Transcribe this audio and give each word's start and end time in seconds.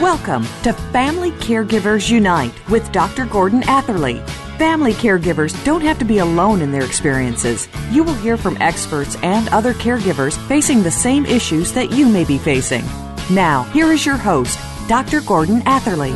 Welcome 0.00 0.42
to 0.64 0.72
Family 0.72 1.30
Caregivers 1.30 2.10
Unite 2.10 2.68
with 2.68 2.90
Dr. 2.90 3.26
Gordon 3.26 3.62
Atherley. 3.68 4.18
Family 4.58 4.92
caregivers 4.92 5.64
don't 5.64 5.82
have 5.82 6.00
to 6.00 6.04
be 6.04 6.18
alone 6.18 6.62
in 6.62 6.72
their 6.72 6.84
experiences. 6.84 7.68
You 7.92 8.02
will 8.02 8.14
hear 8.14 8.36
from 8.36 8.60
experts 8.60 9.16
and 9.22 9.48
other 9.50 9.72
caregivers 9.72 10.36
facing 10.48 10.82
the 10.82 10.90
same 10.90 11.24
issues 11.24 11.70
that 11.74 11.92
you 11.92 12.08
may 12.08 12.24
be 12.24 12.38
facing. 12.38 12.84
Now, 13.30 13.62
here 13.72 13.92
is 13.92 14.04
your 14.04 14.16
host, 14.16 14.58
Dr. 14.88 15.20
Gordon 15.20 15.62
Atherley. 15.64 16.12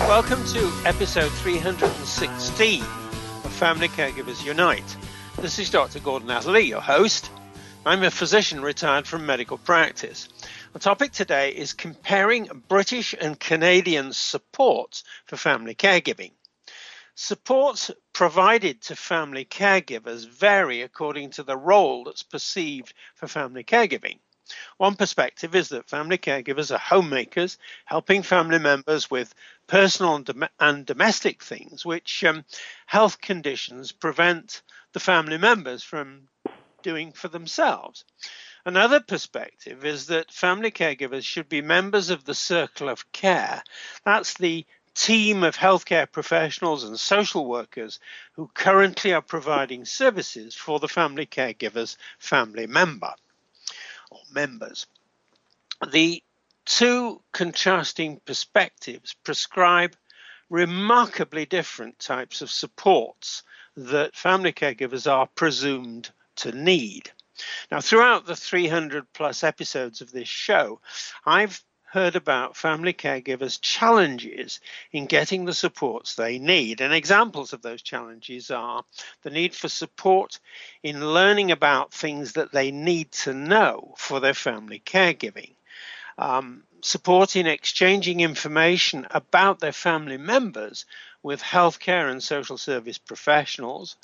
Welcome 0.00 0.44
to 0.48 0.70
episode 0.84 1.32
316 1.32 2.82
of 2.82 3.52
Family 3.52 3.88
Caregivers 3.88 4.44
Unite. 4.44 4.96
This 5.38 5.58
is 5.58 5.70
Dr. 5.70 6.00
Gordon 6.00 6.28
Atherley, 6.28 6.68
your 6.68 6.82
host. 6.82 7.30
I'm 7.86 8.02
a 8.02 8.10
physician 8.10 8.60
retired 8.60 9.06
from 9.06 9.24
medical 9.24 9.56
practice. 9.56 10.28
The 10.74 10.78
topic 10.78 11.12
today 11.12 11.52
is 11.52 11.72
comparing 11.72 12.62
British 12.68 13.14
and 13.18 13.40
Canadian 13.40 14.12
support 14.12 15.02
for 15.24 15.38
family 15.38 15.74
caregiving. 15.74 16.32
Supports 17.14 17.90
provided 18.12 18.82
to 18.82 18.96
family 18.96 19.46
caregivers 19.46 20.28
vary 20.28 20.82
according 20.82 21.30
to 21.30 21.42
the 21.42 21.56
role 21.56 22.04
that's 22.04 22.22
perceived 22.22 22.92
for 23.14 23.26
family 23.26 23.64
caregiving. 23.64 24.18
One 24.76 24.94
perspective 24.94 25.54
is 25.54 25.70
that 25.70 25.88
family 25.88 26.18
caregivers 26.18 26.74
are 26.74 26.78
homemakers, 26.78 27.56
helping 27.86 28.22
family 28.22 28.58
members 28.58 29.10
with 29.10 29.34
personal 29.66 30.16
and, 30.16 30.24
dom- 30.26 30.48
and 30.58 30.84
domestic 30.84 31.42
things, 31.42 31.86
which 31.86 32.24
um, 32.24 32.44
health 32.84 33.22
conditions 33.22 33.90
prevent 33.90 34.60
the 34.92 35.00
family 35.00 35.38
members 35.38 35.82
from 35.82 36.28
doing 36.82 37.12
for 37.12 37.28
themselves. 37.28 38.04
Another 38.64 39.00
perspective 39.00 39.84
is 39.84 40.06
that 40.06 40.32
family 40.32 40.70
caregivers 40.70 41.24
should 41.24 41.48
be 41.48 41.62
members 41.62 42.10
of 42.10 42.24
the 42.24 42.34
circle 42.34 42.88
of 42.88 43.10
care. 43.12 43.62
That's 44.04 44.34
the 44.34 44.66
team 44.94 45.44
of 45.44 45.56
healthcare 45.56 46.10
professionals 46.10 46.84
and 46.84 46.98
social 46.98 47.46
workers 47.46 48.00
who 48.34 48.50
currently 48.52 49.12
are 49.14 49.22
providing 49.22 49.84
services 49.84 50.54
for 50.54 50.78
the 50.78 50.88
family 50.88 51.26
caregiver's 51.26 51.96
family 52.18 52.66
member 52.66 53.14
or 54.10 54.20
members. 54.32 54.86
The 55.90 56.22
two 56.66 57.22
contrasting 57.32 58.20
perspectives 58.26 59.14
prescribe 59.14 59.96
remarkably 60.50 61.46
different 61.46 61.98
types 61.98 62.42
of 62.42 62.50
supports 62.50 63.42
that 63.76 64.16
family 64.16 64.52
caregivers 64.52 65.10
are 65.10 65.26
presumed 65.28 66.10
to 66.40 66.52
need. 66.52 67.10
Now, 67.70 67.80
throughout 67.80 68.26
the 68.26 68.36
300 68.36 69.12
plus 69.12 69.42
episodes 69.42 70.00
of 70.00 70.12
this 70.12 70.28
show, 70.28 70.80
I've 71.24 71.62
heard 71.90 72.14
about 72.14 72.56
family 72.56 72.92
caregivers' 72.92 73.60
challenges 73.60 74.60
in 74.92 75.06
getting 75.06 75.44
the 75.44 75.54
supports 75.54 76.14
they 76.14 76.38
need. 76.38 76.80
And 76.80 76.94
examples 76.94 77.52
of 77.52 77.62
those 77.62 77.82
challenges 77.82 78.50
are 78.50 78.84
the 79.22 79.30
need 79.30 79.54
for 79.54 79.68
support 79.68 80.38
in 80.84 81.12
learning 81.12 81.50
about 81.50 81.92
things 81.92 82.34
that 82.34 82.52
they 82.52 82.70
need 82.70 83.10
to 83.12 83.34
know 83.34 83.94
for 83.96 84.20
their 84.20 84.34
family 84.34 84.80
caregiving. 84.84 85.54
Um, 86.16 86.62
support 86.84 87.36
in 87.36 87.46
exchanging 87.46 88.20
information 88.20 89.06
about 89.10 89.60
their 89.60 89.72
family 89.72 90.16
members 90.16 90.86
with 91.22 91.42
healthcare 91.42 92.10
and 92.10 92.22
social 92.22 92.56
service 92.56 92.98
professionals, 92.98 93.96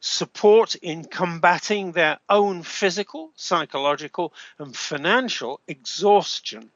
support 0.00 0.74
in 0.76 1.04
combating 1.04 1.92
their 1.92 2.18
own 2.28 2.62
physical, 2.62 3.30
psychological, 3.36 4.32
and 4.58 4.76
financial 4.76 5.60
exhaustion. 5.68 6.70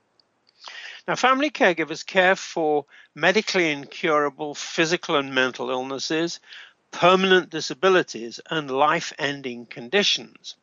Now, 1.07 1.17
family 1.17 1.51
caregivers 1.51 2.05
care 2.05 2.37
for 2.37 2.85
medically 3.15 3.71
incurable 3.73 4.55
physical 4.55 5.17
and 5.17 5.35
mental 5.35 5.71
illnesses, 5.71 6.39
permanent 6.91 7.51
disabilities, 7.51 8.41
and 8.51 8.71
life 8.71 9.13
ending 9.19 9.67
conditions. 9.67 10.57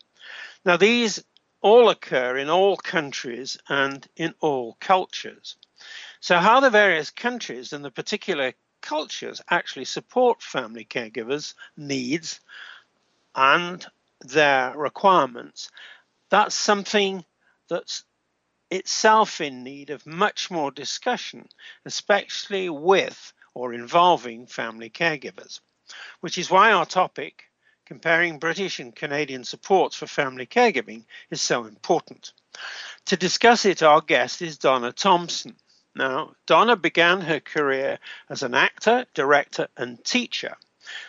Now, 0.63 0.77
these 0.77 1.23
all 1.65 1.89
occur 1.89 2.37
in 2.37 2.47
all 2.47 2.77
countries 2.77 3.57
and 3.67 4.07
in 4.15 4.35
all 4.39 4.77
cultures. 4.79 5.57
So, 6.19 6.37
how 6.37 6.59
the 6.59 6.69
various 6.69 7.09
countries 7.09 7.73
and 7.73 7.83
the 7.83 7.89
particular 7.89 8.53
cultures 8.81 9.41
actually 9.49 9.85
support 9.85 10.43
family 10.43 10.85
caregivers' 10.85 11.55
needs 11.75 12.39
and 13.33 13.83
their 14.19 14.77
requirements, 14.77 15.71
that's 16.29 16.53
something 16.53 17.25
that's 17.67 18.03
itself 18.69 19.41
in 19.41 19.63
need 19.63 19.89
of 19.89 20.05
much 20.05 20.51
more 20.51 20.69
discussion, 20.69 21.49
especially 21.83 22.69
with 22.69 23.33
or 23.55 23.73
involving 23.73 24.45
family 24.45 24.91
caregivers, 24.91 25.61
which 26.19 26.37
is 26.37 26.51
why 26.51 26.73
our 26.73 26.85
topic, 26.85 27.45
comparing 27.85 28.39
British 28.39 28.79
and 28.79 28.95
Canadian 28.95 29.43
supports 29.43 29.95
for 29.95 30.07
family 30.07 30.45
caregiving, 30.45 31.03
is 31.29 31.41
so 31.41 31.65
important. 31.65 32.33
To 33.05 33.17
discuss 33.17 33.65
it, 33.65 33.83
our 33.83 34.01
guest 34.01 34.41
is 34.41 34.57
Donna 34.57 34.91
Thomson. 34.91 35.55
Now, 35.95 36.35
Donna 36.45 36.75
began 36.75 37.21
her 37.21 37.39
career 37.39 37.99
as 38.29 38.43
an 38.43 38.53
actor, 38.53 39.05
director, 39.13 39.67
and 39.77 40.03
teacher. 40.03 40.57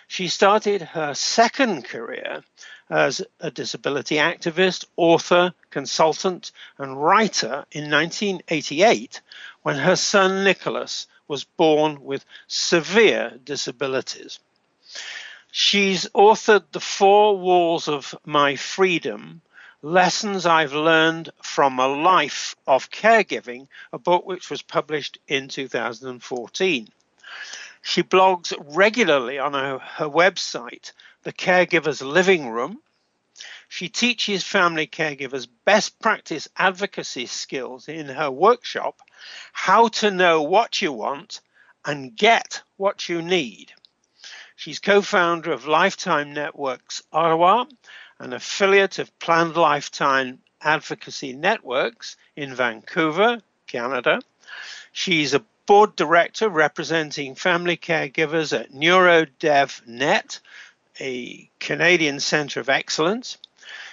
She 0.06 0.28
started 0.28 0.82
her 0.82 1.14
second 1.14 1.84
career 1.84 2.42
as 2.88 3.22
a 3.40 3.50
disability 3.50 4.16
activist, 4.16 4.84
author, 4.96 5.52
consultant, 5.70 6.52
and 6.78 7.02
writer 7.02 7.64
in 7.72 7.90
1988 7.90 9.20
when 9.62 9.76
her 9.76 9.96
son 9.96 10.44
Nicholas 10.44 11.08
was 11.28 11.44
born 11.44 12.04
with 12.04 12.24
severe 12.46 13.38
disabilities. 13.42 14.38
She's 15.58 16.04
authored 16.14 16.70
The 16.72 16.80
Four 16.80 17.38
Walls 17.38 17.88
of 17.88 18.14
My 18.26 18.56
Freedom 18.56 19.40
Lessons 19.80 20.44
I've 20.44 20.74
Learned 20.74 21.30
from 21.40 21.78
a 21.78 21.88
Life 21.88 22.54
of 22.66 22.90
Caregiving, 22.90 23.66
a 23.90 23.98
book 23.98 24.26
which 24.26 24.50
was 24.50 24.60
published 24.60 25.16
in 25.26 25.48
2014. 25.48 26.88
She 27.80 28.02
blogs 28.02 28.52
regularly 28.76 29.38
on 29.38 29.54
her, 29.54 29.78
her 29.78 30.10
website, 30.10 30.92
The 31.22 31.32
Caregiver's 31.32 32.02
Living 32.02 32.50
Room. 32.50 32.82
She 33.66 33.88
teaches 33.88 34.44
family 34.44 34.86
caregivers 34.86 35.48
best 35.64 35.98
practice 36.00 36.48
advocacy 36.58 37.24
skills 37.24 37.88
in 37.88 38.08
her 38.10 38.30
workshop, 38.30 39.00
How 39.54 39.88
to 39.88 40.10
Know 40.10 40.42
What 40.42 40.82
You 40.82 40.92
Want 40.92 41.40
and 41.82 42.14
Get 42.14 42.60
What 42.76 43.08
You 43.08 43.22
Need. 43.22 43.72
She's 44.58 44.78
co 44.78 45.02
founder 45.02 45.52
of 45.52 45.66
Lifetime 45.66 46.32
Networks 46.32 47.02
Ottawa, 47.12 47.66
an 48.18 48.32
affiliate 48.32 48.98
of 48.98 49.16
Planned 49.18 49.54
Lifetime 49.54 50.40
Advocacy 50.62 51.34
Networks 51.34 52.16
in 52.34 52.54
Vancouver, 52.54 53.42
Canada. 53.66 54.22
She's 54.92 55.34
a 55.34 55.44
board 55.66 55.94
director 55.94 56.48
representing 56.48 57.34
family 57.34 57.76
caregivers 57.76 58.58
at 58.58 58.72
NeuroDevNet, 58.72 60.40
a 61.00 61.50
Canadian 61.60 62.18
Centre 62.18 62.60
of 62.60 62.70
Excellence. 62.70 63.36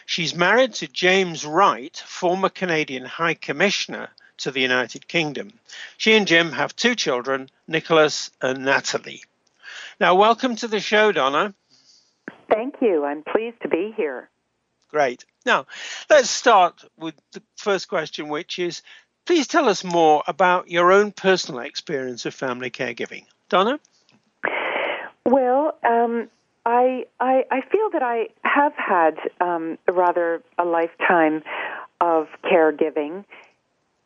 She's 0.05 0.33
married 0.33 0.75
to 0.75 0.87
James 0.87 1.45
Wright, 1.45 1.97
former 1.97 2.47
Canadian 2.47 3.03
High 3.03 3.33
Commissioner 3.33 4.11
to 4.37 4.49
the 4.49 4.61
United 4.61 5.09
Kingdom. 5.09 5.59
She 5.97 6.13
and 6.13 6.25
Jim 6.25 6.53
have 6.53 6.73
two 6.73 6.95
children, 6.95 7.49
Nicholas 7.67 8.31
and 8.41 8.63
Natalie. 8.63 9.23
Now, 9.99 10.15
welcome 10.15 10.55
to 10.57 10.67
the 10.67 10.79
show, 10.79 11.11
Donna. 11.11 11.53
Thank 12.49 12.75
you. 12.81 13.05
I'm 13.05 13.23
pleased 13.23 13.61
to 13.61 13.69
be 13.69 13.93
here. 13.95 14.29
Great. 14.89 15.25
Now, 15.45 15.65
let's 16.09 16.29
start 16.29 16.83
with 16.97 17.15
the 17.31 17.41
first 17.57 17.87
question, 17.87 18.29
which 18.29 18.59
is 18.59 18.81
please 19.25 19.47
tell 19.47 19.69
us 19.69 19.83
more 19.83 20.23
about 20.27 20.69
your 20.69 20.91
own 20.91 21.11
personal 21.11 21.61
experience 21.61 22.25
of 22.25 22.33
family 22.33 22.69
caregiving. 22.69 23.25
Donna? 23.49 23.79
Well, 25.25 25.77
um, 25.87 26.29
I, 26.65 27.05
I, 27.19 27.43
I 27.49 27.61
feel 27.71 27.89
that 27.91 28.03
I 28.03 28.27
have 28.43 28.73
had 28.75 29.17
um, 29.41 29.77
rather 29.91 30.41
a 30.57 30.65
lifetime 30.65 31.43
of 32.01 32.27
caregiving. 32.43 33.25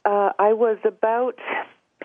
Uh, 0.06 0.32
I 0.40 0.54
was 0.54 0.78
about 0.86 1.40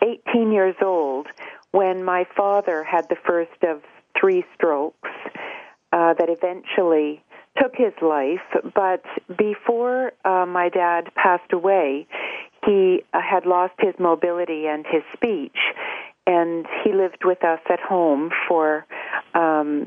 18 0.03 0.53
years 0.53 0.75
old 0.83 1.27
when 1.73 2.05
my 2.05 2.27
father 2.37 2.85
had 2.85 3.09
the 3.09 3.17
first 3.27 3.63
of 3.63 3.83
three 4.19 4.45
strokes 4.55 5.09
uh, 5.93 6.15
that 6.15 6.29
eventually 6.29 7.23
took 7.61 7.75
his 7.75 7.93
life. 8.01 8.41
But 8.75 9.05
before 9.37 10.13
uh, 10.25 10.47
my 10.47 10.69
dad 10.69 11.11
passed 11.15 11.53
away, 11.53 12.07
he 12.65 13.03
uh, 13.13 13.21
had 13.21 13.47
lost 13.47 13.75
his 13.79 13.95
mobility 13.99 14.67
and 14.67 14.87
his 14.87 15.03
speech, 15.13 15.57
and 16.27 16.67
he 16.85 16.93
lived 16.93 17.25
with 17.25 17.45
us 17.45 17.61
at 17.69 17.81
home 17.81 18.31
for 18.49 18.87
um, 19.35 19.87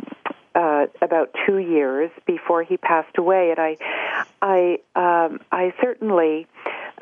uh, 0.53 0.85
about 1.01 1.33
two 1.45 1.57
years 1.57 2.11
before 2.25 2.63
he 2.63 2.77
passed 2.77 3.17
away. 3.17 3.51
And 3.51 3.59
I, 3.59 3.77
I, 4.41 4.77
um, 4.95 5.39
I 5.51 5.73
certainly 5.81 6.47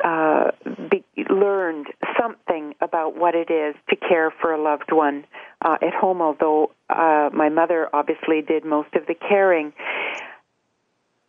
uh, 0.04 0.52
be, 0.90 1.04
learned 1.30 1.88
something 2.20 2.76
about 2.82 3.18
what 3.18 3.36
it 3.36 3.50
is 3.50 3.76
to 3.90 3.96
care 3.96 4.32
for 4.42 4.54
a 4.54 4.62
loved 4.62 4.92
one 4.92 5.26
uh, 5.62 5.78
at 5.82 5.94
home. 5.94 6.22
Although 6.22 6.72
uh, 6.90 7.30
my 7.34 7.50
mother 7.50 7.90
obviously 7.94 8.42
did 8.42 8.66
most 8.66 8.94
of 8.96 9.06
the 9.08 9.16
caring. 9.16 9.74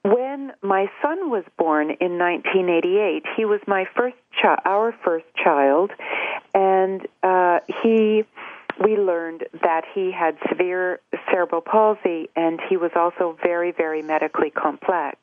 When 0.03 0.53
my 0.63 0.91
son 1.01 1.31
was 1.31 1.45
born 1.57 1.91
in 1.99 2.19
1988, 2.19 3.25
he 3.37 3.47
was 3.47 3.61
my 3.67 3.87
first 3.97 4.17
child, 4.41 4.59
our 4.67 4.95
first 5.03 5.25
child, 5.43 5.93
and 6.53 7.07
uh, 7.23 7.61
he 7.83 8.25
we 8.83 8.97
learned 8.97 9.45
that 9.63 9.85
he 9.95 10.11
had 10.11 10.37
severe 10.49 11.01
cerebral 11.31 11.61
palsy 11.61 12.29
and 12.35 12.61
he 12.69 12.77
was 12.77 12.91
also 12.97 13.37
very, 13.43 13.73
very 13.73 14.03
medically 14.03 14.51
complex. 14.51 15.19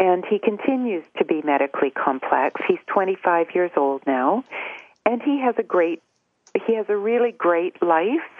And 0.00 0.24
he 0.24 0.38
continues 0.38 1.04
to 1.18 1.24
be 1.24 1.42
medically 1.42 1.90
complex. 1.90 2.60
He's 2.68 2.78
25 2.86 3.48
years 3.54 3.72
old 3.76 4.02
now, 4.06 4.44
and 5.04 5.22
he 5.22 5.40
has 5.40 5.54
a 5.58 5.62
great, 5.62 6.02
he 6.66 6.74
has 6.76 6.86
a 6.88 6.96
really 6.96 7.32
great 7.32 7.82
life, 7.82 8.30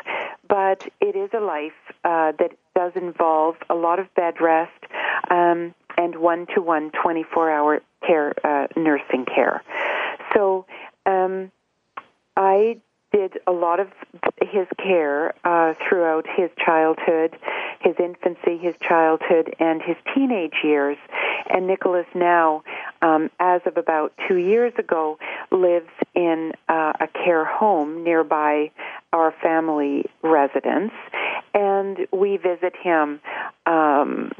but 0.48 0.86
it 1.00 1.16
is 1.16 1.30
a 1.34 1.40
life 1.40 1.72
uh, 2.04 2.32
that 2.38 2.52
does 2.74 2.92
involve 2.94 3.56
a 3.68 3.74
lot 3.74 3.98
of 3.98 4.12
bed 4.14 4.40
rest 4.40 4.84
um, 5.30 5.74
and 5.96 6.16
one-to-one 6.16 6.90
24-hour 6.92 7.82
care, 8.06 8.34
uh, 8.44 8.68
nursing 8.76 9.24
care. 9.24 9.62
So 10.34 10.64
um, 11.06 11.50
I 12.36 12.80
did 13.12 13.38
a 13.46 13.52
lot 13.52 13.80
of 13.80 13.88
his 14.42 14.66
care 14.78 15.34
uh, 15.44 15.74
throughout 15.88 16.26
his 16.36 16.50
childhood, 16.64 17.36
his 17.80 17.94
infancy, 17.98 18.58
his 18.58 18.74
childhood, 18.80 19.54
and 19.58 19.82
his 19.82 19.96
teenage 20.14 20.56
years. 20.62 20.98
And 21.48 21.66
Nicholas 21.66 22.06
now, 22.14 22.62
um, 23.02 23.30
as 23.40 23.60
of 23.66 23.76
about 23.76 24.12
two 24.28 24.36
years 24.36 24.72
ago, 24.78 25.18
lives 25.50 25.90
in 26.14 26.52
uh, 26.68 26.92
a 27.00 27.08
care 27.24 27.44
home 27.44 28.04
nearby 28.04 28.70
our 29.12 29.34
family 29.42 30.04
residence, 30.22 30.92
and 31.54 31.98
we 32.12 32.36
visit 32.36 32.74
him. 32.82 33.20
Um, 33.66 34.32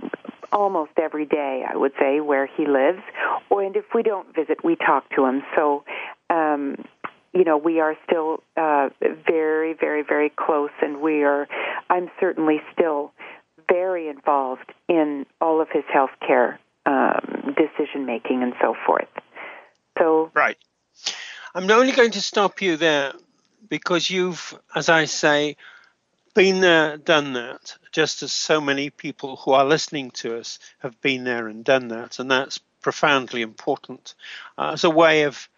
almost 0.51 0.93
every 0.97 1.27
day, 1.27 1.63
I 1.69 1.77
would 1.77 1.93
say, 2.01 2.21
where 2.21 2.47
he 2.47 2.67
lives. 2.67 3.03
And 3.51 3.77
if 3.77 3.85
we 3.95 4.03
don't 4.03 4.35
visit, 4.35 4.65
we 4.65 4.77
talk 4.77 5.05
to 5.15 5.27
him. 5.27 5.43
So, 5.55 5.85
um, 6.31 6.85
you 7.35 7.45
know, 7.45 7.59
we 7.59 7.81
are 7.81 7.95
still 8.07 8.43
uh, 8.57 8.89
very, 9.27 9.75
very, 9.75 10.03
very 10.03 10.31
close, 10.31 10.71
and 10.81 11.01
we 11.01 11.23
are. 11.23 11.47
I'm 11.91 12.11
certainly 12.19 12.61
still 12.73 13.13
very 13.69 14.09
involved 14.09 14.73
in 14.89 15.27
all 15.41 15.61
of 15.61 15.69
his 15.71 15.85
health 15.93 16.11
care 16.27 16.59
um, 16.99 17.55
decision 17.57 18.07
making 18.07 18.43
and 18.43 18.55
so 18.61 18.75
forth. 18.87 19.09
So 19.99 20.31
right. 20.35 20.57
I'm 21.55 21.71
only 21.71 21.93
going 21.93 22.13
to 22.13 22.21
stop 22.21 22.61
you 22.61 22.77
there 22.77 23.13
because 23.69 24.11
you've, 24.11 24.59
as 24.75 24.89
I 24.89 25.07
say, 25.07 25.57
been 26.35 26.61
there, 26.61 26.97
done 26.97 27.33
that, 27.33 27.77
just 27.93 28.23
as 28.23 28.33
so 28.33 28.61
many 28.61 28.91
people 28.91 29.37
who 29.37 29.53
are 29.53 29.65
listening 29.65 30.11
to 30.13 30.39
us 30.39 30.59
have 30.79 31.01
been 31.01 31.25
there 31.25 31.49
and 31.49 31.65
done 31.65 31.89
that, 31.89 32.19
and 32.19 32.31
that's 32.31 32.59
profoundly 32.81 33.43
important 33.43 34.15
uh, 34.57 34.71
as 34.73 34.85
a 34.85 34.91
way 34.91 35.23
of 35.23 35.49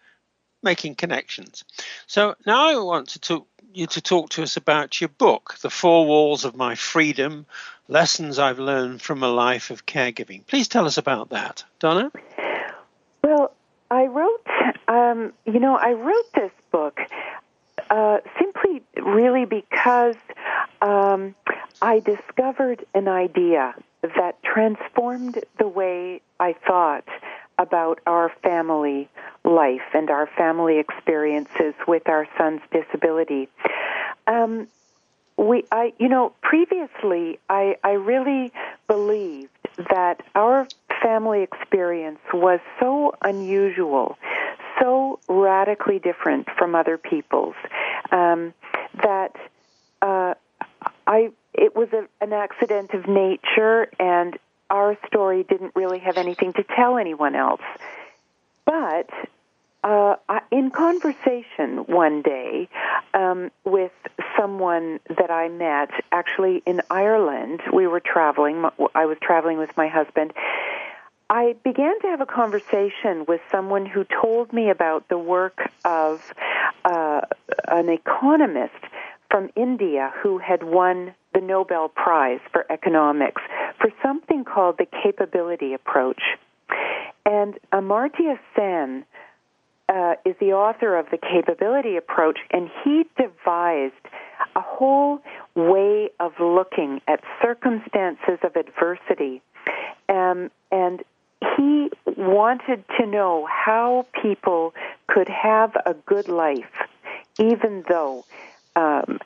making 0.63 0.95
connections. 0.95 1.63
So 2.07 2.35
now 2.45 2.69
I 2.69 2.83
want 2.83 3.09
to 3.09 3.19
talk, 3.19 3.47
you 3.73 3.87
to 3.87 4.01
talk 4.01 4.29
to 4.31 4.43
us 4.43 4.57
about 4.57 4.99
your 4.99 5.09
book, 5.09 5.57
The 5.61 5.69
Four 5.69 6.05
Walls 6.05 6.45
of 6.45 6.55
My 6.55 6.75
Freedom 6.75 7.45
Lessons 7.91 8.39
I've 8.39 8.57
Learned 8.57 9.01
from 9.01 9.21
a 9.21 9.27
Life 9.27 9.69
of 9.69 9.85
Caregiving. 9.85 10.47
Please 10.47 10.69
tell 10.69 10.85
us 10.85 10.97
about 10.97 11.31
that, 11.31 11.65
Donna. 11.79 12.09
Well, 13.21 13.51
I 13.91 14.05
wrote, 14.05 14.47
um, 14.87 15.33
you 15.45 15.59
know, 15.59 15.75
I 15.75 15.91
wrote 15.91 16.31
this 16.33 16.53
book 16.71 17.01
uh, 17.89 18.19
simply 18.39 18.81
really 18.95 19.43
because 19.43 20.15
um, 20.81 21.35
I 21.81 21.99
discovered 21.99 22.85
an 22.95 23.09
idea 23.09 23.75
that 24.03 24.41
transformed 24.41 25.43
the 25.59 25.67
way 25.67 26.21
I 26.39 26.53
thought 26.53 27.03
about 27.59 27.99
our 28.07 28.31
family 28.41 29.09
life 29.43 29.81
and 29.93 30.09
our 30.09 30.27
family 30.27 30.79
experiences 30.79 31.73
with 31.89 32.07
our 32.07 32.25
son's 32.37 32.61
disability. 32.71 33.49
Um, 34.27 34.69
we, 35.37 35.63
I, 35.71 35.93
you 35.97 36.09
know, 36.09 36.33
previously 36.41 37.39
I, 37.49 37.77
I 37.83 37.91
really 37.91 38.51
believed 38.87 39.49
that 39.89 40.21
our 40.35 40.67
family 41.01 41.41
experience 41.43 42.19
was 42.33 42.59
so 42.79 43.15
unusual, 43.21 44.17
so 44.79 45.19
radically 45.27 45.99
different 45.99 46.47
from 46.57 46.75
other 46.75 46.97
people's, 46.97 47.55
um, 48.11 48.53
that 49.03 49.35
uh, 50.01 50.33
I 51.07 51.31
it 51.53 51.75
was 51.75 51.89
a, 51.93 52.07
an 52.23 52.33
accident 52.33 52.91
of 52.93 53.07
nature, 53.07 53.89
and 53.99 54.37
our 54.69 54.97
story 55.07 55.43
didn't 55.43 55.73
really 55.75 55.99
have 55.99 56.17
anything 56.17 56.53
to 56.53 56.63
tell 56.63 56.97
anyone 56.97 57.35
else. 57.35 57.61
But 58.65 59.09
uh, 59.83 60.15
in 60.51 60.71
conversation 60.71 61.85
one 61.87 62.21
day 62.21 62.69
um, 63.13 63.51
with 63.65 63.91
someone 64.37 64.99
that 65.09 65.31
I 65.31 65.49
met, 65.49 65.89
actually 66.11 66.61
in 66.65 66.81
Ireland, 66.89 67.61
we 67.73 67.87
were 67.87 67.99
traveling. 67.99 68.65
I 68.93 69.05
was 69.05 69.17
traveling 69.21 69.57
with 69.57 69.75
my 69.75 69.87
husband. 69.87 70.33
I 71.29 71.55
began 71.63 71.99
to 72.01 72.07
have 72.07 72.21
a 72.21 72.25
conversation 72.25 73.25
with 73.27 73.41
someone 73.49 73.85
who 73.85 74.03
told 74.21 74.51
me 74.51 74.69
about 74.69 75.07
the 75.07 75.17
work 75.17 75.71
of 75.85 76.21
uh, 76.83 77.21
an 77.67 77.89
economist 77.89 78.83
from 79.29 79.49
India 79.55 80.11
who 80.21 80.37
had 80.39 80.61
won 80.61 81.15
the 81.33 81.39
Nobel 81.39 81.87
Prize 81.87 82.41
for 82.51 82.69
economics 82.69 83.41
for 83.79 83.89
something 84.03 84.43
called 84.43 84.77
the 84.77 84.85
capability 84.85 85.73
approach. 85.73 86.21
And 87.25 87.57
Amartya 87.71 88.37
Sen 88.55 89.05
uh, 90.11 90.29
is 90.29 90.35
the 90.39 90.53
author 90.53 90.97
of 90.97 91.07
the 91.11 91.17
capability 91.17 91.95
approach, 91.97 92.39
and 92.51 92.69
he 92.83 93.05
devised 93.17 93.93
a 94.55 94.61
whole 94.61 95.21
way 95.55 96.09
of 96.19 96.33
looking 96.39 97.01
at 97.07 97.21
circumstances 97.41 98.39
of 98.43 98.55
adversity. 98.55 99.41
Um, 100.09 100.49
and 100.71 101.03
he 101.57 101.89
wanted 102.05 102.83
to 102.99 103.05
know 103.05 103.47
how 103.49 104.05
people 104.21 104.73
could 105.07 105.29
have 105.29 105.75
a 105.85 105.93
good 106.05 106.27
life, 106.27 106.73
even 107.39 107.83
though 107.87 108.25
um, 108.75 109.19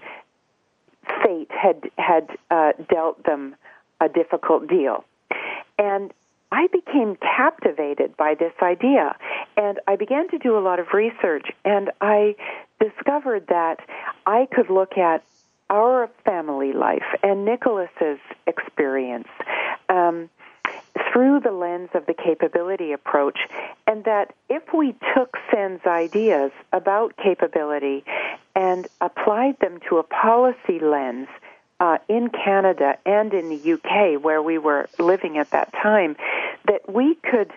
fate 1.24 1.50
had 1.51 1.89
had 1.98 2.30
uh, 2.51 2.72
dealt 2.89 3.24
them 3.25 3.56
a 4.01 4.10
difficult 4.10 4.68
deal. 4.68 5.06
And 5.77 6.13
I 6.51 6.68
became 6.68 7.18
captivated 7.18 8.15
by 8.15 8.36
this 8.36 8.54
idea, 8.62 9.15
and 9.58 9.80
I 9.88 9.96
began 9.96 10.30
to 10.30 10.38
do 10.38 10.58
a 10.58 10.60
lot 10.60 10.80
of 10.80 10.88
research, 10.94 11.48
and 11.64 11.92
I 12.02 12.36
discovered 12.80 13.48
that 13.48 13.80
I 14.26 14.48
could 14.52 14.70
look 14.70 14.98
at 14.98 15.24
our 15.70 16.10
family 16.24 16.74
life 16.74 17.06
and 17.24 17.46
Nicholas's 17.46 18.20
experience 18.46 19.28
um, 19.90 20.30
through 21.12 21.40
the 21.40 21.52
lens 21.52 21.90
of 21.94 22.06
the 22.06 22.14
capability 22.14 22.92
approach, 22.92 23.40
and 23.88 24.04
that 24.06 24.34
if 24.50 24.64
we 24.74 24.96
took 25.16 25.38
Sen's 25.52 25.82
ideas 25.86 26.52
about 26.72 27.16
capability 27.18 28.04
and 28.56 28.88
applied 29.02 29.60
them 29.60 29.80
to 29.90 29.98
a 29.98 30.04
policy 30.04 30.80
lens 30.80 31.28
uh, 31.80 31.98
in 32.08 32.30
Canada 32.30 32.98
and 33.06 33.34
in 33.34 33.50
the 33.50 33.74
UK, 33.74 34.22
where 34.24 34.42
we 34.42 34.58
were 34.58 34.88
living 34.98 35.38
at 35.38 35.50
that 35.52 35.74
time, 35.74 36.16
that 36.68 36.92
we 36.92 37.16
could, 37.16 37.52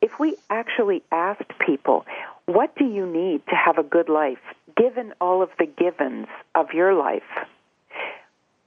if 0.00 0.18
we 0.18 0.36
actually 0.50 1.02
asked 1.10 1.58
people, 1.58 2.06
what 2.46 2.74
do 2.76 2.84
you 2.84 3.06
need 3.06 3.44
to 3.46 3.54
have 3.54 3.78
a 3.78 3.82
good 3.82 4.08
life, 4.08 4.38
given 4.76 5.12
all 5.20 5.42
of 5.42 5.50
the 5.58 5.66
givens 5.66 6.28
of 6.54 6.72
your 6.72 6.94
life? 6.94 7.22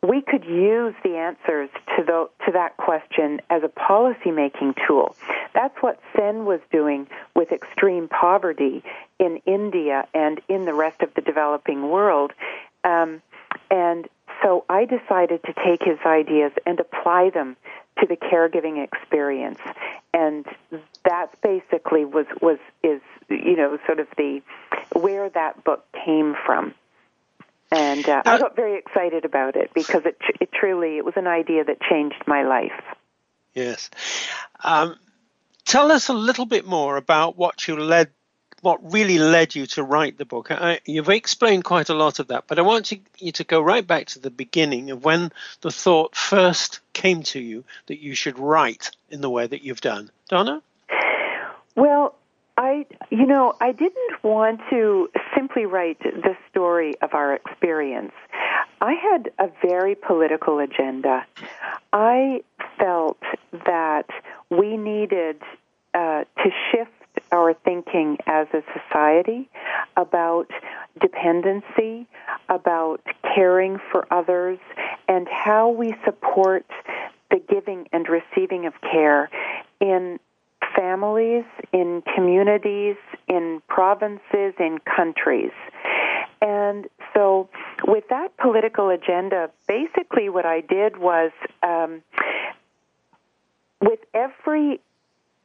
we 0.04 0.22
could 0.22 0.46
use 0.46 0.96
the 1.04 1.16
answers 1.16 1.70
to, 1.96 2.04
the, 2.04 2.30
to 2.46 2.52
that 2.54 2.76
question 2.78 3.40
as 3.50 3.64
a 3.64 3.68
policy 3.68 4.32
making 4.32 4.74
tool. 4.88 5.16
That's 5.54 5.78
what 5.82 6.00
Sen 6.16 6.46
was 6.46 6.60
doing 6.72 7.08
with 7.36 7.52
extreme 7.52 8.08
poverty 8.08 8.84
in 9.20 9.42
India 9.46 10.08
and 10.14 10.42
in 10.48 10.66
the 10.66 10.74
rest 10.74 11.02
of 11.02 11.14
the 11.14 11.22
developing 11.22 11.90
world. 11.90 12.34
Um, 12.84 13.22
and 13.70 14.08
so 14.42 14.66
I 14.70 14.86
decided 14.86 15.44
to 15.44 15.54
take 15.54 15.82
his 15.84 16.00
ideas 16.06 16.52
and 16.66 16.80
apply 16.80 17.30
them 17.32 17.58
to 18.00 18.08
the 18.08 18.16
caregiving 18.16 18.84
experience. 18.84 19.60
And 20.14 20.46
that's 21.04 21.36
basically 21.42 22.06
was, 22.06 22.26
was 22.42 22.60
is 22.84 23.02
you 23.30 23.56
know 23.56 23.78
sort 23.86 24.00
of 24.00 24.08
the 24.18 24.42
where 24.94 25.30
that 25.30 25.64
book 25.64 25.86
came 26.06 26.36
from 26.46 26.74
and 27.72 28.08
uh, 28.08 28.22
I 28.26 28.38
got 28.38 28.56
very 28.56 28.78
excited 28.78 29.24
about 29.24 29.56
it 29.56 29.72
because 29.74 30.06
it, 30.06 30.18
it 30.42 30.52
truly 30.52 30.98
it 30.98 31.06
was 31.06 31.14
an 31.16 31.28
idea 31.28 31.64
that 31.64 31.80
changed 31.82 32.22
my 32.28 32.44
life. 32.44 32.84
Yes, 33.54 33.90
um, 34.64 34.98
tell 35.66 35.92
us 35.92 36.10
a 36.10 36.14
little 36.14 36.46
bit 36.46 36.66
more 36.66 36.98
about 36.98 37.38
what 37.38 37.68
you 37.68 37.78
led, 37.78 38.12
what 38.62 38.94
really 38.94 39.20
led 39.20 39.56
you 39.56 39.66
to 39.66 39.84
write 39.84 40.18
the 40.18 40.26
book. 40.26 40.52
I, 40.52 40.80
you've 40.86 41.10
explained 41.10 41.64
quite 41.64 41.90
a 41.90 41.94
lot 41.94 42.20
of 42.20 42.28
that, 42.28 42.46
but 42.48 42.60
I 42.60 42.62
want 42.62 42.86
to, 42.88 43.00
you 43.18 43.32
to 43.34 43.44
go 43.44 43.62
right 43.62 43.86
back 43.86 44.08
to 44.08 44.20
the 44.20 44.30
beginning 44.30 44.92
of 44.92 45.04
when 45.04 45.32
the 45.62 45.72
thought 45.72 46.16
first 46.16 46.80
came 46.94 47.24
to 47.24 47.40
you 47.40 47.64
that 47.88 48.00
you 48.00 48.16
should 48.16 48.38
write 48.38 48.92
in 49.10 49.22
the 49.22 49.30
way 49.30 49.48
that 49.48 49.64
you've 49.64 49.82
done, 49.82 50.12
Donna. 50.30 50.62
Well, 51.76 52.16
I, 52.58 52.86
you 53.10 53.26
know, 53.26 53.56
I 53.60 53.72
didn't 53.72 54.24
want 54.24 54.62
to 54.70 55.10
simply 55.36 55.66
write 55.66 56.00
the 56.00 56.36
story 56.50 56.94
of 57.02 57.14
our 57.14 57.34
experience. 57.34 58.14
I 58.82 58.94
had 58.94 59.32
a 59.40 59.50
very 59.66 59.96
political 59.96 60.60
agenda. 60.60 61.26
I 61.94 62.44
felt 62.78 63.20
that 63.66 64.08
we 64.50 64.78
needed 64.78 65.42
uh, 65.94 66.26
to 66.44 66.50
shift 66.72 66.92
our 67.32 67.54
thinking 67.54 68.18
as 68.28 68.48
a 68.54 68.62
society 68.74 69.50
about 69.98 70.48
dependency, 71.00 72.08
about 72.50 73.02
caring 73.36 73.78
for 73.92 74.06
others, 74.12 74.60
and 75.08 75.28
how 75.30 75.70
we 75.70 75.94
support 76.06 76.66
the 77.30 77.42
giving 77.50 77.88
and 77.94 78.08
receiving 78.10 78.66
of 78.66 78.74
care 78.82 79.30
in 79.80 80.20
families, 80.76 81.46
in 81.74 82.04
communities, 82.16 82.96
in 83.28 83.62
provinces, 83.68 84.54
in 84.60 84.80
countries. 84.80 85.52
And 86.42 86.88
so, 87.14 87.50
with 87.86 88.06
that 88.10 88.36
political 88.38 88.90
agenda, 88.90 89.52
basically 89.68 90.30
what 90.30 90.46
I 90.46 90.62
did 90.62 90.98
was 90.98 91.32
um, 91.62 92.02
with 93.82 94.00
every 94.14 94.80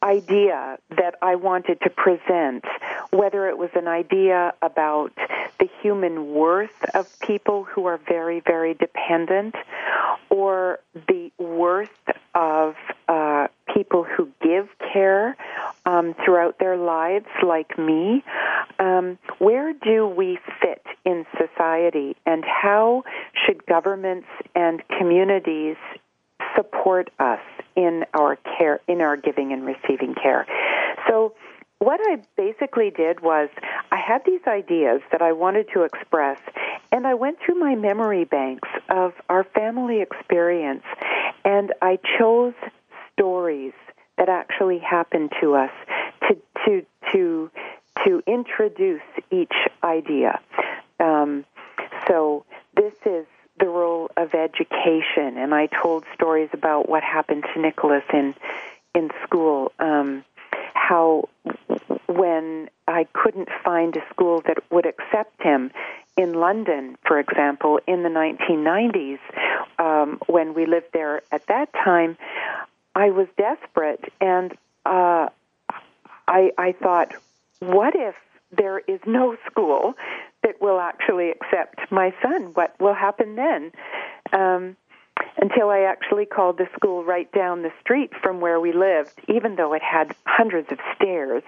idea 0.02 0.78
that 0.90 1.14
I 1.22 1.36
wanted 1.36 1.80
to 1.82 1.90
present, 1.90 2.64
whether 3.10 3.48
it 3.48 3.58
was 3.58 3.70
an 3.74 3.88
idea 3.88 4.52
about 4.62 5.12
the 5.58 5.68
human 5.82 6.34
worth 6.34 6.84
of 6.94 7.08
people 7.20 7.64
who 7.64 7.86
are 7.86 7.98
very, 8.08 8.40
very 8.40 8.74
dependent, 8.74 9.54
or 10.30 10.80
the 11.08 11.30
worth 11.38 11.88
of 12.34 12.74
uh, 13.08 13.48
people 13.74 14.04
who 14.04 14.28
give 14.42 14.68
care 14.92 15.36
um, 15.86 16.14
throughout 16.24 16.58
their 16.58 16.76
lives, 16.76 17.26
like 17.42 17.78
me. 17.78 18.22
Um, 18.78 19.18
where 19.38 19.72
do 19.72 20.06
we 20.06 20.38
fit 20.60 20.84
in 21.04 21.24
society, 21.38 22.16
and 22.26 22.44
how 22.44 23.04
should 23.34 23.64
governments 23.66 24.28
and 24.54 24.82
communities 24.98 25.76
support 26.54 27.10
us 27.18 27.40
in 27.76 28.04
our 28.14 28.36
care, 28.58 28.80
in 28.88 29.00
our 29.00 29.16
giving 29.16 29.52
and 29.52 29.64
receiving 29.64 30.14
care? 30.14 30.46
So 31.08 31.34
what 31.78 32.00
I 32.02 32.22
basically 32.36 32.90
did 32.90 33.20
was 33.20 33.48
I 33.92 33.96
had 33.96 34.22
these 34.24 34.40
ideas 34.46 35.02
that 35.12 35.20
I 35.20 35.32
wanted 35.32 35.68
to 35.74 35.82
express, 35.82 36.38
and 36.90 37.06
I 37.06 37.14
went 37.14 37.38
through 37.44 37.56
my 37.56 37.74
memory 37.74 38.24
banks 38.24 38.68
of 38.88 39.12
our 39.28 39.44
family 39.44 40.00
experience, 40.00 40.84
and 41.44 41.72
I 41.82 41.98
chose 42.18 42.54
stories 43.12 43.74
that 44.16 44.28
actually 44.28 44.78
happened 44.78 45.32
to 45.40 45.54
us 45.54 45.70
to 46.28 46.36
to 46.64 46.86
to 47.12 47.50
to 48.06 48.22
introduce 48.26 49.02
each 49.30 49.54
idea. 49.84 50.40
Um, 50.98 51.44
so 52.08 52.44
this 52.74 52.94
is 53.04 53.26
the 53.58 53.66
role 53.66 54.10
of 54.16 54.34
education, 54.34 55.38
and 55.38 55.54
I 55.54 55.66
told 55.66 56.04
stories 56.14 56.50
about 56.52 56.88
what 56.88 57.02
happened 57.02 57.44
to 57.54 57.60
Nicholas 57.60 58.04
in 58.12 58.34
in 58.94 59.10
school. 59.24 59.72
Um, 59.78 60.24
how 60.74 61.28
when 62.06 62.68
I 62.86 63.06
couldn't 63.12 63.48
find 63.64 63.96
a 63.96 64.02
school 64.10 64.42
that 64.46 64.58
would 64.70 64.86
accept 64.86 65.42
him 65.42 65.70
in 66.16 66.34
London, 66.34 66.96
for 67.06 67.18
example, 67.18 67.80
in 67.86 68.02
the 68.02 68.08
1990s, 68.08 69.18
um, 69.78 70.18
when 70.26 70.54
we 70.54 70.66
lived 70.66 70.86
there 70.92 71.22
at 71.30 71.46
that 71.48 71.72
time, 71.72 72.16
I 72.94 73.10
was 73.10 73.26
desperate, 73.36 74.04
and 74.20 74.52
uh, 74.86 75.28
I, 76.26 76.52
I 76.56 76.72
thought, 76.72 77.12
what 77.60 77.94
if 77.94 78.14
there 78.56 78.78
is 78.78 79.00
no 79.06 79.36
school 79.50 79.94
that 80.46 80.62
will 80.62 80.78
actually 80.78 81.30
accept 81.30 81.90
my 81.90 82.14
son? 82.22 82.52
What 82.54 82.78
will 82.80 82.94
happen 82.94 83.34
then? 83.34 83.72
Um, 84.32 84.76
until 85.38 85.70
I 85.70 85.80
actually 85.80 86.24
called 86.24 86.58
the 86.58 86.68
school 86.74 87.04
right 87.04 87.30
down 87.32 87.62
the 87.62 87.72
street 87.80 88.12
from 88.22 88.40
where 88.40 88.60
we 88.60 88.72
lived, 88.72 89.18
even 89.28 89.56
though 89.56 89.72
it 89.72 89.82
had 89.82 90.14
hundreds 90.24 90.70
of 90.70 90.78
stairs. 90.94 91.42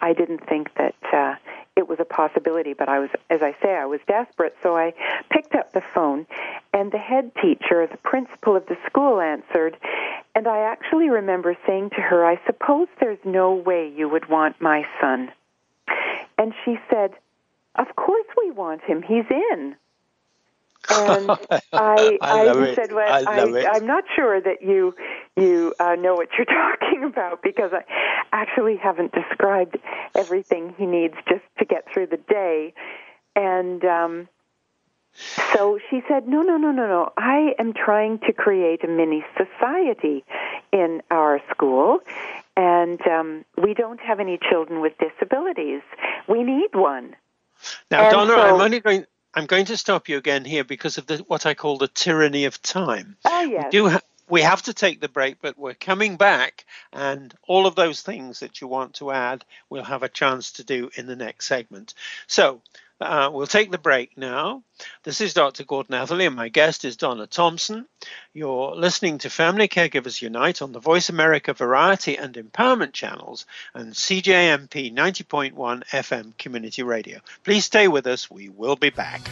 I 0.00 0.12
didn't 0.12 0.46
think 0.48 0.74
that 0.74 0.96
uh, 1.12 1.34
it 1.76 1.88
was 1.88 2.00
a 2.00 2.04
possibility, 2.04 2.72
but 2.72 2.88
I 2.88 2.98
was, 2.98 3.10
as 3.30 3.42
I 3.42 3.54
say, 3.62 3.74
I 3.74 3.86
was 3.86 4.00
desperate. 4.08 4.56
So 4.62 4.76
I 4.76 4.92
picked 5.30 5.54
up 5.54 5.72
the 5.72 5.82
phone, 5.94 6.26
and 6.72 6.90
the 6.90 6.98
head 6.98 7.30
teacher, 7.40 7.86
the 7.86 7.98
principal 7.98 8.56
of 8.56 8.66
the 8.66 8.76
school, 8.86 9.20
answered. 9.20 9.76
And 10.34 10.48
I 10.48 10.60
actually 10.60 11.10
remember 11.10 11.56
saying 11.66 11.90
to 11.90 12.00
her, 12.00 12.24
I 12.24 12.40
suppose 12.44 12.88
there's 12.98 13.24
no 13.24 13.54
way 13.54 13.92
you 13.94 14.08
would 14.08 14.28
want 14.28 14.60
my 14.60 14.84
son. 15.00 15.30
And 16.38 16.54
she 16.64 16.78
said, 16.90 17.12
Of 17.74 17.96
course 17.96 18.26
we 18.42 18.50
want 18.50 18.82
him. 18.82 19.02
He's 19.02 19.24
in. 19.30 19.76
And 20.90 21.30
I, 21.72 22.18
I, 22.20 22.48
I 22.48 22.74
said, 22.74 22.92
well, 22.92 23.28
I, 23.28 23.76
am 23.76 23.86
not 23.86 24.04
sure 24.14 24.40
that 24.40 24.62
you 24.62 24.94
you 25.36 25.74
uh, 25.78 25.94
know 25.94 26.14
what 26.14 26.28
you're 26.36 26.44
talking 26.80 27.04
about 27.04 27.42
because 27.42 27.72
I 27.72 27.84
actually 28.32 28.76
haven't 28.76 29.12
described 29.12 29.78
everything 30.14 30.74
he 30.76 30.86
needs 30.86 31.14
just 31.28 31.44
to 31.58 31.64
get 31.64 31.86
through 31.92 32.06
the 32.06 32.16
day. 32.16 32.74
And 33.34 33.84
um, 33.84 34.28
so 35.54 35.78
she 35.90 36.02
said, 36.08 36.26
no, 36.26 36.42
no, 36.42 36.56
no, 36.56 36.72
no, 36.72 36.86
no. 36.86 37.12
I 37.16 37.54
am 37.58 37.72
trying 37.72 38.18
to 38.20 38.32
create 38.32 38.82
a 38.84 38.88
mini 38.88 39.24
society 39.36 40.24
in 40.72 41.02
our 41.10 41.40
school, 41.50 42.00
and 42.56 43.00
um, 43.06 43.44
we 43.62 43.74
don't 43.74 44.00
have 44.00 44.20
any 44.20 44.38
children 44.50 44.80
with 44.80 44.94
disabilities. 44.98 45.82
We 46.28 46.42
need 46.42 46.70
one. 46.74 47.14
Now, 47.90 48.02
and 48.02 48.12
Donna, 48.12 48.32
so, 48.32 48.40
I'm 48.40 48.60
only 48.60 48.80
going. 48.80 49.06
I'm 49.34 49.46
going 49.46 49.64
to 49.66 49.78
stop 49.78 50.10
you 50.10 50.18
again 50.18 50.44
here 50.44 50.62
because 50.62 50.98
of 50.98 51.06
the, 51.06 51.18
what 51.26 51.46
I 51.46 51.54
call 51.54 51.78
the 51.78 51.88
tyranny 51.88 52.44
of 52.44 52.60
time. 52.60 53.16
Oh, 53.24 53.40
yes. 53.40 53.64
We, 53.64 53.70
do 53.70 53.88
ha- 53.88 54.00
we 54.28 54.42
have 54.42 54.62
to 54.62 54.74
take 54.74 55.00
the 55.00 55.08
break, 55.08 55.38
but 55.40 55.58
we're 55.58 55.74
coming 55.74 56.16
back, 56.16 56.66
and 56.92 57.34
all 57.48 57.66
of 57.66 57.74
those 57.74 58.02
things 58.02 58.40
that 58.40 58.60
you 58.60 58.66
want 58.66 58.94
to 58.94 59.10
add, 59.10 59.44
we'll 59.70 59.84
have 59.84 60.02
a 60.02 60.08
chance 60.08 60.52
to 60.52 60.64
do 60.64 60.90
in 60.96 61.06
the 61.06 61.16
next 61.16 61.46
segment. 61.46 61.94
So, 62.26 62.60
uh, 63.02 63.30
we'll 63.32 63.46
take 63.46 63.70
the 63.70 63.78
break 63.78 64.16
now. 64.16 64.62
This 65.02 65.20
is 65.20 65.34
Dr. 65.34 65.64
Gordon 65.64 65.94
Atherley, 65.94 66.26
and 66.26 66.36
my 66.36 66.48
guest 66.48 66.84
is 66.84 66.96
Donna 66.96 67.26
Thomson. 67.26 67.86
You're 68.32 68.74
listening 68.74 69.18
to 69.18 69.30
Family 69.30 69.68
Caregivers 69.68 70.22
Unite 70.22 70.62
on 70.62 70.72
the 70.72 70.80
Voice 70.80 71.08
America 71.08 71.52
Variety 71.52 72.16
and 72.16 72.34
Empowerment 72.34 72.92
channels 72.92 73.46
and 73.74 73.92
CJMP 73.92 74.94
90.1 74.94 75.52
FM 75.84 76.36
Community 76.38 76.82
Radio. 76.82 77.20
Please 77.44 77.64
stay 77.64 77.88
with 77.88 78.06
us. 78.06 78.30
We 78.30 78.48
will 78.48 78.76
be 78.76 78.90
back. 78.90 79.28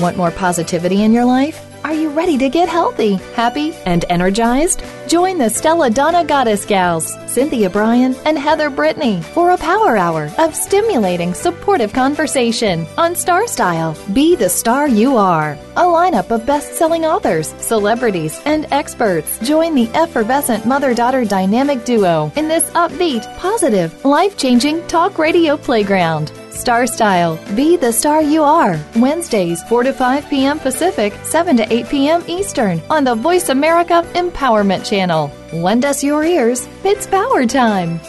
Want 0.00 0.16
more 0.16 0.30
positivity 0.30 1.02
in 1.02 1.12
your 1.12 1.24
life? 1.24 1.67
Are 1.84 1.94
you 1.94 2.10
ready 2.10 2.36
to 2.38 2.48
get 2.48 2.68
healthy, 2.68 3.14
happy, 3.34 3.72
and 3.86 4.04
energized? 4.08 4.82
Join 5.06 5.38
the 5.38 5.48
Stella 5.48 5.88
Donna 5.88 6.24
Goddess 6.24 6.66
Gals, 6.66 7.14
Cynthia 7.26 7.70
Brian 7.70 8.14
and 8.24 8.38
Heather 8.38 8.68
Brittany, 8.68 9.22
for 9.22 9.50
a 9.50 9.56
power 9.56 9.96
hour 9.96 10.30
of 10.38 10.54
stimulating, 10.54 11.32
supportive 11.34 11.92
conversation 11.92 12.86
on 12.96 13.14
Star 13.14 13.46
Style. 13.46 13.96
Be 14.12 14.34
the 14.34 14.48
star 14.48 14.88
you 14.88 15.16
are. 15.16 15.52
A 15.76 15.82
lineup 15.82 16.30
of 16.30 16.44
best 16.44 16.74
selling 16.74 17.04
authors, 17.04 17.54
celebrities, 17.60 18.40
and 18.44 18.66
experts 18.72 19.38
join 19.38 19.74
the 19.74 19.88
effervescent 19.94 20.66
mother 20.66 20.94
daughter 20.94 21.24
dynamic 21.24 21.84
duo 21.84 22.32
in 22.36 22.48
this 22.48 22.68
upbeat, 22.70 23.24
positive, 23.38 24.04
life 24.04 24.36
changing 24.36 24.86
talk 24.88 25.18
radio 25.18 25.56
playground. 25.56 26.32
Star 26.58 26.86
Style. 26.86 27.38
Be 27.54 27.76
the 27.76 27.92
star 27.92 28.20
you 28.20 28.42
are. 28.42 28.78
Wednesdays, 28.96 29.62
4 29.64 29.84
to 29.84 29.92
5 29.92 30.28
p.m. 30.28 30.58
Pacific, 30.58 31.14
7 31.22 31.56
to 31.56 31.72
8 31.72 31.88
p.m. 31.88 32.24
Eastern 32.26 32.82
on 32.90 33.04
the 33.04 33.14
Voice 33.14 33.48
America 33.48 34.02
Empowerment 34.14 34.84
Channel. 34.84 35.30
Lend 35.52 35.84
us 35.84 36.02
your 36.02 36.24
ears. 36.24 36.68
It's 36.84 37.06
power 37.06 37.46
time. 37.46 38.00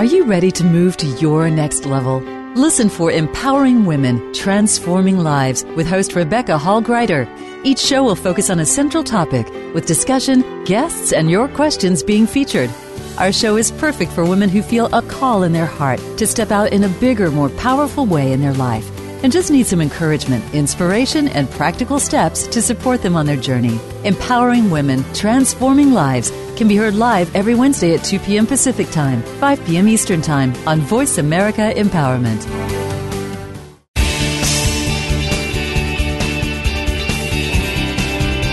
Are 0.00 0.04
you 0.04 0.24
ready 0.24 0.50
to 0.50 0.64
move 0.64 0.96
to 0.96 1.06
your 1.20 1.48
next 1.48 1.86
level? 1.86 2.20
Listen 2.56 2.88
for 2.88 3.12
Empowering 3.12 3.86
Women, 3.86 4.34
Transforming 4.34 5.18
Lives 5.18 5.64
with 5.76 5.86
host 5.86 6.14
Rebecca 6.14 6.58
Hall 6.58 6.82
Gruyter. 6.82 7.28
Each 7.64 7.78
show 7.78 8.02
will 8.02 8.16
focus 8.16 8.50
on 8.50 8.58
a 8.58 8.66
central 8.66 9.04
topic 9.04 9.46
with 9.74 9.86
discussion, 9.86 10.64
guests, 10.64 11.12
and 11.12 11.30
your 11.30 11.46
questions 11.46 12.02
being 12.02 12.26
featured. 12.26 12.68
Our 13.18 13.32
show 13.32 13.56
is 13.56 13.70
perfect 13.72 14.12
for 14.12 14.24
women 14.24 14.48
who 14.48 14.62
feel 14.62 14.86
a 14.94 15.02
call 15.02 15.42
in 15.42 15.52
their 15.52 15.66
heart 15.66 16.00
to 16.16 16.26
step 16.26 16.50
out 16.50 16.72
in 16.72 16.84
a 16.84 16.88
bigger, 16.88 17.30
more 17.30 17.50
powerful 17.50 18.06
way 18.06 18.32
in 18.32 18.40
their 18.40 18.54
life 18.54 18.90
and 19.22 19.32
just 19.32 19.50
need 19.50 19.66
some 19.66 19.80
encouragement, 19.80 20.42
inspiration, 20.54 21.28
and 21.28 21.48
practical 21.50 22.00
steps 22.00 22.46
to 22.48 22.60
support 22.60 23.02
them 23.02 23.14
on 23.14 23.26
their 23.26 23.36
journey. 23.36 23.78
Empowering 24.04 24.70
Women, 24.70 25.04
Transforming 25.14 25.92
Lives 25.92 26.30
can 26.56 26.68
be 26.68 26.76
heard 26.76 26.94
live 26.94 27.34
every 27.36 27.54
Wednesday 27.54 27.94
at 27.94 28.04
2 28.04 28.18
p.m. 28.20 28.46
Pacific 28.46 28.90
Time, 28.90 29.22
5 29.22 29.64
p.m. 29.64 29.88
Eastern 29.88 30.22
Time 30.22 30.52
on 30.66 30.80
Voice 30.80 31.18
America 31.18 31.72
Empowerment. 31.76 32.42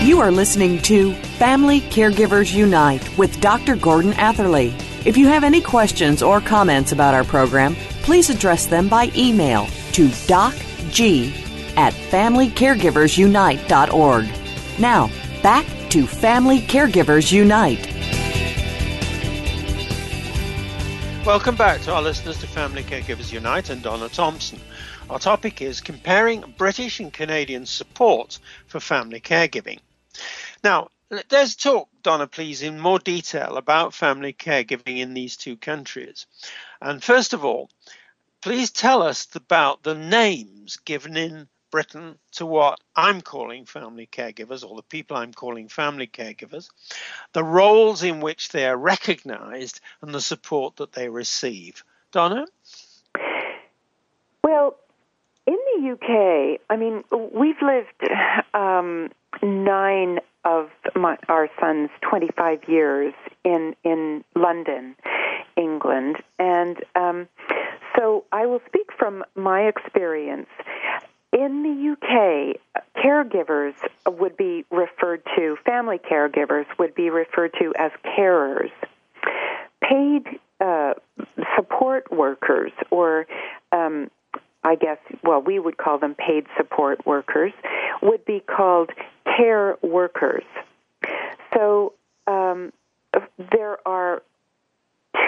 You 0.06 0.20
are 0.20 0.30
listening 0.30 0.80
to 0.82 1.14
Family 1.40 1.80
Caregivers 1.80 2.52
Unite 2.52 3.16
with 3.16 3.40
Dr. 3.40 3.74
Gordon 3.74 4.12
Atherley. 4.12 4.74
If 5.06 5.16
you 5.16 5.26
have 5.28 5.42
any 5.42 5.62
questions 5.62 6.22
or 6.22 6.38
comments 6.38 6.92
about 6.92 7.14
our 7.14 7.24
program, 7.24 7.76
please 8.02 8.28
address 8.28 8.66
them 8.66 8.90
by 8.90 9.10
email 9.16 9.64
to 9.92 10.08
docg 10.28 11.32
at 11.78 11.94
familycaregiversunite.org. 11.94 14.28
Now, 14.78 15.10
back 15.42 15.64
to 15.88 16.06
Family 16.06 16.60
Caregivers 16.60 17.32
Unite. 17.32 17.86
Welcome 21.24 21.56
back 21.56 21.80
to 21.80 21.94
our 21.94 22.02
listeners 22.02 22.38
to 22.40 22.46
Family 22.48 22.82
Caregivers 22.82 23.32
Unite 23.32 23.70
and 23.70 23.82
Donna 23.82 24.10
Thomson. 24.10 24.60
Our 25.08 25.18
topic 25.18 25.62
is 25.62 25.80
comparing 25.80 26.44
British 26.58 27.00
and 27.00 27.10
Canadian 27.10 27.64
support 27.64 28.38
for 28.66 28.78
family 28.78 29.22
caregiving. 29.22 29.78
Now, 30.62 30.90
let's 31.10 31.56
talk, 31.56 31.88
Donna, 32.02 32.26
please, 32.26 32.62
in 32.62 32.78
more 32.78 32.98
detail 32.98 33.56
about 33.56 33.94
family 33.94 34.32
caregiving 34.32 34.98
in 34.98 35.14
these 35.14 35.36
two 35.36 35.56
countries. 35.56 36.26
And 36.80 37.02
first 37.02 37.32
of 37.32 37.44
all, 37.44 37.70
please 38.40 38.70
tell 38.70 39.02
us 39.02 39.26
about 39.34 39.82
the 39.82 39.94
names 39.94 40.76
given 40.76 41.16
in 41.16 41.48
Britain 41.70 42.18
to 42.32 42.46
what 42.46 42.80
I'm 42.96 43.20
calling 43.20 43.64
family 43.64 44.08
caregivers, 44.10 44.68
or 44.68 44.76
the 44.76 44.82
people 44.82 45.16
I'm 45.16 45.32
calling 45.32 45.68
family 45.68 46.06
caregivers, 46.06 46.68
the 47.32 47.44
roles 47.44 48.02
in 48.02 48.20
which 48.20 48.48
they 48.48 48.66
are 48.66 48.76
recognized, 48.76 49.80
and 50.02 50.14
the 50.14 50.20
support 50.20 50.76
that 50.76 50.92
they 50.92 51.08
receive. 51.08 51.84
Donna? 52.12 52.46
Well, 54.42 54.76
in 55.46 55.56
the 55.74 55.92
UK, 55.92 56.60
I 56.68 56.76
mean, 56.76 57.04
we've 57.10 57.62
lived 57.62 58.10
um, 58.52 59.10
nine 59.42 60.20
of 60.44 60.70
my, 60.94 61.16
our 61.28 61.48
son's 61.60 61.90
25 62.08 62.60
years 62.68 63.14
in 63.44 63.74
in 63.84 64.24
London, 64.34 64.96
England, 65.56 66.16
and 66.38 66.76
um, 66.94 67.28
so 67.96 68.24
I 68.32 68.46
will 68.46 68.62
speak 68.66 68.90
from 68.98 69.24
my 69.34 69.62
experience. 69.62 70.48
In 71.32 71.62
the 71.62 71.92
UK, 71.92 72.84
caregivers 72.96 73.74
would 74.06 74.36
be 74.36 74.64
referred 74.70 75.22
to, 75.36 75.56
family 75.64 75.98
caregivers 75.98 76.66
would 76.78 76.94
be 76.94 77.08
referred 77.08 77.52
to 77.60 77.72
as 77.78 77.92
carers. 78.04 78.72
Paid 79.80 80.26
uh, 80.60 80.94
support 81.56 82.10
workers, 82.10 82.72
or 82.90 83.26
um, 83.70 84.10
I 84.62 84.74
guess, 84.74 84.98
well, 85.24 85.40
we 85.40 85.58
would 85.58 85.78
call 85.78 85.98
them 85.98 86.14
paid 86.14 86.46
support 86.56 87.06
workers, 87.06 87.52
would 88.02 88.24
be 88.24 88.40
called 88.40 88.90
care 89.24 89.76
workers. 89.82 90.44
So 91.54 91.94
um, 92.26 92.72
there 93.52 93.76
are 93.86 94.22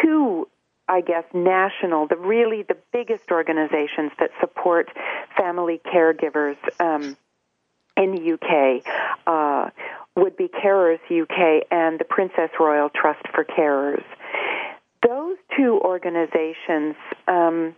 two, 0.03 0.49
I 0.89 1.01
guess, 1.01 1.25
national, 1.33 2.09
the 2.09 2.17
really 2.17 2.63
the 2.63 2.77
biggest 2.93 3.31
organizations 3.31 4.13
that 4.19 4.31
support 4.41 4.91
family 5.37 5.81
caregivers 5.85 6.57
um, 6.79 7.17
in 7.97 8.15
the 8.15 8.33
UK 8.35 8.85
uh, 9.27 9.71
would 10.17 10.37
be 10.37 10.49
Carers 10.49 11.01
UK 11.11 11.67
and 11.71 11.99
the 11.99 12.05
Princess 12.05 12.51
Royal 12.61 12.91
Trust 12.91 13.27
for 13.35 13.45
Carers. 13.45 14.05
Those 15.03 15.37
two 15.57 15.81
organizations. 15.83 16.95
Um, 17.27 17.75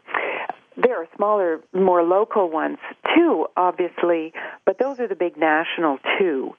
there 0.77 1.01
are 1.01 1.09
smaller, 1.17 1.61
more 1.73 2.03
local 2.03 2.51
ones 2.51 2.79
too, 3.15 3.47
obviously, 3.57 4.33
but 4.67 4.79
those 4.79 4.99
are 5.01 5.09
the 5.09 5.15
big 5.15 5.37
national 5.37 5.99
too. 6.19 6.55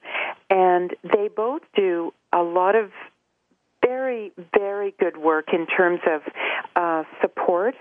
And 0.48 0.94
they 1.02 1.28
both 1.34 1.62
do 1.74 2.12
a 2.32 2.42
lot 2.42 2.74
of 2.74 2.90
very, 3.84 4.32
very 4.54 4.94
good 4.98 5.16
work 5.16 5.52
in 5.52 5.66
terms 5.66 6.00
of 6.06 6.22
uh, 6.74 7.04
support, 7.20 7.74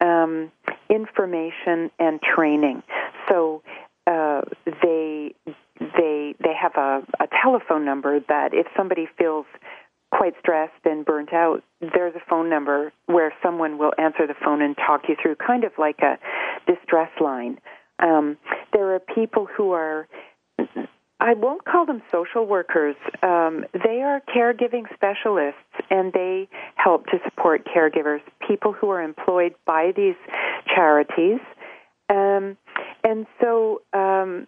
um, 0.00 0.50
information, 0.88 1.90
and 1.98 2.20
training. 2.22 2.82
So 3.28 3.62
uh, 4.06 4.42
they 4.82 5.34
they 5.80 6.34
they 6.38 6.54
have 6.60 6.72
a, 6.76 7.02
a 7.20 7.28
telephone 7.42 7.84
number 7.84 8.20
that 8.28 8.54
if 8.54 8.66
somebody 8.76 9.08
feels 9.18 9.46
quite 10.22 10.34
stressed 10.38 10.84
and 10.84 11.04
burnt 11.04 11.32
out, 11.32 11.64
there's 11.80 12.14
a 12.14 12.22
phone 12.30 12.48
number 12.48 12.92
where 13.06 13.34
someone 13.42 13.76
will 13.76 13.90
answer 13.98 14.24
the 14.24 14.36
phone 14.44 14.62
and 14.62 14.76
talk 14.76 15.00
you 15.08 15.16
through, 15.20 15.34
kind 15.34 15.64
of 15.64 15.72
like 15.78 15.98
a 15.98 16.16
distress 16.64 17.10
line. 17.20 17.58
Um, 17.98 18.36
there 18.72 18.94
are 18.94 19.00
people 19.00 19.48
who 19.56 19.72
are, 19.72 20.06
I 21.18 21.34
won't 21.34 21.64
call 21.64 21.86
them 21.86 22.02
social 22.12 22.46
workers, 22.46 22.94
um, 23.24 23.64
they 23.72 24.00
are 24.00 24.22
caregiving 24.32 24.84
specialists 24.94 25.58
and 25.90 26.12
they 26.12 26.48
help 26.76 27.06
to 27.06 27.18
support 27.24 27.66
caregivers, 27.66 28.20
people 28.46 28.72
who 28.72 28.90
are 28.90 29.02
employed 29.02 29.56
by 29.66 29.90
these 29.96 30.14
charities. 30.72 31.40
Um, 32.08 32.56
and 33.02 33.26
so, 33.40 33.82
um, 33.92 34.46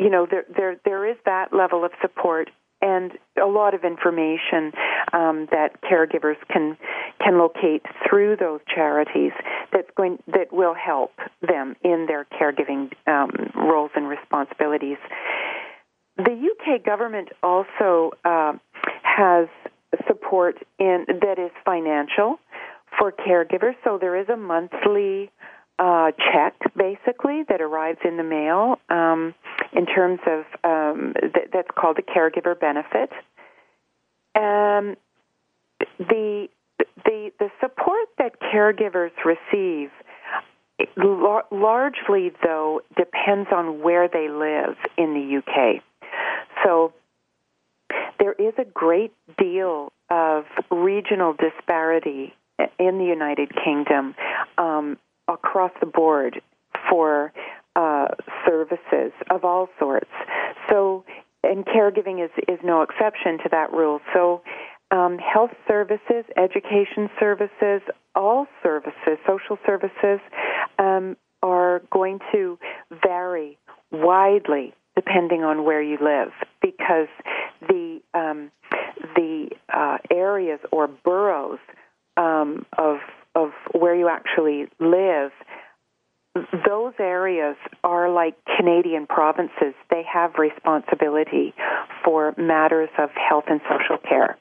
you 0.00 0.10
know, 0.10 0.26
there, 0.28 0.44
there, 0.56 0.80
there 0.84 1.08
is 1.08 1.18
that 1.24 1.52
level 1.52 1.84
of 1.84 1.92
support 2.02 2.50
and 2.86 3.12
a 3.42 3.46
lot 3.46 3.74
of 3.74 3.84
information 3.84 4.72
um, 5.12 5.48
that 5.50 5.80
caregivers 5.82 6.36
can 6.52 6.76
can 7.22 7.38
locate 7.38 7.82
through 8.08 8.36
those 8.36 8.60
charities 8.72 9.32
that's 9.72 9.90
going 9.96 10.18
that 10.28 10.52
will 10.52 10.74
help 10.74 11.12
them 11.42 11.74
in 11.82 12.06
their 12.06 12.24
caregiving 12.24 12.92
um, 13.06 13.30
roles 13.54 13.90
and 13.96 14.08
responsibilities. 14.08 14.98
The 16.16 16.32
UK 16.32 16.84
government 16.84 17.28
also 17.42 18.12
uh, 18.24 18.52
has 19.02 19.48
support 20.06 20.56
in 20.78 21.04
that 21.08 21.38
is 21.38 21.50
financial 21.64 22.38
for 22.98 23.12
caregivers. 23.12 23.74
So 23.84 23.98
there 24.00 24.16
is 24.16 24.28
a 24.28 24.36
monthly 24.36 25.30
uh, 25.78 26.12
check, 26.32 26.54
basically, 26.76 27.42
that 27.48 27.60
arrives 27.60 27.98
in 28.04 28.16
the 28.16 28.22
mail 28.22 28.78
um, 28.88 29.34
in 29.72 29.86
terms 29.86 30.20
of 30.26 30.44
um, 30.64 31.14
th- 31.20 31.48
that's 31.52 31.68
called 31.76 31.98
a 31.98 32.02
caregiver 32.02 32.58
benefit. 32.58 33.10
Um, 34.34 34.96
the 35.98 36.48
the 37.04 37.30
the 37.38 37.50
support 37.60 38.08
that 38.18 38.40
caregivers 38.40 39.12
receive 39.24 39.90
largely, 41.50 42.32
though, 42.42 42.80
depends 42.96 43.48
on 43.54 43.82
where 43.82 44.08
they 44.08 44.28
live 44.28 44.76
in 44.96 45.14
the 45.14 45.38
UK. 45.38 45.82
So 46.64 46.92
there 48.18 48.32
is 48.32 48.54
a 48.58 48.64
great 48.64 49.12
deal 49.38 49.92
of 50.10 50.44
regional 50.70 51.34
disparity 51.34 52.34
in 52.78 52.98
the 52.98 53.04
United 53.04 53.52
Kingdom 53.64 54.14
um, 54.58 54.98
across 55.28 55.72
the 55.80 55.86
board 55.86 56.40
for 56.90 57.32
uh, 57.74 58.08
services 58.46 59.12
of 59.30 59.44
all 59.44 59.68
sorts. 59.78 60.10
So, 60.70 61.04
and 61.42 61.64
caregiving 61.64 62.24
is 62.24 62.30
is 62.48 62.58
no 62.64 62.82
exception 62.82 63.38
to 63.44 63.48
that 63.50 63.72
rule. 63.72 64.00
So. 64.14 64.42
Um, 64.92 65.18
health 65.18 65.50
services, 65.66 66.24
education 66.36 67.10
services, 67.18 67.82
all 68.14 68.46
services, 68.62 69.18
social 69.26 69.58
services, 69.66 70.20
um, 70.78 71.16
are 71.42 71.82
going 71.90 72.20
to 72.32 72.56
vary 73.02 73.58
widely 73.90 74.74
depending 74.94 75.44
on 75.44 75.64
where 75.64 75.82
you 75.82 75.98
live 76.00 76.32
because 76.62 77.08
the 77.68 78.00
um, 78.14 78.50
the 79.14 79.48
uh, 79.72 79.98
areas 80.10 80.58
or 80.72 80.88
boroughs 80.88 81.58
um, 82.16 82.64
of 82.78 82.96
of 83.36 83.50
where 83.72 83.94
you 83.94 84.08
actually 84.08 84.66
live 84.80 85.30
those 86.66 86.92
areas 86.98 87.56
are 87.82 88.10
like 88.10 88.36
Canadian 88.56 89.06
provinces. 89.06 89.74
They 89.90 90.02
have 90.12 90.34
responsibility 90.38 91.54
for 92.04 92.34
matters 92.36 92.90
of 92.98 93.10
health 93.10 93.44
and 93.48 93.60
social 93.62 93.98
care. 93.98 94.36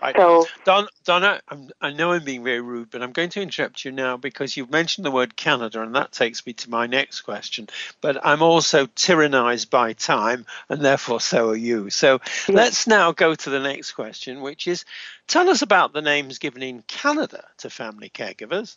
Right. 0.00 0.14
So, 0.16 0.46
Don, 0.64 0.86
Donna, 1.04 1.40
I'm, 1.48 1.70
i 1.80 1.90
know 1.90 2.12
I'm 2.12 2.24
being 2.24 2.44
very 2.44 2.60
rude, 2.60 2.90
but 2.90 3.02
I'm 3.02 3.12
going 3.12 3.30
to 3.30 3.42
interrupt 3.42 3.84
you 3.84 3.90
now 3.90 4.16
because 4.16 4.56
you've 4.56 4.70
mentioned 4.70 5.04
the 5.04 5.10
word 5.10 5.36
Canada, 5.36 5.82
and 5.82 5.94
that 5.94 6.12
takes 6.12 6.46
me 6.46 6.52
to 6.54 6.70
my 6.70 6.86
next 6.86 7.22
question. 7.22 7.68
But 8.00 8.24
I'm 8.24 8.42
also 8.42 8.86
tyrannized 8.86 9.70
by 9.70 9.94
time, 9.94 10.46
and 10.68 10.82
therefore 10.82 11.20
so 11.20 11.50
are 11.50 11.56
you. 11.56 11.90
So 11.90 12.20
yes. 12.22 12.48
let's 12.48 12.86
now 12.86 13.12
go 13.12 13.34
to 13.34 13.50
the 13.50 13.60
next 13.60 13.92
question, 13.92 14.40
which 14.40 14.68
is 14.68 14.84
tell 15.26 15.48
us 15.48 15.62
about 15.62 15.92
the 15.92 16.02
names 16.02 16.38
given 16.38 16.62
in 16.62 16.82
Canada 16.82 17.44
to 17.58 17.70
family 17.70 18.10
caregivers, 18.10 18.76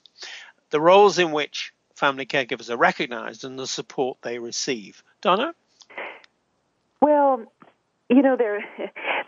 the 0.71 0.81
roles 0.81 1.19
in 1.19 1.31
which 1.31 1.71
family 1.95 2.25
caregivers 2.25 2.71
are 2.71 2.77
recognized, 2.77 3.43
and 3.43 3.59
the 3.59 3.67
support 3.67 4.17
they 4.23 4.39
receive. 4.39 5.03
Donna? 5.21 5.53
Well, 6.99 7.51
you 8.11 8.21
know 8.21 8.35
there 8.37 8.63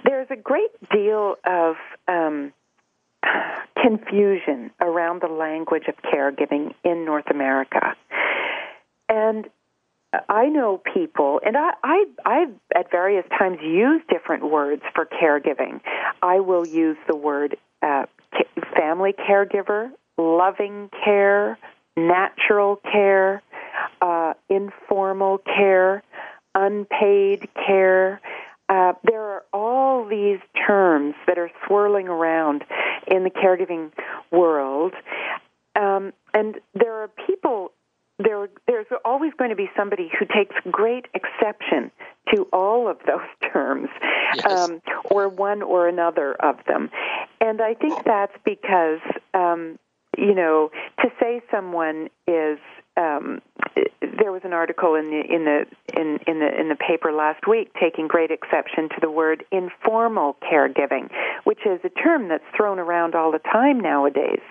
there's 0.05 0.27
a 0.29 0.35
great 0.35 0.71
deal 0.91 1.35
of 1.45 1.75
um, 2.07 2.53
confusion 3.81 4.71
around 4.79 5.21
the 5.21 5.27
language 5.27 5.85
of 5.87 5.95
caregiving 6.03 6.73
in 6.83 7.05
North 7.05 7.29
America, 7.31 7.95
and 9.09 9.49
I 10.29 10.45
know 10.45 10.79
people, 10.93 11.41
and 11.43 11.57
I, 11.57 11.71
I, 11.83 12.05
I've 12.25 12.53
at 12.75 12.91
various 12.91 13.25
times 13.37 13.57
used 13.61 14.07
different 14.07 14.49
words 14.49 14.83
for 14.93 15.05
caregiving. 15.05 15.81
I 16.21 16.39
will 16.39 16.67
use 16.67 16.97
the 17.07 17.15
word 17.15 17.57
uh, 17.81 18.05
family 18.77 19.13
caregiver, 19.13 19.89
loving 20.17 20.89
care, 21.03 21.57
natural 21.97 22.75
care, 22.75 23.41
uh, 24.01 24.33
informal 24.49 25.39
care, 25.39 26.03
unpaid 26.53 27.49
care. 27.55 28.21
Uh, 28.69 28.93
there 29.03 29.21
are 29.21 29.43
all 29.51 30.07
these 30.07 30.39
terms 30.65 31.15
that 31.27 31.37
are 31.37 31.51
swirling 31.67 32.07
around 32.07 32.63
in 33.07 33.23
the 33.23 33.29
caregiving 33.29 33.91
world, 34.31 34.93
um, 35.75 36.13
and 36.33 36.55
there 36.73 36.93
are 37.03 37.09
people. 37.27 37.71
There, 38.19 38.47
there's 38.67 38.85
always 39.03 39.33
going 39.37 39.49
to 39.49 39.55
be 39.55 39.69
somebody 39.75 40.09
who 40.17 40.25
takes 40.25 40.55
great 40.71 41.07
exception 41.15 41.91
to 42.33 42.43
all 42.53 42.87
of 42.87 42.97
those 43.05 43.27
terms, 43.51 43.89
yes. 44.35 44.45
um, 44.45 44.81
or 45.05 45.27
one 45.27 45.61
or 45.61 45.87
another 45.87 46.33
of 46.35 46.57
them, 46.67 46.89
and 47.41 47.61
I 47.61 47.73
think 47.73 48.05
that's 48.05 48.35
because 48.45 49.01
um, 49.33 49.77
you 50.17 50.33
know 50.35 50.71
to 51.01 51.09
say 51.19 51.41
someone 51.51 52.09
is 52.27 52.59
um, 52.97 53.41
an 54.53 54.57
article 54.59 54.95
in 54.95 55.09
the 55.09 55.21
in 55.33 55.45
the 55.45 55.65
in, 55.99 56.19
in 56.27 56.39
the 56.39 56.59
in 56.59 56.69
the 56.69 56.75
paper 56.75 57.11
last 57.11 57.47
week 57.47 57.71
taking 57.79 58.07
great 58.07 58.29
exception 58.29 58.87
to 58.89 58.95
the 59.01 59.09
word 59.09 59.43
informal 59.51 60.37
caregiving, 60.41 61.09
which 61.43 61.59
is 61.65 61.79
a 61.83 61.89
term 61.89 62.29
that's 62.29 62.43
thrown 62.55 62.79
around 62.79 63.15
all 63.15 63.31
the 63.31 63.39
time 63.39 63.79
nowadays, 63.79 64.41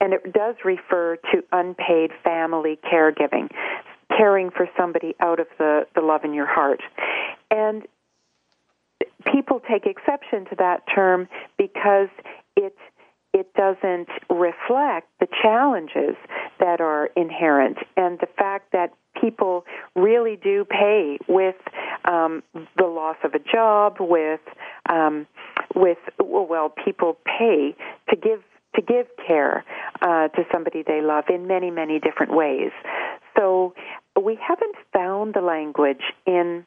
and 0.00 0.12
it 0.12 0.32
does 0.32 0.54
refer 0.64 1.16
to 1.32 1.42
unpaid 1.52 2.10
family 2.22 2.78
caregiving, 2.90 3.50
caring 4.16 4.50
for 4.50 4.68
somebody 4.76 5.14
out 5.20 5.40
of 5.40 5.48
the 5.58 5.86
the 5.94 6.00
love 6.00 6.24
in 6.24 6.32
your 6.32 6.46
heart, 6.46 6.80
and 7.50 7.82
people 9.32 9.60
take 9.68 9.86
exception 9.86 10.44
to 10.46 10.56
that 10.56 10.82
term 10.94 11.28
because 11.58 12.08
it 12.56 12.76
it 13.36 13.52
doesn't 13.52 14.08
reflect 14.30 15.08
the 15.20 15.26
challenges 15.42 16.16
that 16.58 16.80
are 16.80 17.10
inherent 17.16 17.76
and 17.96 18.18
the 18.18 18.28
fact 18.38 18.72
that 18.72 18.94
people 19.20 19.64
really 19.94 20.36
do 20.36 20.64
pay 20.64 21.18
with 21.28 21.56
um, 22.04 22.42
the 22.76 22.86
loss 22.86 23.16
of 23.24 23.34
a 23.34 23.38
job, 23.38 23.96
with 24.00 24.40
um, 24.88 25.26
with 25.74 25.98
well, 26.18 26.72
people 26.84 27.16
pay 27.24 27.74
to 28.10 28.16
give 28.16 28.42
to 28.74 28.82
give 28.82 29.06
care 29.26 29.64
uh, 30.02 30.28
to 30.28 30.44
somebody 30.52 30.82
they 30.86 31.00
love 31.00 31.24
in 31.28 31.46
many 31.46 31.70
many 31.70 31.98
different 31.98 32.34
ways. 32.34 32.70
So 33.36 33.74
we 34.20 34.38
haven't 34.40 34.76
found 34.92 35.34
the 35.34 35.40
language 35.40 36.02
in 36.26 36.64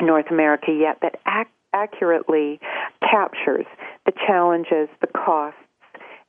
North 0.00 0.30
America 0.30 0.72
yet 0.72 0.98
that 1.02 1.20
ac- 1.26 1.50
accurately 1.72 2.60
captures 3.00 3.66
the 4.06 4.12
challenges, 4.26 4.88
the 5.00 5.06
costs 5.06 5.58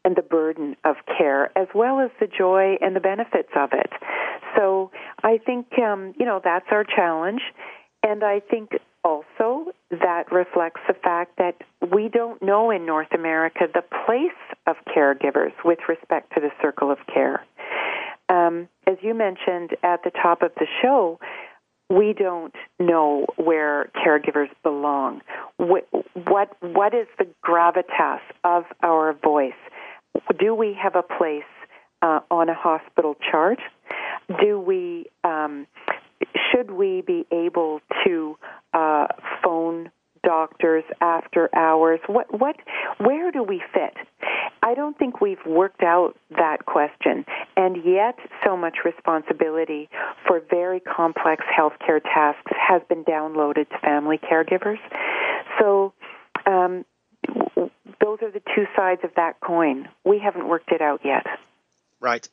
and 0.04 0.15
the 0.15 0.21
burden 0.21 0.76
of 0.86 0.98
care, 1.17 1.58
as 1.58 1.67
well 1.74 2.00
as 2.00 2.12
the 2.19 2.28
joy 2.28 2.78
and 2.80 2.95
the 2.95 3.00
benefits 3.00 3.50
of 3.56 3.69
it. 3.74 3.91
So 4.56 4.91
I 5.23 5.38
think, 5.38 5.67
um, 5.80 6.13
you 6.19 6.25
know, 6.25 6.41
that's 6.43 6.65
our 6.71 6.84
challenge. 6.84 7.41
And 8.04 8.23
I 8.23 8.39
think 8.39 8.71
also 9.04 9.71
that 9.91 10.32
reflects 10.32 10.82
the 10.88 10.93
fact 10.93 11.38
that 11.38 11.56
we 11.93 12.10
don't 12.10 12.41
know 12.41 12.71
in 12.71 12.86
North 12.86 13.13
America 13.13 13.67
the 13.73 13.84
place 14.06 14.58
of 14.67 14.75
caregivers 14.95 15.54
with 15.63 15.80
respect 15.88 16.34
to 16.34 16.41
the 16.41 16.49
circle 16.62 16.91
of 16.91 16.97
care. 17.12 17.43
Um, 18.30 18.67
as 18.88 18.97
you 19.01 19.13
mentioned 19.13 19.71
at 19.84 20.04
the 20.04 20.12
top 20.12 20.41
of 20.41 20.51
the 20.56 20.65
show, 20.82 21.19
we 21.89 22.13
don't 22.13 22.56
know 22.80 23.28
where 23.38 23.91
caregivers 23.95 24.49
belong. 24.63 25.21
What, 25.58 25.88
what, 26.28 26.56
what 26.62 26.95
is 26.95 27.06
the 27.19 27.28
gravitas 27.45 28.21
of 28.43 28.63
our 28.82 29.13
voice? 29.13 29.54
do 30.39 30.56
we 30.56 30.78
have 30.82 30.95
a 30.95 31.04
place 31.04 31.43
uh, 32.01 32.19
on 32.32 32.49
a 32.49 32.54
hospital 32.54 33.15
chart? 33.32 33.60
Do 34.42 34.60
we 34.60 35.08
um, 35.24 35.68
should 36.52 36.72
we 36.72 37.04
be 37.06 37.26
able 37.32 37.80
to 38.06 38.38
uh, 38.74 39.08
phone 39.44 39.92
doctors 40.24 40.84
after 41.02 41.50
hours? 41.56 42.00
What 42.08 42.40
what 42.40 42.56
where 42.98 43.32
do 43.32 43.44
we 43.44 43.62
fit? 43.74 43.96
I 44.64 44.74
don't 44.74 44.98
think 44.98 45.22
we've 45.22 45.46
worked 45.46 45.84
out 45.84 46.16
that 46.32 46.66
question, 46.66 47.26
and 47.56 47.78
yet 47.86 48.16
so 48.44 48.58
much 48.58 48.78
responsibility 48.84 49.90
for 50.28 50.42
very 50.50 50.80
complex 50.80 51.44
healthcare 51.58 52.02
tasks 52.02 52.52
has 52.58 52.82
been 52.90 53.04
downloaded 53.04 53.70
to 53.70 53.78
family 53.84 54.18
caregivers. 54.20 54.80
So. 55.60 55.94
Um, 56.48 56.86
those 58.02 58.20
are 58.22 58.32
the 58.32 58.42
two 58.56 58.66
sides 58.76 59.02
of 59.04 59.10
that 59.16 59.40
coin. 59.40 59.88
We 60.06 60.20
haven't 60.20 60.48
worked 60.48 60.72
it 60.72 60.80
out 60.80 61.02
yet. 61.04 61.26
Right. 61.99 62.27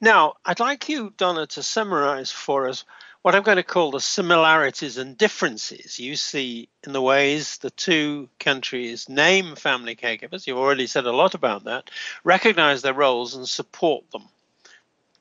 Now, 0.00 0.34
I'd 0.44 0.60
like 0.60 0.88
you, 0.88 1.12
Donna, 1.16 1.46
to 1.48 1.62
summarize 1.62 2.30
for 2.30 2.68
us 2.68 2.84
what 3.22 3.34
I'm 3.34 3.42
going 3.42 3.56
to 3.56 3.62
call 3.62 3.90
the 3.90 4.00
similarities 4.00 4.96
and 4.96 5.16
differences 5.16 5.98
you 5.98 6.16
see 6.16 6.68
in 6.84 6.92
the 6.92 7.02
ways 7.02 7.58
the 7.58 7.70
two 7.70 8.28
countries 8.38 9.08
name 9.08 9.56
family 9.56 9.94
caregivers. 9.94 10.46
You've 10.46 10.58
already 10.58 10.86
said 10.86 11.06
a 11.06 11.12
lot 11.12 11.34
about 11.34 11.64
that, 11.64 11.90
recognize 12.24 12.82
their 12.82 12.94
roles 12.94 13.34
and 13.34 13.48
support 13.48 14.10
them. 14.10 14.24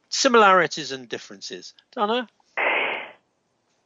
Similarities 0.09 0.91
and 0.91 1.09
differences. 1.09 1.73
Donna? 1.91 2.27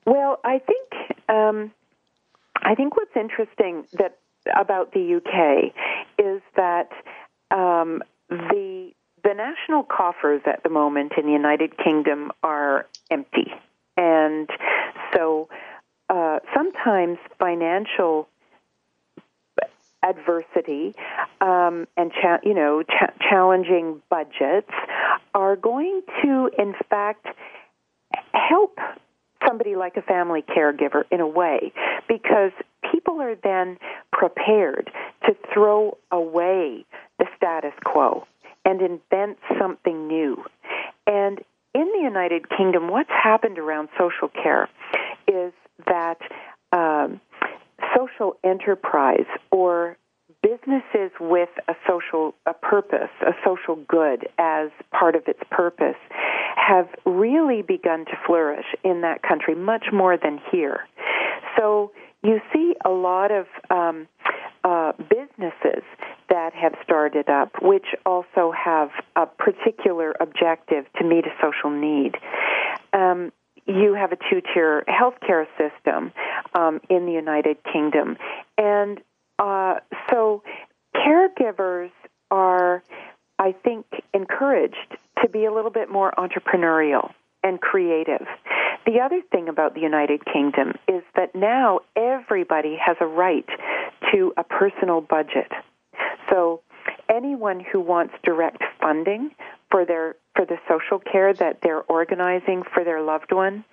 Well, 0.06 0.40
I 0.44 0.60
think 0.60 1.20
um, 1.30 1.72
I 2.62 2.76
think 2.76 2.96
what's 2.96 3.16
interesting 3.16 3.86
that 3.94 4.20
about 4.56 4.94
the 4.94 5.16
UK 5.16 5.74
is 6.20 6.42
that 6.56 6.90
um, 7.52 8.04
the 8.30 8.92
the 9.24 9.34
national 9.34 9.84
coffers 9.84 10.42
at 10.46 10.64
the 10.64 10.70
moment 10.70 11.14
in 11.18 11.26
the 11.26 11.32
United 11.32 11.78
Kingdom 11.78 12.32
are 12.44 12.88
empty, 13.10 13.52
and 13.96 14.50
so 15.14 15.48
uh, 16.10 16.40
sometimes 16.54 17.18
financial 17.40 18.28
adversity 20.04 20.94
um, 21.40 21.88
and 21.96 22.12
cha- 22.12 22.40
you 22.44 22.54
know 22.54 22.84
cha- 22.84 23.14
challenging 23.30 24.02
budgets 24.10 24.72
are 25.34 25.56
going 25.56 26.02
to, 26.22 26.50
in 26.58 26.76
fact, 26.90 27.28
help 28.34 28.78
somebody 29.48 29.76
like 29.76 29.98
a 29.98 30.02
family 30.02 30.42
caregiver 30.42 31.04
in 31.12 31.20
a 31.20 31.28
way 31.28 31.72
because 32.08 32.52
people 32.92 33.22
are 33.22 33.36
then 33.36 33.78
prepared 34.12 34.92
to 35.26 35.36
throw 35.54 35.98
away 36.12 36.86
the 37.20 37.26
status 37.38 37.74
quo 37.86 38.26
and 38.66 38.82
invent 38.82 39.38
something 39.60 40.08
new. 40.08 40.44
And 41.08 41.40
in 41.74 41.88
the 41.96 42.02
United 42.04 42.50
Kingdom, 42.50 42.90
what's 42.90 43.10
happened 43.10 43.58
around 43.58 43.90
social 43.98 44.30
care 44.30 44.70
is 45.28 45.54
that 45.88 46.20
um, 46.72 47.20
social 47.96 48.38
enterprise 48.44 49.26
or 49.52 49.98
businesses 50.42 51.12
with 51.20 51.50
a 51.68 51.74
social 51.88 52.36
a 52.46 52.54
purpose, 52.54 53.10
a 53.22 53.32
social 53.46 53.78
good 53.88 54.28
as 54.38 54.70
part 54.92 55.16
of 55.16 55.24
its 55.28 55.40
purpose, 55.50 55.96
have 56.56 56.88
really 57.06 57.62
begun 57.62 58.06
to 58.06 58.12
flourish 58.26 58.66
in 58.84 59.02
that 59.02 59.22
country 59.24 59.56
much 59.56 59.86
more 59.92 60.18
than 60.18 60.40
here. 60.52 60.82
So 61.58 61.92
you 62.24 62.40
see 62.54 62.76
a 62.86 62.90
lot 62.90 63.32
of 63.32 63.46
um, 63.70 64.08
uh, 64.64 64.94
businesses 65.10 65.84
that 66.30 66.54
have 66.54 66.74
started 66.84 67.30
up, 67.30 67.52
which 67.62 67.86
also 68.06 68.53
particular 69.44 70.14
objective 70.20 70.86
to 70.98 71.04
meet 71.04 71.26
a 71.26 71.34
social 71.42 71.70
need. 71.70 72.16
Um, 72.94 73.32
you 73.66 73.94
have 73.94 74.12
a 74.12 74.18
two-tier 74.30 74.84
healthcare 74.88 75.46
system 75.58 76.12
um, 76.54 76.80
in 76.90 77.06
the 77.06 77.12
United 77.12 77.58
Kingdom, 77.72 78.18
and 78.58 79.00
uh, 79.40 79.76
so 80.10 80.44
caregivers 80.96 81.92
are, 82.32 82.84
I 83.40 83.54
think, 83.64 83.86
encouraged 84.14 84.98
to 85.22 85.30
be 85.30 85.46
a 85.46 85.54
little 85.54 85.72
bit 85.72 85.90
more 85.90 86.14
entrepreneurial 86.18 87.12
and 87.44 87.60
creative. 87.60 88.26
The 88.86 89.00
other 89.00 89.22
thing 89.32 89.48
about 89.50 89.76
the 89.76 89.82
United 89.82 90.22
Kingdom 90.26 90.74
is 90.88 91.04
that 91.16 91.36
now 91.36 91.80
everybody 91.96 92.78
has 92.86 92.98
a 93.00 93.06
right 93.06 93.48
to 94.12 94.34
a 94.38 94.44
personal 94.44 95.02
budget. 95.02 95.52
So 96.30 96.62
anyone 97.10 97.60
who 97.60 97.80
wants 97.80 98.14
direct 98.24 98.63
funding 98.84 99.32
for 99.72 99.86
their 99.86 100.16
for 100.36 100.46
the 100.46 100.58
social 100.68 101.00
care 101.00 101.34
that 101.34 101.60
they're 101.64 101.84
organizing 101.84 102.64
for 102.74 102.84
their 102.84 103.02
loved 103.02 103.32
one 103.32 103.64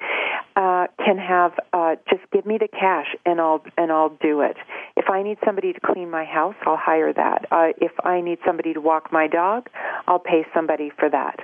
uh, 0.56 0.86
can 1.04 1.16
have 1.16 1.52
uh, 1.72 1.96
just 2.08 2.22
give 2.32 2.44
me 2.44 2.58
the 2.58 2.68
cash 2.68 3.14
and 3.24 3.40
I'll 3.40 3.62
and 3.76 3.90
I'll 3.92 4.16
do 4.20 4.40
it. 4.42 4.56
If 4.96 5.08
I 5.08 5.22
need 5.22 5.38
somebody 5.44 5.72
to 5.72 5.80
clean 5.80 6.10
my 6.10 6.24
house, 6.24 6.56
I'll 6.66 6.76
hire 6.76 7.12
that. 7.12 7.46
Uh, 7.50 7.68
if 7.80 7.92
I 8.04 8.20
need 8.20 8.38
somebody 8.44 8.74
to 8.74 8.80
walk 8.80 9.12
my 9.12 9.26
dog, 9.26 9.68
I'll 10.06 10.18
pay 10.18 10.44
somebody 10.54 10.90
for 10.98 11.08
that. 11.08 11.40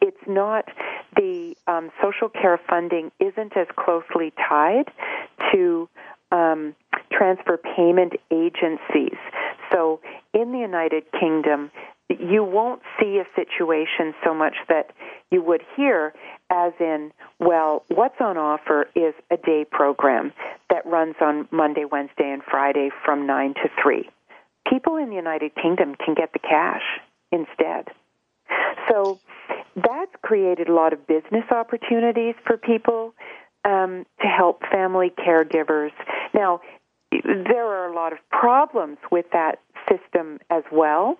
It's 0.00 0.16
not 0.26 0.66
the 1.16 1.56
um, 1.66 1.90
social 2.02 2.28
care 2.28 2.60
funding 2.68 3.10
isn't 3.20 3.56
as 3.56 3.66
closely 3.76 4.32
tied 4.48 4.90
to 5.52 5.88
um, 6.30 6.74
transfer 7.10 7.56
payment 7.56 8.14
agencies. 8.30 9.18
So 9.72 10.00
in 10.34 10.52
the 10.52 10.58
United 10.58 11.04
Kingdom, 11.18 11.70
you 12.20 12.44
won't 12.44 12.82
see 13.00 13.18
a 13.18 13.24
situation 13.34 14.14
so 14.24 14.34
much 14.34 14.54
that 14.68 14.90
you 15.30 15.42
would 15.42 15.62
hear 15.76 16.12
as 16.50 16.72
in, 16.80 17.12
well, 17.38 17.84
what's 17.88 18.20
on 18.20 18.36
offer 18.36 18.88
is 18.94 19.14
a 19.30 19.36
day 19.36 19.66
program 19.70 20.32
that 20.70 20.86
runs 20.86 21.16
on 21.20 21.48
Monday, 21.50 21.84
Wednesday, 21.84 22.30
and 22.30 22.42
Friday 22.42 22.90
from 23.04 23.26
9 23.26 23.54
to 23.54 23.68
3. 23.82 24.08
People 24.68 24.96
in 24.96 25.10
the 25.10 25.16
United 25.16 25.54
Kingdom 25.54 25.94
can 25.94 26.14
get 26.14 26.32
the 26.32 26.38
cash 26.38 26.82
instead. 27.30 27.88
So 28.88 29.20
that's 29.76 30.12
created 30.22 30.68
a 30.68 30.74
lot 30.74 30.92
of 30.92 31.06
business 31.06 31.44
opportunities 31.50 32.34
for 32.46 32.56
people 32.56 33.14
um, 33.64 34.06
to 34.20 34.26
help 34.26 34.62
family 34.70 35.10
caregivers. 35.10 35.92
Now, 36.34 36.60
there 37.12 37.66
are 37.66 37.90
a 37.90 37.94
lot 37.94 38.12
of 38.12 38.18
problems 38.30 38.98
with 39.10 39.26
that 39.32 39.60
system 39.88 40.38
as 40.50 40.62
well. 40.72 41.18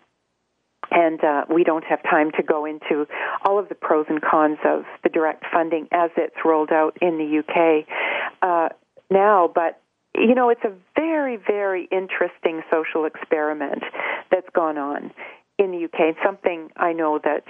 And 0.91 1.23
uh, 1.23 1.45
we 1.53 1.65
don't 1.65 1.85
have 1.85 2.03
time 2.03 2.31
to 2.37 2.43
go 2.43 2.65
into 2.65 3.07
all 3.45 3.59
of 3.59 3.69
the 3.69 3.75
pros 3.75 4.07
and 4.09 4.23
cons 4.23 4.59
of 4.65 4.85
the 5.03 5.09
direct 5.09 5.45
funding 5.53 5.89
as 5.93 6.11
it's 6.17 6.37
rolled 6.45 6.73
out 6.73 6.97
in 7.03 7.19
the 7.19 7.39
UK 7.41 7.87
uh, 8.43 8.75
now. 9.11 9.51
But 9.53 9.81
you 10.15 10.35
know, 10.35 10.49
it's 10.51 10.65
a 10.65 10.73
very, 10.97 11.37
very 11.37 11.89
interesting 11.93 12.63
social 12.71 13.05
experiment 13.05 13.83
that's 14.31 14.49
gone 14.55 14.79
on 14.79 15.13
in 15.59 15.71
the 15.73 15.85
UK. 15.85 16.17
Something 16.25 16.71
I 16.77 16.93
know 16.93 17.21
that 17.23 17.45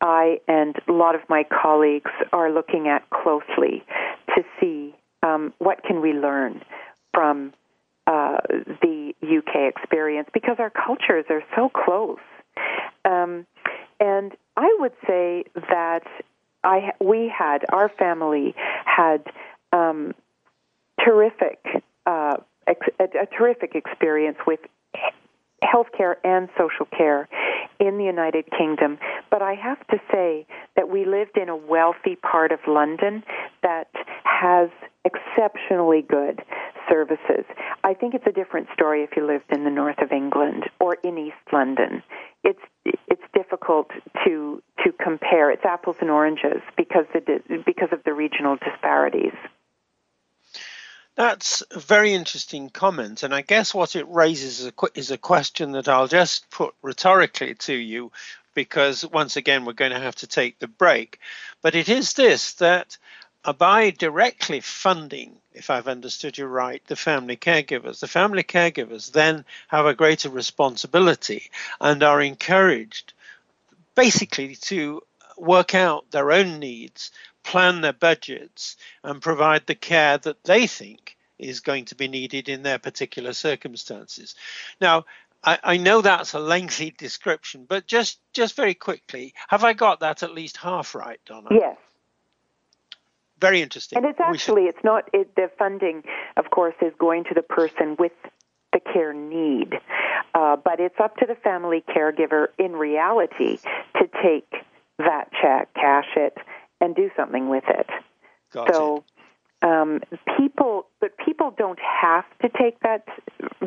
I 0.00 0.38
and 0.46 0.76
a 0.88 0.92
lot 0.92 1.14
of 1.14 1.22
my 1.28 1.44
colleagues 1.44 2.10
are 2.32 2.50
looking 2.50 2.88
at 2.88 3.08
closely 3.10 3.84
to 4.34 4.42
see 4.60 4.94
um, 5.22 5.52
what 5.58 5.82
can 5.82 6.00
we 6.00 6.12
learn 6.12 6.62
from 7.12 7.52
uh, 8.06 8.36
the 8.82 9.12
UK 9.22 9.74
experience 9.74 10.28
because 10.32 10.56
our 10.58 10.70
cultures 10.70 11.24
are 11.30 11.42
so 11.56 11.68
close. 11.68 12.18
Um, 13.04 13.46
and 14.00 14.32
I 14.56 14.76
would 14.80 14.92
say 15.06 15.44
that 15.54 16.02
I 16.64 16.92
we 17.00 17.32
had 17.36 17.64
our 17.72 17.88
family 17.88 18.54
had 18.84 19.24
um, 19.72 20.14
terrific 21.04 21.60
uh, 22.06 22.36
ex- 22.66 22.88
a, 22.98 23.04
a 23.04 23.26
terrific 23.26 23.74
experience 23.74 24.38
with 24.46 24.60
healthcare 25.62 26.16
and 26.24 26.48
social 26.58 26.86
care 26.86 27.28
in 27.78 27.98
the 27.98 28.04
United 28.04 28.44
Kingdom. 28.56 28.98
But 29.30 29.42
I 29.42 29.54
have 29.54 29.86
to 29.88 29.98
say 30.10 30.46
that 30.76 30.88
we 30.88 31.04
lived 31.04 31.36
in 31.36 31.48
a 31.48 31.56
wealthy 31.56 32.16
part 32.16 32.52
of 32.52 32.60
London 32.66 33.22
that 33.62 33.88
has 34.24 34.70
exceptionally 35.04 36.02
good 36.02 36.42
services. 36.88 37.44
I 37.84 37.94
think 37.94 38.14
it's 38.14 38.26
a 38.26 38.32
different 38.32 38.68
story 38.72 39.02
if 39.02 39.10
you 39.16 39.26
lived 39.26 39.50
in 39.50 39.64
the 39.64 39.70
north 39.70 39.98
of 40.00 40.12
England 40.12 40.64
or 40.80 40.94
in 41.02 41.18
East 41.18 41.36
London. 41.52 42.02
It's 42.44 42.60
it's 42.84 43.22
difficult 43.34 43.90
to 44.24 44.62
to 44.84 44.92
compare. 44.92 45.50
It's 45.50 45.64
apples 45.64 45.96
and 46.00 46.10
oranges 46.10 46.62
because 46.76 47.06
the 47.12 47.62
because 47.64 47.88
of 47.92 48.02
the 48.04 48.12
regional 48.12 48.56
disparities. 48.56 49.34
That's 51.16 51.62
a 51.70 51.78
very 51.78 52.12
interesting 52.12 52.68
comment, 52.68 53.22
and 53.22 53.34
I 53.34 53.40
guess 53.40 53.72
what 53.72 53.96
it 53.96 54.06
raises 54.06 54.60
is 54.60 54.66
a, 54.66 54.72
is 54.94 55.10
a 55.10 55.16
question 55.16 55.72
that 55.72 55.88
I'll 55.88 56.08
just 56.08 56.50
put 56.50 56.74
rhetorically 56.82 57.54
to 57.54 57.74
you, 57.74 58.12
because 58.54 59.02
once 59.06 59.36
again 59.36 59.64
we're 59.64 59.72
going 59.72 59.92
to 59.92 59.98
have 59.98 60.16
to 60.16 60.26
take 60.26 60.58
the 60.58 60.68
break. 60.68 61.18
But 61.62 61.74
it 61.74 61.88
is 61.88 62.12
this 62.12 62.52
that 62.54 62.98
by 63.52 63.90
directly 63.90 64.60
funding, 64.60 65.36
if 65.52 65.70
I've 65.70 65.88
understood 65.88 66.38
you 66.38 66.46
right, 66.46 66.82
the 66.86 66.96
family 66.96 67.36
caregivers, 67.36 68.00
the 68.00 68.08
family 68.08 68.42
caregivers 68.42 69.12
then 69.12 69.44
have 69.68 69.86
a 69.86 69.94
greater 69.94 70.28
responsibility 70.28 71.50
and 71.80 72.02
are 72.02 72.20
encouraged 72.20 73.12
basically 73.94 74.56
to 74.56 75.02
work 75.36 75.74
out 75.74 76.10
their 76.10 76.32
own 76.32 76.58
needs 76.58 77.12
plan 77.46 77.80
their 77.80 77.92
budgets 77.92 78.76
and 79.04 79.22
provide 79.22 79.66
the 79.66 79.74
care 79.74 80.18
that 80.18 80.42
they 80.44 80.66
think 80.66 81.16
is 81.38 81.60
going 81.60 81.84
to 81.84 81.94
be 81.94 82.08
needed 82.08 82.48
in 82.48 82.62
their 82.62 82.78
particular 82.78 83.32
circumstances. 83.32 84.34
Now, 84.80 85.04
I, 85.44 85.58
I, 85.62 85.76
know 85.76 86.02
that's 86.02 86.34
a 86.34 86.40
lengthy 86.40 86.90
description, 86.98 87.64
but 87.68 87.86
just 87.86 88.18
just 88.32 88.56
very 88.56 88.74
quickly, 88.74 89.32
have 89.48 89.62
I 89.62 89.74
got 89.74 90.00
that 90.00 90.22
at 90.22 90.34
least 90.34 90.56
half 90.56 90.94
right, 90.94 91.20
Donna? 91.24 91.48
Yes. 91.52 91.76
Very 93.40 93.60
interesting. 93.62 93.98
And 93.98 94.06
it's 94.06 94.20
actually 94.20 94.66
should... 94.66 94.76
it's 94.76 94.84
not 94.84 95.08
it, 95.12 95.34
the 95.36 95.50
funding, 95.58 96.02
of 96.36 96.50
course, 96.50 96.74
is 96.80 96.92
going 96.98 97.24
to 97.24 97.34
the 97.34 97.42
person 97.42 97.96
with 97.98 98.12
the 98.72 98.80
care 98.80 99.12
need, 99.12 99.74
uh, 100.34 100.56
but 100.56 100.80
it's 100.80 100.98
up 100.98 101.16
to 101.18 101.26
the 101.26 101.34
family 101.36 101.84
caregiver 101.88 102.48
in 102.58 102.72
reality 102.72 103.58
to 103.96 104.08
take 104.22 104.50
that 104.98 105.30
check, 105.40 105.72
cash 105.74 106.08
it, 106.16 106.36
and 106.80 106.94
do 106.94 107.10
something 107.16 107.48
with 107.48 107.64
it. 107.68 107.86
Gotcha. 108.52 108.72
So 108.72 109.04
um, 109.66 110.00
people, 110.38 110.86
but 111.00 111.12
people 111.24 111.52
don't 111.56 111.78
have 111.80 112.24
to 112.42 112.48
take 112.48 112.80
that 112.80 113.04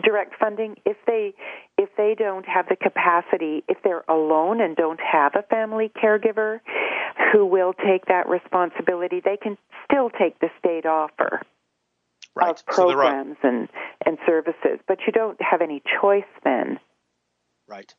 direct 0.03 0.35
funding 0.39 0.75
if 0.85 0.97
they 1.05 1.33
if 1.77 1.89
they 1.97 2.15
don't 2.17 2.45
have 2.45 2.67
the 2.69 2.75
capacity. 2.75 3.63
If 3.67 3.77
they're 3.83 4.05
alone 4.07 4.61
and 4.61 4.75
don't 4.75 4.99
have 4.99 5.33
a 5.35 5.43
family 5.43 5.91
caregiver 6.01 6.59
who 7.31 7.45
will 7.45 7.73
take 7.73 8.05
that 8.05 8.29
responsibility, 8.29 9.21
they 9.23 9.37
can 9.37 9.57
still 9.85 10.09
take 10.09 10.39
the 10.39 10.49
state 10.59 10.85
offer 10.85 11.41
right. 12.35 12.51
of 12.51 12.65
programs 12.65 13.37
so 13.41 13.47
and 13.47 13.69
and 14.05 14.17
services. 14.25 14.79
But 14.87 14.99
you 15.05 15.11
don't 15.11 15.41
have 15.41 15.61
any 15.61 15.81
choice 16.01 16.23
then. 16.43 16.79
Right. 17.67 17.93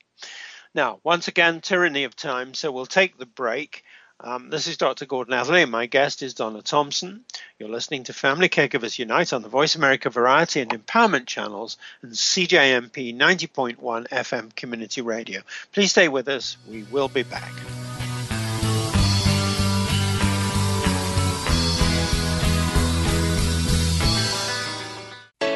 Now, 0.75 1.01
once 1.03 1.29
again, 1.29 1.61
tyranny 1.61 2.05
of 2.05 2.15
time. 2.17 2.55
So 2.55 2.71
we'll 2.71 2.87
take 2.87 3.19
the 3.19 3.27
break. 3.27 3.83
Um, 4.23 4.51
this 4.51 4.67
is 4.67 4.77
Dr. 4.77 5.07
Gordon 5.07 5.33
Atherley, 5.33 5.63
and 5.63 5.73
my 5.73 5.87
guest 5.87 6.23
is 6.23 6.35
Donna 6.35 6.61
Thomson. 6.61 7.25
You're 7.59 7.71
listening 7.71 8.05
to 8.05 8.13
Family 8.13 8.51
Caregivers 8.51 8.99
Unite 8.99 9.33
on 9.33 9.41
the 9.41 9.49
Voice 9.49 9.77
America 9.77 10.11
Variety 10.11 10.61
and 10.61 10.71
Empowerment 10.71 11.27
channels 11.27 11.79
and 12.03 12.13
CJMP 12.13 13.17
90.1 13.17 13.79
FM 14.09 14.55
Community 14.55 15.01
Radio. 15.01 15.41
Please 15.73 15.93
stay 15.93 16.09
with 16.09 16.29
us. 16.29 16.59
We 16.69 16.83
will 16.85 17.09
be 17.09 17.23
back. 17.23 17.51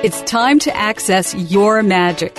It's 0.03 0.23
time 0.23 0.59
to 0.61 0.75
access 0.75 1.35
your 1.35 1.83
magic. 1.83 2.39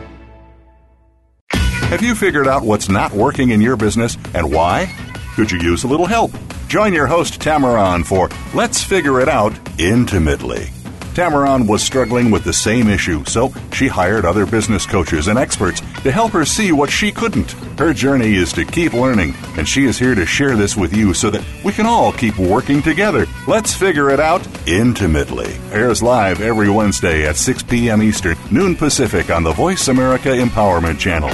Have 1.91 2.01
you 2.01 2.15
figured 2.15 2.47
out 2.47 2.63
what's 2.63 2.87
not 2.87 3.11
working 3.11 3.49
in 3.49 3.59
your 3.59 3.75
business 3.75 4.17
and 4.33 4.49
why? 4.49 4.89
Could 5.35 5.51
you 5.51 5.59
use 5.59 5.83
a 5.83 5.89
little 5.89 6.05
help? 6.05 6.31
Join 6.69 6.93
your 6.93 7.05
host, 7.05 7.41
Tamaran, 7.41 8.05
for 8.05 8.29
Let's 8.55 8.81
Figure 8.81 9.19
It 9.19 9.27
Out 9.27 9.51
Intimately. 9.77 10.67
Tamaran 11.15 11.67
was 11.67 11.83
struggling 11.83 12.31
with 12.31 12.45
the 12.45 12.53
same 12.53 12.87
issue, 12.87 13.25
so 13.25 13.53
she 13.73 13.89
hired 13.89 14.23
other 14.23 14.45
business 14.45 14.85
coaches 14.85 15.27
and 15.27 15.37
experts 15.37 15.81
to 16.03 16.13
help 16.13 16.31
her 16.31 16.45
see 16.45 16.71
what 16.71 16.89
she 16.89 17.11
couldn't. 17.11 17.51
Her 17.77 17.93
journey 17.93 18.35
is 18.35 18.53
to 18.53 18.63
keep 18.63 18.93
learning, 18.93 19.33
and 19.57 19.67
she 19.67 19.83
is 19.83 19.99
here 19.99 20.15
to 20.15 20.25
share 20.25 20.55
this 20.55 20.77
with 20.77 20.95
you 20.95 21.13
so 21.13 21.29
that 21.29 21.43
we 21.65 21.73
can 21.73 21.85
all 21.85 22.13
keep 22.13 22.37
working 22.37 22.81
together. 22.81 23.25
Let's 23.49 23.75
figure 23.75 24.09
it 24.11 24.21
out 24.21 24.47
intimately. 24.65 25.57
Airs 25.73 26.01
live 26.01 26.39
every 26.39 26.69
Wednesday 26.69 27.27
at 27.27 27.35
6 27.35 27.63
p.m. 27.63 28.01
Eastern, 28.01 28.37
noon 28.49 28.77
Pacific 28.77 29.29
on 29.29 29.43
the 29.43 29.51
Voice 29.51 29.89
America 29.89 30.29
Empowerment 30.29 30.97
Channel. 30.97 31.31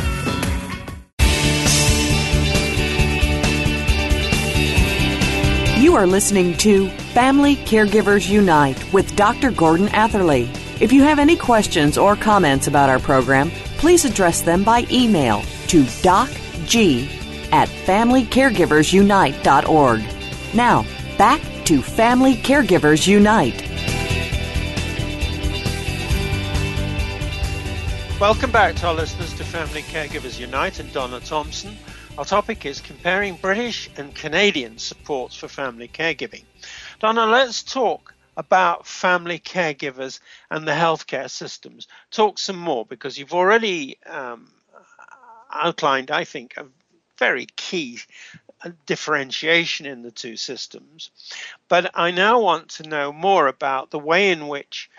You 5.98 6.04
are 6.04 6.06
listening 6.06 6.54
to 6.58 6.90
Family 7.16 7.56
Caregivers 7.56 8.30
Unite 8.30 8.94
with 8.94 9.16
Dr. 9.16 9.50
Gordon 9.50 9.88
Atherley. 9.88 10.48
If 10.80 10.94
you 10.94 11.02
have 11.02 11.18
any 11.18 11.36
questions 11.36 11.98
or 11.98 12.16
comments 12.16 12.68
about 12.68 12.92
our 12.92 13.00
program, 13.00 13.50
please 13.80 14.06
address 14.06 14.42
them 14.42 14.64
by 14.64 14.86
email 14.92 15.42
to 15.70 15.82
docg 16.04 17.10
at 17.52 17.68
familycaregiversunite.org. 17.68 20.04
Now, 20.54 20.86
back 21.18 21.42
to 21.66 21.82
Family 21.82 22.36
Caregivers 22.36 23.08
Unite. 23.08 23.64
Welcome 28.22 28.52
back 28.52 28.76
to 28.76 28.86
our 28.86 28.94
listeners 28.94 29.34
to 29.34 29.44
Family 29.44 29.82
Caregivers 29.82 30.40
Unite 30.40 30.80
and 30.80 30.94
Donna 30.94 31.20
Thomson. 31.22 31.76
Our 32.18 32.26
topic 32.26 32.66
is 32.66 32.82
comparing 32.82 33.38
British 33.38 33.88
and 33.96 34.14
Canadian 34.16 34.80
supports 34.80 35.36
for 35.36 35.48
family 35.48 35.88
caregiving. 35.88 36.46
Donna, 37.00 37.28
let's 37.28 37.62
talk 37.62 38.16
about 38.36 38.88
family 38.88 39.38
caregivers 39.38 40.20
and 40.50 40.68
the 40.68 40.72
healthcare 40.72 41.30
systems. 41.30 41.88
Talk 42.10 42.40
some 42.40 42.58
more 42.58 42.86
because 42.88 43.20
you've 43.20 43.36
already 43.36 44.00
um, 44.08 44.52
outlined, 45.52 46.10
I 46.10 46.24
think, 46.24 46.56
a 46.58 46.66
very 47.20 47.46
key 47.56 48.00
uh, 48.64 48.72
differentiation 48.88 49.86
in 49.86 50.02
the 50.02 50.12
two 50.12 50.38
systems. 50.38 51.12
But 51.70 51.92
I 51.94 52.10
now 52.10 52.40
want 52.42 52.70
to 52.70 52.90
know 52.90 53.14
more 53.14 53.48
about 53.48 53.92
the 53.92 54.00
way 54.00 54.32
in 54.32 54.48
which 54.48 54.90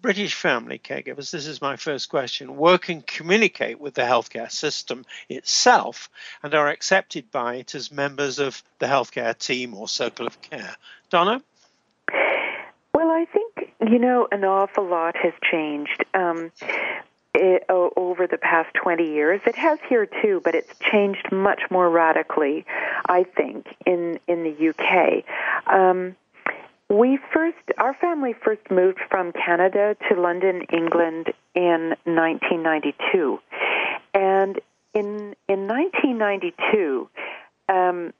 British 0.00 0.34
family 0.34 0.78
caregivers, 0.78 1.30
this 1.30 1.46
is 1.46 1.60
my 1.60 1.76
first 1.76 2.08
question, 2.08 2.56
work 2.56 2.88
and 2.88 3.06
communicate 3.06 3.80
with 3.80 3.94
the 3.94 4.02
healthcare 4.02 4.50
system 4.50 5.04
itself 5.28 6.08
and 6.42 6.54
are 6.54 6.68
accepted 6.68 7.30
by 7.30 7.56
it 7.56 7.74
as 7.74 7.90
members 7.90 8.38
of 8.38 8.62
the 8.78 8.86
healthcare 8.86 9.36
team 9.36 9.74
or 9.74 9.88
circle 9.88 10.26
of 10.26 10.40
care. 10.40 10.76
Donna? 11.10 11.42
Well, 12.94 13.10
I 13.10 13.26
think, 13.32 13.72
you 13.80 13.98
know, 13.98 14.28
an 14.30 14.44
awful 14.44 14.86
lot 14.86 15.16
has 15.16 15.32
changed. 15.50 16.04
Um, 16.14 16.52
it, 17.34 17.64
oh, 17.68 17.92
over 17.96 18.26
the 18.26 18.38
past 18.38 18.72
20 18.74 19.10
years. 19.10 19.40
It 19.44 19.56
has 19.56 19.78
here 19.88 20.06
too, 20.06 20.40
but 20.44 20.54
it's 20.54 20.72
changed 20.78 21.32
much 21.32 21.62
more 21.70 21.90
radically, 21.90 22.64
I 23.06 23.24
think, 23.24 23.66
in 23.84 24.20
in 24.28 24.44
the 24.44 24.68
UK. 24.68 25.24
Um, 25.66 26.16
we 26.88 27.18
first, 27.32 27.56
our 27.78 27.94
family 27.94 28.34
first 28.44 28.70
moved 28.70 29.00
from 29.10 29.32
Canada 29.32 29.96
to 30.08 30.20
London, 30.20 30.62
England 30.72 31.32
in 31.54 31.94
1992. 32.04 33.38
And 34.12 34.60
in, 34.92 35.34
in 35.48 35.66
1992, 35.66 37.08
um, 37.68 38.12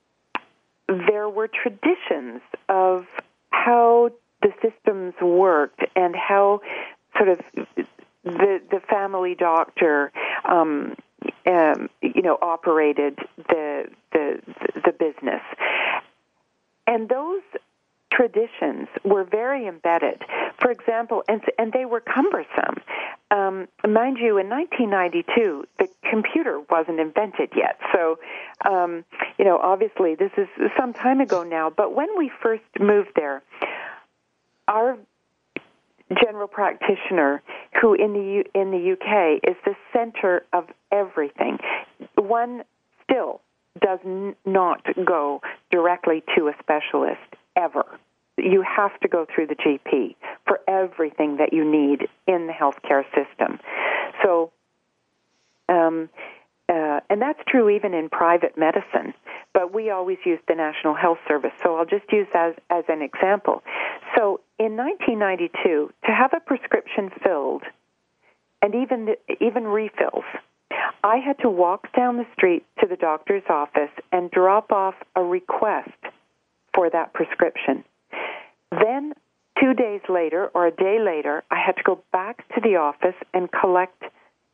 there 0.88 1.28
were 1.28 1.48
traditions 1.48 2.40
of 2.68 3.06
how 3.50 4.10
the 4.42 4.52
systems 4.60 5.14
worked 5.20 5.80
and 5.96 6.14
how 6.14 6.60
sort 7.16 7.28
of 7.30 7.40
the 8.24 8.60
the 8.70 8.80
family 8.88 9.34
doctor 9.34 10.12
um, 10.44 10.94
um, 11.46 11.88
you 12.02 12.22
know 12.22 12.38
operated 12.40 13.18
the 13.48 13.86
the 14.12 14.40
the 14.84 14.92
business 14.92 15.42
and 16.86 17.08
those 17.08 17.42
traditions 18.14 18.88
were 19.04 19.24
very 19.24 19.66
embedded. 19.66 20.22
For 20.60 20.70
example, 20.70 21.22
and, 21.28 21.42
and 21.58 21.72
they 21.72 21.84
were 21.84 22.00
cumbersome. 22.00 22.76
Um, 23.30 23.68
mind 23.86 24.18
you, 24.20 24.38
in 24.38 24.48
1992, 24.48 25.64
the 25.78 25.88
computer 26.08 26.60
wasn't 26.70 27.00
invented 27.00 27.50
yet. 27.56 27.78
So, 27.92 28.18
um, 28.64 29.04
you 29.38 29.44
know, 29.44 29.58
obviously 29.58 30.14
this 30.14 30.30
is 30.36 30.46
some 30.78 30.92
time 30.92 31.20
ago 31.20 31.42
now. 31.42 31.70
But 31.70 31.94
when 31.94 32.08
we 32.16 32.30
first 32.42 32.62
moved 32.78 33.10
there, 33.16 33.42
our 34.68 34.96
general 36.22 36.48
practitioner, 36.48 37.42
who 37.80 37.94
in 37.94 38.12
the 38.12 38.20
U- 38.20 38.50
in 38.54 38.70
the 38.70 38.92
UK 38.92 39.40
is 39.42 39.56
the 39.64 39.74
center 39.92 40.44
of 40.52 40.68
everything, 40.92 41.58
one 42.14 42.62
still 43.02 43.40
does 43.80 43.98
n- 44.04 44.36
not 44.44 44.86
go 45.04 45.42
directly 45.70 46.22
to 46.36 46.48
a 46.48 46.54
specialist 46.60 47.20
ever. 47.56 47.84
You 48.36 48.62
have 48.62 48.98
to 49.00 49.08
go 49.08 49.26
through 49.32 49.46
the 49.46 49.54
GP 49.54 50.16
for 50.46 50.60
everything 50.66 51.36
that 51.36 51.52
you 51.52 51.64
need 51.64 52.08
in 52.26 52.46
the 52.46 52.52
healthcare 52.52 53.04
system. 53.14 53.60
So, 54.22 54.50
um, 55.68 56.08
uh, 56.68 57.00
and 57.10 57.20
that's 57.20 57.38
true 57.46 57.68
even 57.70 57.94
in 57.94 58.08
private 58.08 58.56
medicine. 58.58 59.14
But 59.52 59.72
we 59.72 59.90
always 59.90 60.18
use 60.24 60.40
the 60.48 60.54
National 60.54 60.94
Health 60.94 61.18
Service, 61.28 61.52
so 61.62 61.76
I'll 61.76 61.84
just 61.84 62.10
use 62.12 62.26
as 62.34 62.54
as 62.70 62.84
an 62.88 63.02
example. 63.02 63.62
So, 64.16 64.40
in 64.58 64.76
1992, 64.76 65.92
to 66.06 66.12
have 66.12 66.32
a 66.32 66.40
prescription 66.40 67.10
filled, 67.22 67.62
and 68.62 68.74
even 68.74 69.14
even 69.40 69.64
refills, 69.64 70.24
I 71.04 71.18
had 71.18 71.38
to 71.40 71.50
walk 71.50 71.94
down 71.94 72.16
the 72.16 72.26
street 72.32 72.64
to 72.80 72.86
the 72.86 72.96
doctor's 72.96 73.44
office 73.48 73.90
and 74.10 74.30
drop 74.30 74.72
off 74.72 74.94
a 75.14 75.22
request 75.22 75.90
for 76.74 76.90
that 76.90 77.12
prescription. 77.12 77.84
Then, 78.70 79.14
two 79.60 79.74
days 79.74 80.00
later 80.08 80.50
or 80.54 80.66
a 80.66 80.70
day 80.70 80.98
later, 81.00 81.42
I 81.50 81.62
had 81.64 81.76
to 81.76 81.82
go 81.84 82.02
back 82.12 82.46
to 82.54 82.60
the 82.60 82.76
office 82.76 83.14
and 83.32 83.48
collect 83.50 84.02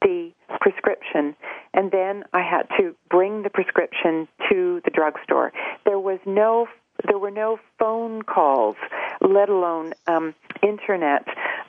the 0.03 0.33
prescription, 0.61 1.37
and 1.75 1.91
then 1.91 2.25
I 2.33 2.43
had 2.43 2.69
to 2.79 2.95
bring 3.11 3.43
the 3.43 3.51
prescription 3.51 4.29
to 4.51 4.81
the 4.85 4.91
drugstore. 4.91 5.53
There 5.85 5.99
was 5.99 6.19
no 6.27 6.69
there 7.09 7.19
were 7.19 7.31
no 7.31 7.59
phone 7.79 8.21
calls, 8.23 8.77
let 9.23 9.49
alone 9.49 9.95
um, 10.07 10.35
internet 10.63 11.25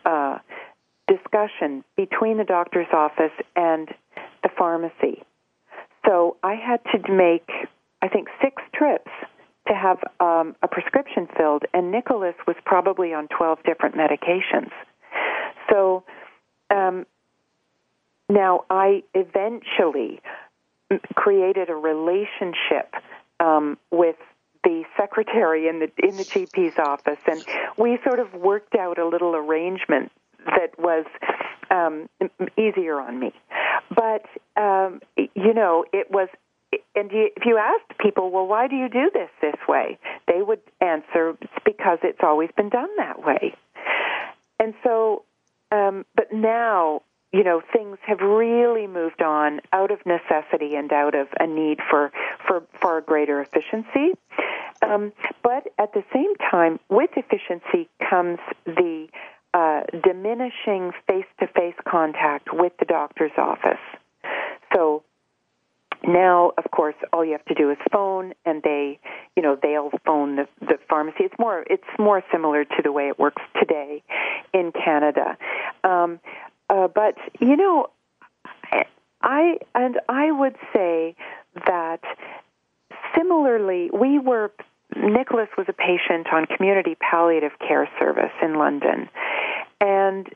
uh, 0.06 0.40
discussion 1.08 1.86
between 1.96 2.38
the 2.38 2.44
doctor's 2.44 2.88
office 2.92 3.32
and 3.56 3.90
the 4.44 4.50
pharmacy. 4.58 5.24
So 6.06 6.38
I 6.44 6.56
had 6.56 6.82
to 6.92 7.12
make, 7.12 7.50
I 8.02 8.08
think, 8.08 8.28
six 8.42 8.62
trips 8.74 9.12
to 9.72 9.78
have 9.78 10.00
um, 10.20 10.56
a 10.62 10.68
prescription 10.68 11.28
filled, 11.38 11.64
and 11.74 11.92
Nicholas 11.92 12.36
was 12.46 12.58
probably 12.66 13.14
on 13.14 13.28
12 13.30 13.60
different 13.64 13.96
medications. 13.96 14.72
So 15.70 16.04
um, 16.70 17.06
now 18.30 18.66
I 18.70 19.04
eventually 19.14 20.20
created 21.16 21.70
a 21.70 21.76
relationship 21.76 22.94
um, 23.40 23.78
with 23.92 24.18
the 24.64 24.84
secretary 24.98 25.68
in 25.68 25.80
the 25.80 25.92
in 26.06 26.18
the 26.18 26.24
GP's 26.24 26.78
office, 26.78 27.20
and 27.26 27.44
we 27.78 27.98
sort 28.04 28.20
of 28.20 28.34
worked 28.34 28.76
out 28.76 29.00
a 29.00 29.08
little 29.08 29.36
arrangement 29.36 30.12
that 30.46 30.78
was 30.78 31.06
um, 31.72 32.10
easier 32.58 33.00
on 33.00 33.20
me. 33.20 33.32
But 33.90 34.26
um, 34.62 35.02
you 35.16 35.54
know, 35.54 35.86
it 35.94 36.12
was 36.12 36.28
and 36.96 37.12
you, 37.12 37.30
if 37.36 37.46
you 37.46 37.58
asked 37.58 37.98
people, 38.00 38.32
well, 38.32 38.48
why 38.48 38.68
do 38.68 38.76
you 38.76 38.90
do 38.90 39.10
this 39.14 39.30
this 39.42 39.56
way? 39.68 39.98
They 40.28 40.42
would 40.42 40.62
answer, 40.82 41.36
it's 41.42 41.54
because 41.66 42.00
it's 42.04 42.20
always 42.22 42.50
been 42.58 42.70
done 42.70 42.90
that 42.98 43.24
way. 43.24 43.56
And 44.60 44.74
so, 44.84 45.24
um, 45.72 46.06
but 46.16 46.32
now 46.32 47.02
you 47.34 47.44
know, 47.44 47.62
things 47.74 47.98
have 48.06 48.20
really 48.20 48.88
moved 48.88 49.22
on 49.22 49.62
out 49.72 49.92
of 49.92 50.00
necessity 50.06 50.76
and 50.76 50.92
out 50.92 51.16
of 51.16 51.28
a 51.40 51.48
need 51.48 51.80
for 51.90 52.12
for 52.46 52.64
far 52.82 53.02
greater 53.02 53.42
efficiency. 53.42 54.18
Um, 54.82 55.14
but 55.44 55.68
at 55.78 55.94
the 55.94 56.04
same 56.14 56.36
time, 56.50 56.80
with 56.90 57.12
efficiency 57.16 57.90
comes 58.10 58.40
the 58.66 59.08
uh, 59.54 59.82
diminishing 60.04 60.92
face-to-face 61.08 61.76
contact 61.88 62.50
with 62.52 62.74
the 62.80 62.86
doctor's 62.86 63.32
office. 63.38 63.80
So 64.74 65.04
now, 66.08 66.52
of 66.58 66.72
course, 66.72 66.96
all 67.14 67.24
you 67.24 67.34
have 67.34 67.46
to 67.46 67.54
do 67.54 67.70
is 67.70 67.78
phone, 67.92 68.34
and 68.46 68.64
they, 68.64 69.00
you 69.36 69.44
know, 69.44 69.58
they'll 69.62 69.92
phone 70.06 70.36
the, 70.36 70.48
the 70.62 70.78
pharmacy. 70.90 71.26
It's 71.26 71.36
more, 71.38 71.64
it's 71.70 71.84
more 72.00 72.24
similar 72.32 72.66
to 72.66 72.82
the 72.84 72.92
way 72.92 73.08
it 73.08 73.20
works 73.20 73.42
today 73.60 74.02
in 74.54 74.72
Canada. 74.72 75.38
Um, 75.84 76.20
uh, 76.70 76.88
but 76.88 77.16
you 77.40 77.56
know, 77.56 77.88
I 79.22 79.58
and 79.76 80.00
I 80.10 80.32
would 80.32 80.56
say 80.74 81.16
that 81.68 82.02
similarly, 83.16 83.90
we 83.94 84.20
were. 84.20 84.52
Nicholas 84.94 85.48
was 85.58 85.68
a 85.70 85.74
patient 85.74 86.28
on 86.34 86.46
community 86.46 86.96
palliative 86.96 87.54
care 87.66 87.90
service 87.98 88.34
in 88.42 88.56
London, 88.56 89.08
and 89.80 90.28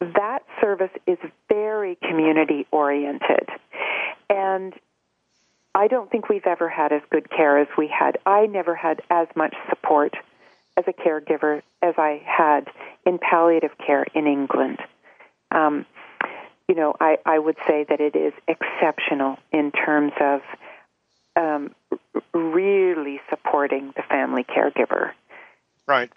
that 0.00 0.40
service 0.60 0.90
is 1.06 1.16
very 1.48 1.96
community 1.96 2.66
oriented. 2.70 3.48
And 4.28 4.74
I 5.74 5.88
don't 5.88 6.10
think 6.10 6.28
we've 6.28 6.46
ever 6.46 6.68
had 6.68 6.92
as 6.92 7.02
good 7.10 7.30
care 7.30 7.58
as 7.58 7.68
we 7.76 7.88
had. 7.88 8.18
I 8.24 8.46
never 8.46 8.74
had 8.74 9.02
as 9.10 9.28
much 9.34 9.54
support 9.68 10.14
as 10.76 10.84
a 10.86 10.92
caregiver 10.92 11.62
as 11.82 11.94
I 11.98 12.22
had 12.24 12.68
in 13.06 13.18
palliative 13.18 13.76
care 13.84 14.06
in 14.14 14.26
England. 14.26 14.78
Um, 15.50 15.86
you 16.68 16.74
know, 16.74 16.94
I, 17.00 17.18
I 17.26 17.38
would 17.38 17.56
say 17.66 17.84
that 17.88 18.00
it 18.00 18.16
is 18.16 18.32
exceptional 18.48 19.38
in 19.52 19.70
terms 19.70 20.12
of 20.20 20.40
um, 21.36 21.74
really 22.32 23.20
supporting 23.28 23.92
the 23.96 24.02
family 24.02 24.44
caregiver. 24.44 25.10
Right. 25.86 26.10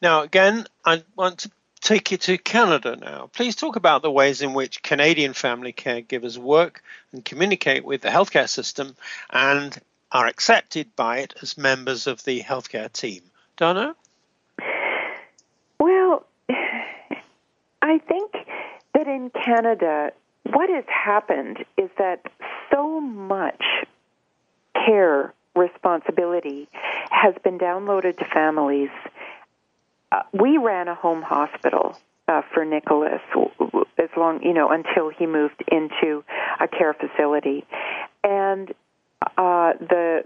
Now, 0.00 0.22
again, 0.22 0.66
I 0.84 1.02
want 1.16 1.38
to 1.40 1.50
take 1.84 2.10
you 2.10 2.16
to 2.16 2.38
Canada 2.38 2.96
now. 2.96 3.28
Please 3.34 3.54
talk 3.54 3.76
about 3.76 4.02
the 4.02 4.10
ways 4.10 4.40
in 4.40 4.54
which 4.54 4.82
Canadian 4.82 5.34
family 5.34 5.72
caregivers 5.72 6.38
work 6.38 6.82
and 7.12 7.24
communicate 7.24 7.84
with 7.84 8.00
the 8.00 8.08
healthcare 8.08 8.48
system 8.48 8.96
and 9.30 9.78
are 10.10 10.26
accepted 10.26 10.96
by 10.96 11.18
it 11.18 11.34
as 11.42 11.58
members 11.58 12.06
of 12.06 12.24
the 12.24 12.42
healthcare 12.42 12.90
team. 12.90 13.22
Donna? 13.58 13.94
Well, 15.78 16.24
I 17.82 17.98
think 17.98 18.32
that 18.94 19.06
in 19.06 19.30
Canada, 19.30 20.12
what 20.44 20.70
has 20.70 20.84
happened 20.88 21.64
is 21.76 21.90
that 21.98 22.24
so 22.72 23.00
much 23.00 23.62
care 24.74 25.34
responsibility 25.54 26.66
has 27.10 27.34
been 27.44 27.58
downloaded 27.58 28.16
to 28.18 28.24
families 28.24 28.90
uh, 30.14 30.22
we 30.32 30.58
ran 30.58 30.86
a 30.88 30.94
home 30.94 31.22
hospital 31.22 31.96
uh, 32.28 32.42
for 32.52 32.64
Nicholas 32.64 33.20
as 33.98 34.08
long, 34.16 34.42
you 34.42 34.54
know, 34.54 34.70
until 34.70 35.10
he 35.10 35.26
moved 35.26 35.62
into 35.70 36.22
a 36.60 36.68
care 36.68 36.94
facility. 36.94 37.64
And 38.22 38.72
uh, 39.36 39.72
the 39.80 40.24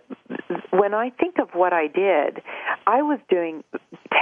when 0.70 0.93
I 0.93 1.11
think 1.11 1.39
of 1.39 1.51
what 1.55 1.72
I 1.72 1.86
did, 1.86 2.43
I 2.86 3.03
was 3.03 3.18
doing 3.30 3.64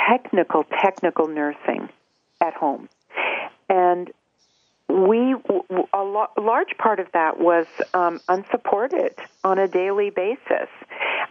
technical 0.09 0.65
technical 0.65 1.27
nursing 1.27 1.89
at 2.41 2.55
home, 2.55 2.89
and 3.69 4.11
we 4.89 5.35
a, 5.35 6.03
lo- 6.03 6.31
large 6.39 6.77
part 6.79 7.01
of 7.01 7.09
that 7.13 7.41
was 7.41 7.67
um, 7.93 8.21
unsupported 8.29 9.15
on 9.43 9.59
a 9.59 9.67
daily 9.67 10.11
basis. 10.11 10.69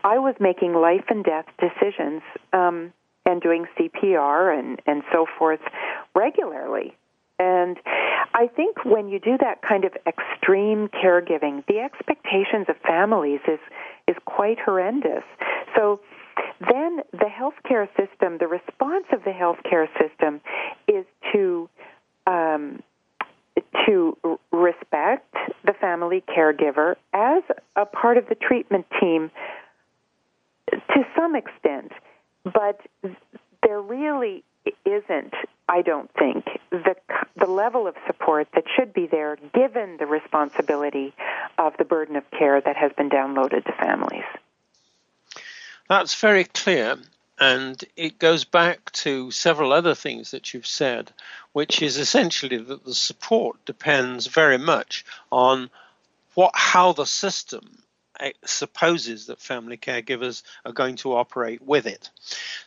I 0.04 0.18
was 0.20 0.36
making 0.40 0.74
life 0.74 1.06
and 1.10 1.24
death 1.24 1.46
decisions. 1.60 2.22
Um, 2.52 2.92
and 3.26 3.42
doing 3.42 3.66
CPR 3.78 4.58
and, 4.58 4.82
and 4.86 5.04
so 5.12 5.26
forth 5.38 5.62
regularly. 6.14 6.96
And 7.38 7.78
I 8.34 8.48
think 8.48 8.86
when 8.86 9.10
you 9.10 9.20
do 9.20 9.38
that 9.40 9.62
kind 9.62 9.84
of 9.84 9.94
extreme 10.08 10.88
caregiving, 10.88 11.66
the 11.68 11.80
expectations 11.80 12.68
of 12.70 12.78
families 12.78 13.42
is 13.48 13.60
is 14.08 14.16
quite 14.26 14.60
horrendous. 14.60 15.24
So 15.76 16.00
then 16.62 17.00
the 17.12 17.26
healthcare 17.26 17.88
system, 17.98 18.38
the 18.40 18.48
response 18.48 19.06
of 19.12 19.24
the 19.24 19.32
healthcare 19.32 19.88
system, 20.00 20.40
is 20.88 21.06
to 21.34 21.70
um, 22.28 22.82
to 23.86 24.18
respect 24.52 25.34
the 25.66 25.74
family 25.74 26.24
caregiver 26.28 26.96
as 27.14 27.44
a 27.76 27.86
part 27.86 28.18
of 28.18 28.28
the 28.28 28.36
treatment 28.36 28.86
team 29.00 29.32
to 30.72 31.04
some 31.18 31.36
extent 31.36 31.92
but 32.46 32.80
there 33.64 33.82
really 33.82 34.44
isn't, 34.86 35.34
I 35.68 35.82
don't 35.82 36.12
think, 36.14 36.46
the 36.72 36.96
the 37.38 37.48
level 37.48 37.88
of 37.88 37.96
support 38.08 38.48
that 38.54 38.64
should 38.76 38.94
be 38.94 39.08
there 39.08 39.38
given 39.54 39.98
the 39.98 40.06
responsibility 40.06 41.14
of 41.58 41.76
the 41.78 41.84
burden 41.84 42.16
of 42.16 42.24
care 42.32 42.62
that 42.62 42.78
has 42.78 42.92
been 42.94 43.10
downloaded 43.10 43.66
to 43.66 43.72
families. 43.74 44.24
That's 45.90 46.16
very 46.16 46.46
clear. 46.46 46.98
And 47.38 47.84
it 47.98 48.18
goes 48.18 48.46
back 48.46 48.92
to 48.94 49.30
several 49.32 49.74
other 49.74 49.94
things 49.94 50.32
that 50.32 50.54
you've 50.54 50.66
said, 50.66 51.12
which 51.52 51.82
is 51.82 51.98
essentially 51.98 52.58
that 52.58 52.86
the 52.86 52.96
support 52.96 53.64
depends 53.66 54.28
very 54.28 54.58
much 54.58 55.06
on 55.32 55.70
what 56.34 56.52
how 56.56 56.94
the 56.94 57.06
system 57.06 57.84
supposes 58.46 59.28
that 59.28 59.40
family 59.40 59.78
caregivers 59.78 60.44
are 60.66 60.72
going 60.72 60.96
to 60.98 61.16
operate 61.16 61.62
with 61.62 61.86
it. 61.86 62.10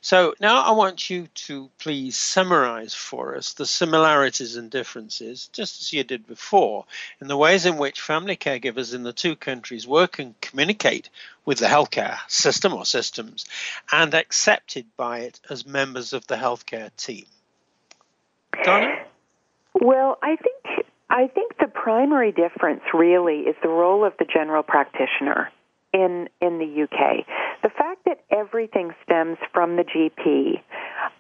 So 0.01 0.35
now 0.41 0.63
I 0.63 0.73
want 0.73 1.11
you 1.11 1.29
to 1.47 1.71
please 1.79 2.17
summarize 2.17 2.95
for 2.95 3.37
us 3.37 3.55
the 3.55 3.67
similarities 3.67 4.57
and 4.57 4.71
differences, 4.71 5.49
just 5.53 5.81
as 5.81 5.93
you 5.93 6.05
did 6.05 6.27
before, 6.27 6.85
in 7.21 7.29
the 7.29 7.37
ways 7.37 7.67
in 7.67 7.77
which 7.77 8.01
family 8.01 8.37
caregivers 8.37 8.95
in 8.95 9.03
the 9.03 9.13
two 9.13 9.37
countries 9.37 9.87
work 9.87 10.19
and 10.19 10.41
communicate 10.41 11.11
with 11.45 11.59
the 11.59 11.67
healthcare 11.67 12.19
system 12.29 12.75
or 12.75 12.85
systems 12.85 13.47
and 13.91 14.15
accepted 14.15 14.87
by 14.97 15.21
it 15.21 15.41
as 15.49 15.67
members 15.67 16.13
of 16.13 16.27
the 16.27 16.37
healthcare 16.37 16.95
team. 16.97 17.25
Donna? 18.63 19.05
Well, 19.81 20.19
I 20.23 20.37
think 20.37 20.58
I 21.11 21.27
think 21.29 21.57
the 21.59 21.69
primary 21.69 22.33
difference 22.33 22.83
really 22.93 23.41
is 23.41 23.57
the 23.63 23.69
role 23.69 24.05
of 24.05 24.13
the 24.19 24.27
general 24.27 24.63
practitioner 24.63 25.51
in 25.93 26.29
in 26.41 26.59
the 26.59 26.83
UK. 26.85 27.27
The 27.63 27.71
fact 27.71 28.05
that 28.05 28.21
everything 28.31 28.95
stems 29.05 29.39
from 29.53 29.77
the 29.77 29.85
GP. 29.85 30.61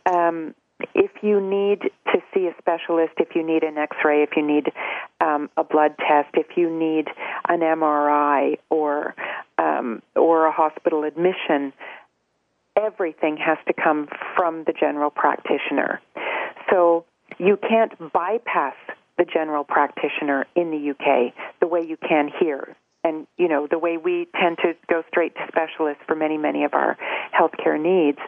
Um, 0.07 0.55
if 0.95 1.11
you 1.23 1.41
need 1.41 1.91
to 2.13 2.21
see 2.33 2.47
a 2.47 2.55
specialist, 2.59 3.15
if 3.17 3.35
you 3.35 3.45
need 3.45 3.65
an 3.65 3.79
X-ray, 3.79 4.23
if 4.23 4.31
you 4.37 4.47
need 4.47 4.71
um, 5.21 5.51
a 5.57 5.65
blood 5.65 5.97
test, 5.99 6.29
if 6.35 6.57
you 6.57 6.71
need 6.71 7.09
an 7.49 7.61
MRI 7.61 8.59
or 8.71 9.15
um, 9.59 10.03
or 10.15 10.47
a 10.47 10.53
hospital 10.53 11.05
admission, 11.05 11.73
everything 12.77 13.37
has 13.39 13.59
to 13.67 13.73
come 13.73 14.09
from 14.37 14.65
the 14.65 14.73
general 14.73 15.11
practitioner. 15.11 16.01
So 16.71 17.05
you 17.39 17.57
can't 17.57 17.93
bypass 18.13 18.75
the 19.19 19.25
general 19.25 19.65
practitioner 19.65 20.47
in 20.55 20.71
the 20.71 20.91
UK 20.91 21.35
the 21.61 21.67
way 21.67 21.83
you 21.83 21.97
can 21.97 22.31
here. 22.41 22.77
And, 23.05 23.27
you 23.37 23.49
know, 23.49 23.67
the 23.71 23.79
way 23.79 23.97
we 23.97 24.29
tend 24.41 24.59
to 24.59 24.75
go 24.89 25.03
straight 25.09 25.35
to 25.37 25.41
specialists 25.49 26.03
for 26.07 26.17
many, 26.17 26.37
many 26.37 26.65
of 26.65 26.75
our 26.75 26.97
healthcare 27.39 27.81
needs. 27.81 28.19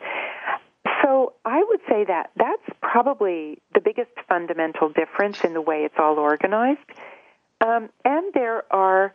So 1.03 1.33
I 1.45 1.65
would 1.69 1.81
say 1.89 2.05
that 2.05 2.31
that's 2.37 2.79
probably 2.81 3.59
the 3.75 3.81
biggest 3.81 4.11
fundamental 4.29 4.89
difference 4.89 5.45
in 5.45 5.55
the 5.55 5.61
way 5.61 5.85
it's 5.85 5.95
all 5.99 6.19
organized. 6.19 6.81
Um, 7.61 7.91
and 8.05 8.33
there 8.33 8.65
are, 8.73 9.13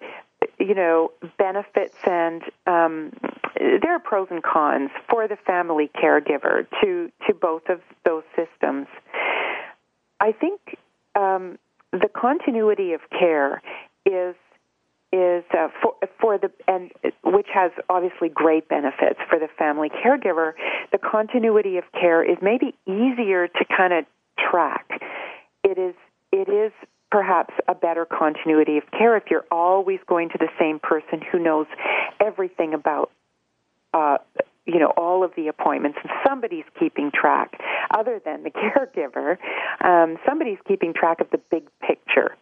you 0.59 0.76
know, 0.76 1.11
benefits 1.38 1.97
and 2.05 2.43
um, 2.67 3.11
there 3.55 3.93
are 3.93 3.99
pros 3.99 4.28
and 4.30 4.43
cons 4.43 4.91
for 5.09 5.28
the 5.28 5.38
family 5.38 5.89
caregiver 5.95 6.67
to 6.82 7.11
to 7.28 7.34
both 7.34 7.69
of 7.69 7.82
those 8.03 8.23
systems. 8.36 8.88
I 10.19 10.32
think 10.32 10.78
um, 11.15 11.57
the 12.02 12.10
continuity 12.10 12.93
of 12.93 13.02
care 13.10 13.62
is 14.06 14.36
is 15.12 15.43
uh, 15.58 15.70
for 15.82 15.96
for 16.20 16.38
the 16.38 16.52
and 16.68 16.91
which 17.24 17.48
has 17.54 17.72
obviously 17.89 18.30
great 18.30 18.68
benefits 18.68 19.20
for 19.30 19.39
the 19.39 19.48
family 19.58 19.89
caregiver. 19.89 20.54
The 20.91 20.98
continuity 20.98 21.78
of 21.78 21.86
care 21.93 22.24
is 22.24 22.38
maybe 22.41 22.76
easier 22.86 23.48
to 23.48 23.66
kind 23.76 23.93
of 23.93 24.06
track. 24.38 25.02
It 25.64 25.78
is 25.78 25.96
it 26.32 26.50
is 26.50 26.72
perhaps 27.12 27.54
a 27.68 27.76
better 27.76 28.06
continuity 28.06 28.78
of 28.78 28.84
care 28.91 29.16
if 29.16 29.24
you're 29.30 29.46
always 29.52 30.00
going 30.08 30.30
to 30.30 30.38
the 30.38 30.50
same 30.60 30.80
person 30.80 31.22
who 31.32 31.39
knows 31.39 31.68
everything 32.20 32.74
about 32.74 33.12
uh, 33.93 34.18
you 34.66 34.80
know 34.80 34.91
all 34.97 35.24
of 35.24 35.32
the 35.36 35.47
appointments 35.47 35.97
and 36.01 36.11
somebody's 36.26 36.66
keeping 36.80 37.11
track 37.11 37.59
other 37.91 38.22
than 38.24 38.43
the 38.43 38.49
caregiver 38.51 39.38
um, 39.84 40.18
somebody's 40.28 40.59
keeping 40.68 40.93
track 40.93 41.22
of 41.22 41.30
the 41.32 41.39
big 41.51 41.68
picture. 41.82 42.36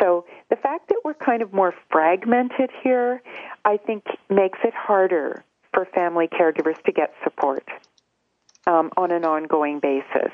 So 0.00 0.24
the 0.48 0.56
fact 0.56 0.88
that 0.88 1.00
we're 1.04 1.14
kind 1.14 1.42
of 1.42 1.52
more 1.52 1.74
fragmented 1.90 2.70
here, 2.82 3.22
I 3.64 3.76
think, 3.76 4.04
makes 4.28 4.58
it 4.64 4.72
harder 4.74 5.44
for 5.74 5.84
family 5.94 6.28
caregivers 6.28 6.80
to 6.84 6.92
get 6.92 7.12
support 7.22 7.68
um, 8.66 8.90
on 8.96 9.10
an 9.10 9.24
ongoing 9.24 9.80
basis. 9.80 10.32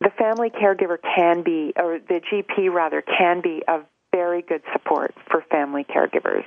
The 0.00 0.10
family 0.18 0.50
caregiver 0.50 0.98
can 1.16 1.42
be, 1.42 1.72
or 1.76 1.98
the 1.98 2.20
GP 2.20 2.72
rather, 2.72 3.02
can 3.02 3.40
be 3.40 3.62
a 3.66 3.80
very 4.12 4.42
good 4.42 4.62
support 4.72 5.14
for 5.30 5.44
family 5.50 5.84
caregivers, 5.84 6.44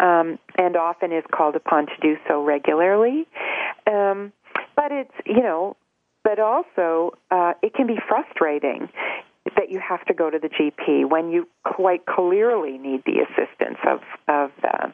um, 0.00 0.38
and 0.58 0.76
often 0.76 1.12
is 1.12 1.24
called 1.30 1.56
upon 1.56 1.86
to 1.86 1.92
do 2.00 2.16
so 2.28 2.42
regularly. 2.42 3.26
Um, 3.86 4.32
but 4.74 4.92
it's, 4.92 5.14
you 5.24 5.42
know, 5.42 5.76
but 6.24 6.38
also 6.38 7.12
uh, 7.30 7.52
it 7.62 7.74
can 7.74 7.86
be 7.86 7.98
frustrating 8.08 8.88
that 9.56 9.70
you 9.70 9.80
have 9.80 10.04
to 10.06 10.14
go 10.14 10.28
to 10.28 10.38
the 10.38 10.48
GP 10.48 11.08
when 11.08 11.30
you 11.30 11.48
quite 11.64 12.04
clearly 12.06 12.78
need 12.78 13.02
the 13.04 13.20
assistance 13.20 13.78
of 13.86 14.00
of 14.28 14.50
uh, 14.64 14.88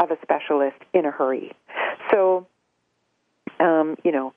of 0.00 0.10
a 0.10 0.16
specialist 0.22 0.76
in 0.92 1.06
a 1.06 1.10
hurry. 1.10 1.52
So, 2.10 2.46
um, 3.60 3.96
you 4.04 4.10
know, 4.10 4.34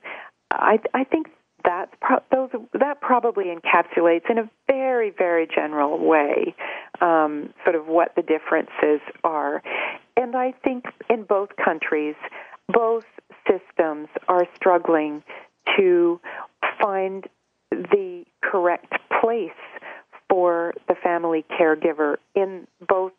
I 0.50 0.78
I 0.94 1.04
think 1.04 1.28
that 1.64 1.88
pro- 2.00 2.22
those 2.30 2.50
that 2.74 3.00
probably 3.00 3.46
encapsulates 3.46 4.30
in 4.30 4.38
a 4.38 4.48
very 4.68 5.10
very 5.10 5.48
general 5.52 5.98
way 5.98 6.54
um, 7.00 7.52
sort 7.64 7.74
of 7.74 7.86
what 7.86 8.14
the 8.14 8.22
differences 8.22 9.00
are, 9.24 9.62
and 10.16 10.34
I 10.34 10.52
think 10.64 10.84
in 11.10 11.24
both 11.24 11.50
countries, 11.62 12.14
both 12.68 13.04
systems 13.46 14.08
are 14.28 14.46
struggling 14.56 15.22
to 15.76 16.20
find 16.80 17.26
the 17.70 18.24
correct 18.42 18.94
place 19.20 19.50
for 20.28 20.74
the 20.88 20.94
family 20.94 21.44
caregiver 21.58 22.16
in 22.34 22.66
both 22.86 23.12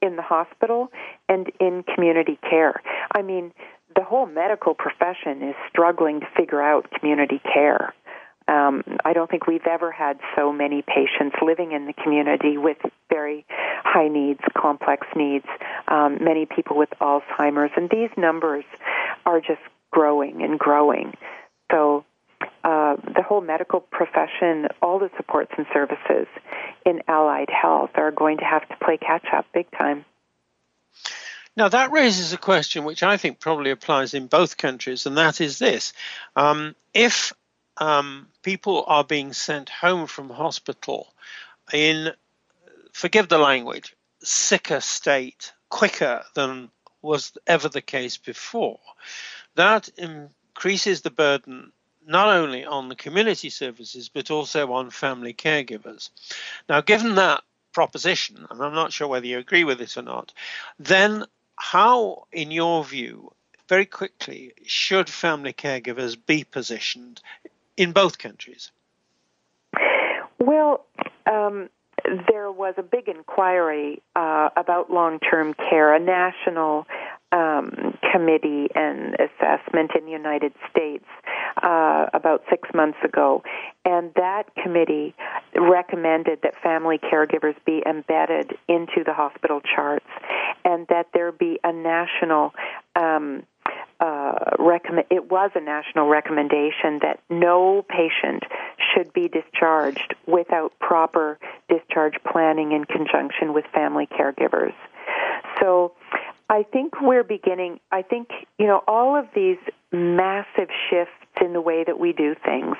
in 0.00 0.16
the 0.16 0.22
hospital 0.22 0.88
and 1.28 1.50
in 1.60 1.82
community 1.94 2.38
care. 2.48 2.82
I 3.14 3.22
mean, 3.22 3.52
the 3.96 4.02
whole 4.02 4.26
medical 4.26 4.74
profession 4.74 5.42
is 5.42 5.54
struggling 5.68 6.20
to 6.20 6.26
figure 6.36 6.62
out 6.62 6.90
community 6.98 7.40
care. 7.52 7.94
Um, 8.46 8.82
I 9.04 9.14
don't 9.14 9.30
think 9.30 9.46
we've 9.46 9.66
ever 9.66 9.90
had 9.90 10.18
so 10.36 10.52
many 10.52 10.82
patients 10.82 11.36
living 11.40 11.72
in 11.72 11.86
the 11.86 11.94
community 11.94 12.58
with 12.58 12.76
very 13.08 13.46
high 13.84 14.08
needs, 14.08 14.40
complex 14.56 15.06
needs, 15.16 15.46
um, 15.88 16.18
many 16.20 16.46
people 16.46 16.76
with 16.76 16.90
Alzheimer's, 17.00 17.72
and 17.76 17.88
these 17.88 18.10
numbers 18.16 18.64
are 19.24 19.40
just 19.40 19.60
growing 19.90 20.42
and 20.42 20.58
growing. 20.58 21.14
So 21.72 22.04
uh, 22.64 22.96
the 22.96 23.22
whole 23.22 23.40
medical 23.40 23.80
profession, 23.80 24.68
all 24.82 24.98
the 24.98 25.10
supports 25.16 25.52
and 25.56 25.66
services 25.72 26.26
in 26.84 27.00
allied 27.08 27.50
health 27.50 27.90
are 27.94 28.10
going 28.10 28.38
to 28.38 28.44
have 28.44 28.68
to 28.68 28.76
play 28.84 28.98
catch 28.98 29.26
up 29.32 29.46
big 29.54 29.70
time. 29.70 30.04
Now, 31.56 31.68
that 31.68 31.92
raises 31.92 32.32
a 32.32 32.38
question 32.38 32.84
which 32.84 33.02
I 33.02 33.16
think 33.16 33.38
probably 33.38 33.70
applies 33.70 34.12
in 34.12 34.26
both 34.26 34.56
countries, 34.56 35.06
and 35.06 35.16
that 35.16 35.40
is 35.40 35.58
this. 35.58 35.92
Um, 36.34 36.74
if 36.92 37.32
um, 37.76 38.26
people 38.44 38.84
are 38.86 39.02
being 39.02 39.32
sent 39.32 39.68
home 39.68 40.06
from 40.06 40.30
hospital 40.30 41.12
in, 41.72 42.12
forgive 42.92 43.28
the 43.28 43.38
language, 43.38 43.96
sicker 44.22 44.80
state 44.80 45.52
quicker 45.70 46.22
than 46.34 46.70
was 47.02 47.32
ever 47.46 47.68
the 47.68 47.82
case 47.82 48.16
before, 48.16 48.78
that 49.56 49.88
increases 49.98 51.00
the 51.00 51.10
burden 51.10 51.72
not 52.06 52.28
only 52.28 52.64
on 52.64 52.88
the 52.88 52.94
community 52.94 53.48
services 53.48 54.10
but 54.10 54.30
also 54.30 54.72
on 54.72 54.90
family 54.90 55.32
caregivers. 55.32 56.10
Now, 56.68 56.82
given 56.82 57.14
that 57.16 57.42
proposition, 57.72 58.46
and 58.48 58.62
I'm 58.62 58.74
not 58.74 58.92
sure 58.92 59.08
whether 59.08 59.26
you 59.26 59.38
agree 59.38 59.64
with 59.64 59.80
it 59.80 59.96
or 59.96 60.02
not, 60.02 60.32
then 60.78 61.24
how, 61.56 62.26
in 62.30 62.50
your 62.50 62.84
view, 62.84 63.32
very 63.68 63.86
quickly, 63.86 64.52
should 64.66 65.08
family 65.08 65.54
caregivers 65.54 66.16
be 66.26 66.44
positioned 66.44 67.22
in 67.76 67.92
both 67.92 68.18
countries? 68.18 68.70
Well, 70.38 70.84
um, 71.26 71.68
there 72.28 72.52
was 72.52 72.74
a 72.76 72.82
big 72.82 73.08
inquiry 73.08 74.02
uh, 74.14 74.50
about 74.56 74.90
long 74.90 75.18
term 75.20 75.54
care, 75.54 75.94
a 75.94 76.00
national 76.00 76.86
um, 77.32 77.98
committee 78.12 78.68
and 78.74 79.14
assessment 79.14 79.90
in 79.98 80.04
the 80.04 80.10
United 80.10 80.52
States 80.70 81.04
uh, 81.62 82.06
about 82.12 82.42
six 82.48 82.68
months 82.74 82.98
ago, 83.04 83.42
and 83.84 84.12
that 84.14 84.44
committee 84.62 85.14
recommended 85.54 86.40
that 86.42 86.54
family 86.62 86.98
caregivers 86.98 87.56
be 87.64 87.82
embedded 87.86 88.52
into 88.68 89.02
the 89.04 89.12
hospital 89.12 89.60
charts, 89.60 90.06
and 90.64 90.86
that 90.88 91.08
there 91.14 91.32
be 91.32 91.58
a 91.64 91.72
national. 91.72 92.54
Um, 92.96 93.44
uh, 94.04 94.34
recommend, 94.58 95.06
it 95.10 95.30
was 95.30 95.50
a 95.54 95.60
national 95.60 96.08
recommendation 96.08 96.98
that 97.00 97.20
no 97.30 97.84
patient 97.88 98.42
should 98.92 99.10
be 99.14 99.28
discharged 99.28 100.14
without 100.26 100.78
proper 100.78 101.38
discharge 101.70 102.14
planning 102.30 102.72
in 102.72 102.84
conjunction 102.84 103.54
with 103.54 103.64
family 103.72 104.06
caregivers. 104.06 104.74
So 105.60 105.94
I 106.50 106.64
think 106.64 107.00
we're 107.00 107.24
beginning, 107.24 107.80
I 107.90 108.02
think, 108.02 108.28
you 108.58 108.66
know, 108.66 108.82
all 108.86 109.16
of 109.16 109.26
these 109.34 109.58
massive 109.90 110.68
shifts 110.90 111.12
in 111.40 111.54
the 111.54 111.60
way 111.60 111.84
that 111.84 111.98
we 111.98 112.12
do 112.12 112.34
things 112.44 112.76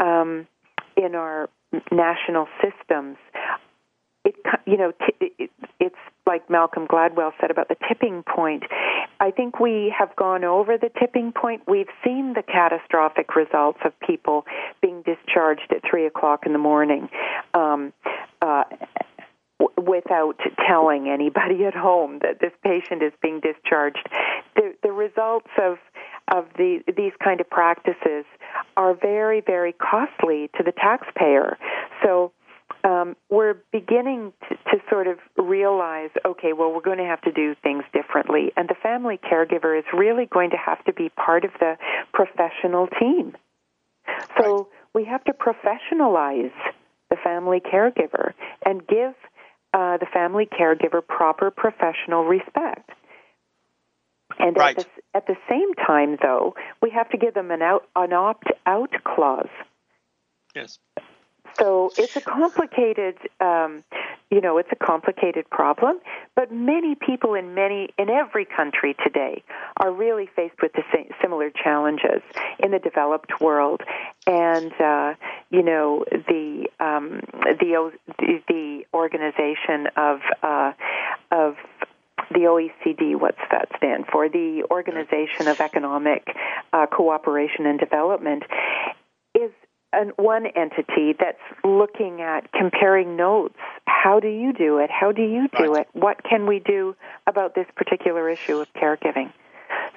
um, 0.00 0.48
in 0.96 1.14
our 1.14 1.48
national 1.92 2.48
systems, 2.60 3.16
it, 4.28 4.34
you 4.66 4.76
know, 4.76 4.92
t- 4.92 5.32
it, 5.38 5.50
it's 5.80 5.96
like 6.26 6.48
Malcolm 6.50 6.86
Gladwell 6.86 7.32
said 7.40 7.50
about 7.50 7.68
the 7.68 7.76
tipping 7.88 8.22
point. 8.22 8.64
I 9.20 9.30
think 9.30 9.58
we 9.58 9.92
have 9.96 10.14
gone 10.16 10.44
over 10.44 10.76
the 10.76 10.90
tipping 11.00 11.32
point. 11.32 11.62
We've 11.66 11.88
seen 12.04 12.34
the 12.34 12.42
catastrophic 12.42 13.34
results 13.34 13.78
of 13.84 13.98
people 14.00 14.44
being 14.82 15.02
discharged 15.02 15.70
at 15.70 15.82
three 15.88 16.06
o'clock 16.06 16.44
in 16.46 16.52
the 16.52 16.58
morning. 16.58 17.08
Um, 17.54 17.92
uh, 18.42 18.64
without 19.76 20.38
telling 20.68 21.08
anybody 21.08 21.64
at 21.64 21.74
home 21.74 22.20
that 22.20 22.40
this 22.40 22.52
patient 22.62 23.02
is 23.02 23.12
being 23.20 23.40
discharged. 23.40 24.08
The, 24.54 24.74
the 24.82 24.92
results 24.92 25.50
of 25.60 25.78
of 26.30 26.44
the, 26.56 26.80
these 26.94 27.12
kind 27.24 27.40
of 27.40 27.48
practices 27.48 28.26
are 28.76 28.94
very, 28.94 29.40
very 29.40 29.72
costly 29.72 30.50
to 30.58 30.62
the 30.62 30.72
taxpayer. 30.72 31.56
So 32.02 32.32
um, 32.84 33.16
we're 33.28 33.56
beginning 33.72 34.32
to, 34.48 34.56
to 34.56 34.82
sort 34.88 35.06
of 35.06 35.18
realize, 35.36 36.10
okay, 36.24 36.52
well, 36.52 36.72
we're 36.72 36.80
going 36.80 36.98
to 36.98 37.04
have 37.04 37.20
to 37.22 37.32
do 37.32 37.54
things 37.62 37.84
differently, 37.92 38.52
and 38.56 38.68
the 38.68 38.76
family 38.82 39.18
caregiver 39.18 39.78
is 39.78 39.84
really 39.92 40.26
going 40.26 40.50
to 40.50 40.56
have 40.56 40.84
to 40.84 40.92
be 40.92 41.08
part 41.10 41.44
of 41.44 41.50
the 41.60 41.76
professional 42.12 42.88
team. 43.00 43.36
So 44.38 44.56
right. 44.56 44.66
we 44.94 45.04
have 45.04 45.24
to 45.24 45.32
professionalize 45.32 46.52
the 47.10 47.16
family 47.22 47.60
caregiver 47.60 48.32
and 48.64 48.86
give 48.86 49.14
uh, 49.74 49.98
the 49.98 50.06
family 50.12 50.46
caregiver 50.46 51.06
proper 51.06 51.50
professional 51.50 52.24
respect. 52.24 52.90
And 54.38 54.56
right. 54.56 54.78
at, 54.78 54.84
the, 54.84 55.16
at 55.16 55.26
the 55.26 55.36
same 55.48 55.74
time, 55.74 56.16
though, 56.22 56.54
we 56.80 56.90
have 56.90 57.08
to 57.10 57.18
give 57.18 57.34
them 57.34 57.50
an, 57.50 57.62
out, 57.62 57.84
an 57.96 58.12
opt 58.12 58.48
out 58.66 58.90
clause. 59.04 59.48
Yes. 60.54 60.78
So 61.56 61.90
it's 61.96 62.16
a 62.16 62.20
complicated, 62.20 63.16
um, 63.40 63.84
you 64.30 64.40
know, 64.40 64.58
it's 64.58 64.68
a 64.72 64.76
complicated 64.76 65.48
problem. 65.50 66.00
But 66.34 66.52
many 66.52 66.94
people 66.94 67.34
in 67.34 67.54
many 67.54 67.90
in 67.98 68.10
every 68.10 68.44
country 68.44 68.94
today 69.04 69.42
are 69.78 69.92
really 69.92 70.28
faced 70.36 70.60
with 70.62 70.72
the 70.72 70.84
same, 70.92 71.10
similar 71.20 71.50
challenges 71.50 72.22
in 72.58 72.70
the 72.70 72.78
developed 72.78 73.40
world, 73.40 73.82
and 74.26 74.72
uh, 74.80 75.14
you 75.50 75.62
know 75.62 76.04
the 76.10 76.68
um, 76.80 77.20
the 77.38 77.92
the 78.48 78.84
organization 78.94 79.88
of 79.96 80.20
uh, 80.42 80.72
of 81.30 81.56
the 82.30 82.40
OECD, 82.40 83.18
what's 83.18 83.38
that 83.50 83.68
stand 83.76 84.04
for? 84.12 84.28
The 84.28 84.64
Organization 84.70 85.48
of 85.48 85.60
Economic 85.60 86.28
uh, 86.72 86.86
Cooperation 86.86 87.66
and 87.66 87.78
Development 87.78 88.42
an, 89.92 90.12
one 90.16 90.46
entity 90.46 91.14
that's 91.18 91.38
looking 91.64 92.20
at 92.20 92.50
comparing 92.52 93.16
notes. 93.16 93.56
How 93.86 94.20
do 94.20 94.28
you 94.28 94.52
do 94.52 94.78
it? 94.78 94.90
How 94.90 95.12
do 95.12 95.22
you 95.22 95.48
do 95.56 95.74
right. 95.74 95.80
it? 95.82 95.88
What 95.92 96.22
can 96.22 96.46
we 96.46 96.60
do 96.60 96.94
about 97.26 97.54
this 97.54 97.66
particular 97.76 98.28
issue 98.28 98.58
of 98.58 98.72
caregiving? 98.74 99.32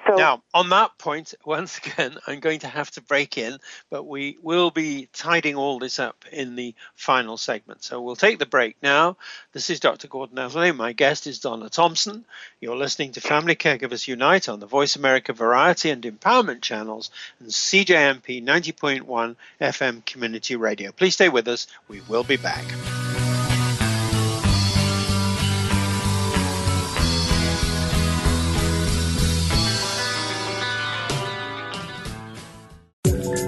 So 0.06 0.16
now, 0.16 0.42
on 0.52 0.68
that 0.70 0.98
point, 0.98 1.34
once 1.44 1.78
again, 1.78 2.16
I'm 2.26 2.40
going 2.40 2.60
to 2.60 2.68
have 2.68 2.90
to 2.92 3.00
break 3.00 3.38
in, 3.38 3.58
but 3.90 4.04
we 4.04 4.36
will 4.42 4.70
be 4.70 5.08
tidying 5.12 5.56
all 5.56 5.78
this 5.78 5.98
up 5.98 6.24
in 6.32 6.56
the 6.56 6.74
final 6.94 7.36
segment. 7.36 7.84
So 7.84 8.00
we'll 8.00 8.16
take 8.16 8.38
the 8.38 8.46
break 8.46 8.76
now. 8.82 9.16
This 9.52 9.70
is 9.70 9.80
Dr. 9.80 10.08
Gordon 10.08 10.38
Atherley. 10.38 10.72
My 10.72 10.92
guest 10.92 11.26
is 11.26 11.38
Donna 11.38 11.68
Thomson. 11.68 12.24
You're 12.60 12.76
listening 12.76 13.12
to 13.12 13.20
Family 13.20 13.54
Caregivers 13.54 14.08
Unite 14.08 14.48
on 14.48 14.60
the 14.60 14.66
Voice 14.66 14.96
America 14.96 15.32
Variety 15.32 15.90
and 15.90 16.02
Empowerment 16.02 16.62
channels 16.62 17.10
and 17.38 17.48
CJMP 17.48 18.42
90.1 18.44 19.36
FM 19.60 20.04
Community 20.04 20.56
Radio. 20.56 20.92
Please 20.92 21.14
stay 21.14 21.28
with 21.28 21.46
us. 21.48 21.66
We 21.88 22.00
will 22.08 22.24
be 22.24 22.36
back. 22.36 22.64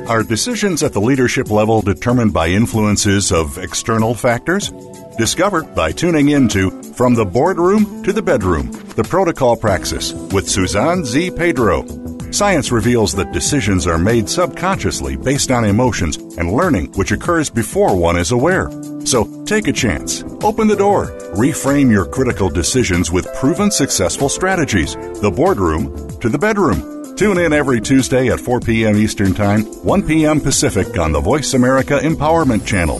Are 0.08 0.22
decisions 0.22 0.82
at 0.82 0.92
the 0.92 1.00
leadership 1.00 1.50
level 1.50 1.80
determined 1.80 2.34
by 2.34 2.48
influences 2.48 3.32
of 3.32 3.56
external 3.56 4.14
factors? 4.14 4.70
Discover 5.16 5.62
by 5.62 5.92
tuning 5.92 6.28
into 6.28 6.70
From 6.92 7.14
the 7.14 7.24
Boardroom 7.24 8.02
to 8.02 8.12
the 8.12 8.20
Bedroom, 8.20 8.70
the 8.96 9.04
Protocol 9.04 9.56
Praxis 9.56 10.12
with 10.12 10.46
Suzanne 10.46 11.06
Z. 11.06 11.30
Pedro. 11.30 11.86
Science 12.32 12.70
reveals 12.70 13.14
that 13.14 13.32
decisions 13.32 13.86
are 13.86 13.96
made 13.96 14.28
subconsciously 14.28 15.16
based 15.16 15.50
on 15.50 15.64
emotions 15.64 16.18
and 16.36 16.52
learning 16.52 16.92
which 16.92 17.12
occurs 17.12 17.48
before 17.48 17.96
one 17.96 18.18
is 18.18 18.30
aware. 18.30 18.70
So 19.06 19.44
take 19.46 19.68
a 19.68 19.72
chance. 19.72 20.22
Open 20.42 20.68
the 20.68 20.76
door. 20.76 21.06
Reframe 21.34 21.90
your 21.90 22.04
critical 22.04 22.50
decisions 22.50 23.10
with 23.10 23.32
proven 23.36 23.70
successful 23.70 24.28
strategies. 24.28 24.96
The 25.22 25.32
boardroom 25.34 26.10
to 26.20 26.28
the 26.28 26.38
bedroom. 26.38 27.03
Tune 27.16 27.38
in 27.38 27.52
every 27.52 27.80
Tuesday 27.80 28.28
at 28.28 28.40
4 28.40 28.58
p.m. 28.58 28.96
Eastern 28.96 29.34
Time, 29.34 29.62
1 29.84 30.02
p.m. 30.02 30.40
Pacific 30.40 30.98
on 30.98 31.12
the 31.12 31.20
Voice 31.20 31.54
America 31.54 32.00
Empowerment 32.02 32.66
Channel. 32.66 32.98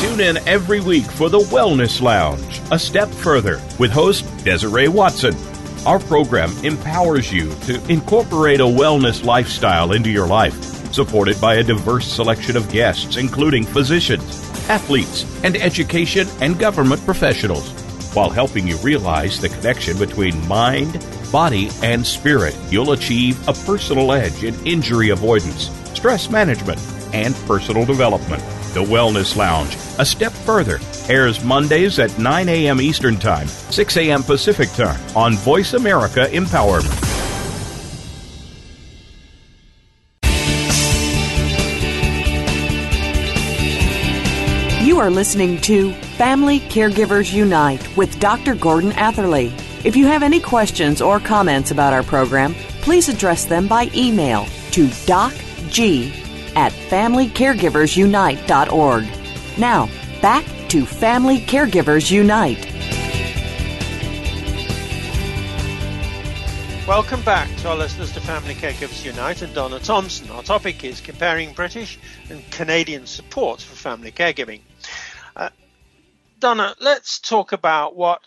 Tune 0.00 0.20
in 0.20 0.38
every 0.48 0.80
week 0.80 1.04
for 1.04 1.28
the 1.28 1.40
Wellness 1.40 2.00
Lounge, 2.00 2.62
a 2.72 2.78
step 2.78 3.10
further, 3.10 3.60
with 3.78 3.90
host 3.90 4.24
Desiree 4.44 4.88
Watson. 4.88 5.36
Our 5.84 5.98
program 5.98 6.50
empowers 6.64 7.30
you 7.30 7.54
to 7.66 7.84
incorporate 7.92 8.60
a 8.60 8.64
wellness 8.64 9.22
lifestyle 9.22 9.92
into 9.92 10.08
your 10.08 10.26
life, 10.26 10.58
supported 10.94 11.38
by 11.38 11.56
a 11.56 11.62
diverse 11.62 12.06
selection 12.10 12.56
of 12.56 12.72
guests, 12.72 13.18
including 13.18 13.64
physicians, 13.64 14.24
athletes, 14.70 15.26
and 15.44 15.54
education 15.54 16.28
and 16.40 16.58
government 16.58 17.04
professionals, 17.04 17.68
while 18.14 18.30
helping 18.30 18.66
you 18.66 18.78
realize 18.78 19.38
the 19.38 19.50
connection 19.50 19.98
between 19.98 20.48
mind, 20.48 20.94
body, 21.34 21.68
and 21.82 22.06
spirit. 22.06 22.56
You'll 22.70 22.92
achieve 22.92 23.48
a 23.48 23.52
personal 23.52 24.12
edge 24.12 24.44
in 24.44 24.54
injury 24.64 25.08
avoidance, 25.08 25.68
stress 25.92 26.30
management, 26.30 26.78
and 27.12 27.34
personal 27.48 27.84
development. 27.84 28.40
The 28.72 28.84
Wellness 28.84 29.34
Lounge, 29.34 29.76
a 29.98 30.04
step 30.04 30.30
further, 30.30 30.78
airs 31.08 31.42
Mondays 31.42 31.98
at 31.98 32.16
9 32.20 32.48
a.m. 32.48 32.80
Eastern 32.80 33.16
Time, 33.16 33.48
6 33.48 33.96
a.m. 33.96 34.22
Pacific 34.22 34.68
Time 34.74 35.00
on 35.16 35.34
Voice 35.34 35.74
America 35.74 36.28
Empowerment. 36.30 37.00
You 44.86 45.00
are 45.00 45.10
listening 45.10 45.60
to 45.62 45.92
Family 46.16 46.60
Caregivers 46.60 47.32
Unite 47.32 47.96
with 47.96 48.20
Dr. 48.20 48.54
Gordon 48.54 48.92
Atherley. 48.92 49.52
If 49.84 49.94
you 49.96 50.06
have 50.06 50.22
any 50.22 50.40
questions 50.40 51.02
or 51.02 51.20
comments 51.20 51.70
about 51.70 51.92
our 51.92 52.02
program, 52.02 52.54
please 52.80 53.10
address 53.10 53.44
them 53.44 53.68
by 53.68 53.90
email 53.94 54.46
to 54.70 54.86
docg 54.86 56.10
at 56.56 56.72
FamilyCaregiversUnite.org. 56.72 59.58
Now, 59.58 59.90
back 60.22 60.46
to 60.68 60.86
Family 60.86 61.40
Caregivers 61.40 62.10
Unite. 62.10 62.64
Welcome 66.88 67.20
back 67.20 67.54
to 67.58 67.68
our 67.68 67.76
listeners 67.76 68.10
to 68.12 68.22
Family 68.22 68.54
Caregivers 68.54 69.04
Unite 69.04 69.42
and 69.42 69.54
Donna 69.54 69.80
Thomson. 69.80 70.30
Our 70.30 70.42
topic 70.42 70.82
is 70.82 71.02
comparing 71.02 71.52
British 71.52 71.98
and 72.30 72.42
Canadian 72.50 73.06
support 73.06 73.60
for 73.60 73.76
family 73.76 74.12
caregiving. 74.12 74.62
Uh, 75.36 75.50
Donna, 76.40 76.74
let's 76.80 77.18
talk 77.18 77.52
about 77.52 77.96
what 77.96 78.22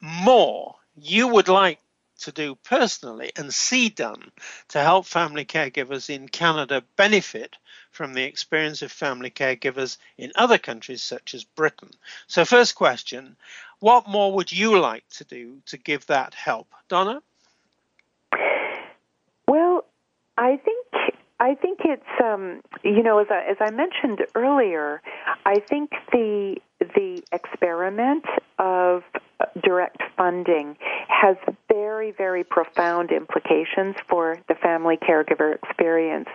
more 0.00 0.76
you 0.96 1.28
would 1.28 1.48
like 1.48 1.80
to 2.18 2.32
do 2.32 2.56
personally 2.56 3.30
and 3.36 3.54
see 3.54 3.88
done 3.88 4.30
to 4.68 4.80
help 4.80 5.06
family 5.06 5.44
caregivers 5.44 6.10
in 6.10 6.28
Canada 6.28 6.82
benefit 6.96 7.56
from 7.90 8.12
the 8.12 8.24
experience 8.24 8.82
of 8.82 8.90
family 8.90 9.30
caregivers 9.30 9.98
in 10.16 10.32
other 10.34 10.58
countries 10.58 11.02
such 11.02 11.34
as 11.34 11.44
Britain. 11.44 11.90
So, 12.26 12.44
first 12.44 12.74
question 12.74 13.36
what 13.80 14.08
more 14.08 14.32
would 14.32 14.50
you 14.50 14.78
like 14.78 15.08
to 15.10 15.24
do 15.24 15.58
to 15.66 15.76
give 15.76 16.06
that 16.06 16.34
help? 16.34 16.66
Donna? 16.88 17.22
Well, 19.46 19.84
I 20.36 20.56
think 20.56 20.86
I 21.40 21.54
think 21.54 21.80
it's 21.84 22.02
um, 22.22 22.60
you 22.82 23.02
know 23.02 23.18
as 23.20 23.28
I, 23.30 23.44
as 23.50 23.56
I 23.60 23.70
mentioned 23.70 24.26
earlier, 24.34 25.00
I 25.46 25.60
think 25.60 25.92
the 26.12 26.56
the 26.80 27.22
experiment 27.32 28.24
of 28.58 29.04
direct 29.62 30.02
funding 30.16 30.76
has 31.08 31.36
very 31.68 32.10
very 32.12 32.44
profound 32.44 33.10
implications 33.10 33.96
for 34.08 34.38
the 34.48 34.54
family 34.54 34.96
caregiver 34.96 35.54
experience. 35.54 36.28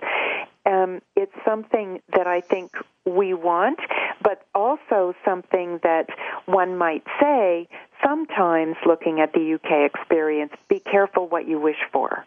Um, 0.66 1.02
it's 1.16 1.36
something 1.44 2.02
that 2.16 2.28
I 2.28 2.40
think 2.42 2.72
we 3.06 3.34
want, 3.34 3.80
but 4.22 4.46
also 4.56 5.14
something 5.26 5.80
that 5.84 6.08
one 6.46 6.78
might 6.78 7.04
say 7.20 7.68
sometimes 8.04 8.76
looking 8.86 9.20
at 9.20 9.34
the 9.34 9.56
UK 9.56 9.92
experience, 9.94 10.54
be 10.70 10.80
careful 10.80 11.28
what 11.28 11.48
you 11.48 11.60
wish 11.60 11.82
for. 11.92 12.26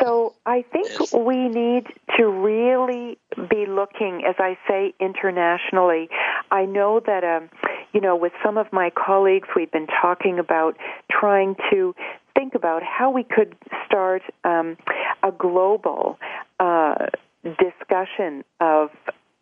So 0.00 0.34
I 0.46 0.62
think 0.62 1.12
we 1.12 1.48
need 1.48 1.86
to 2.16 2.26
really 2.26 3.18
be 3.48 3.66
looking, 3.66 4.24
as 4.26 4.34
I 4.38 4.58
say, 4.66 4.94
internationally. 4.98 6.08
I 6.50 6.64
know 6.64 7.00
that, 7.00 7.24
um, 7.24 7.50
you 7.94 8.00
know, 8.00 8.16
with 8.16 8.32
some 8.44 8.58
of 8.58 8.66
my 8.72 8.90
colleagues, 8.90 9.48
we've 9.54 9.70
been 9.70 9.86
talking 9.86 10.38
about 10.40 10.76
trying 11.10 11.54
to 11.70 11.94
think 12.34 12.54
about 12.54 12.82
how 12.82 13.10
we 13.10 13.22
could 13.22 13.54
start 13.86 14.22
um, 14.42 14.76
a 15.22 15.30
global 15.30 16.18
uh, 16.58 17.06
discussion 17.44 18.42
of 18.60 18.90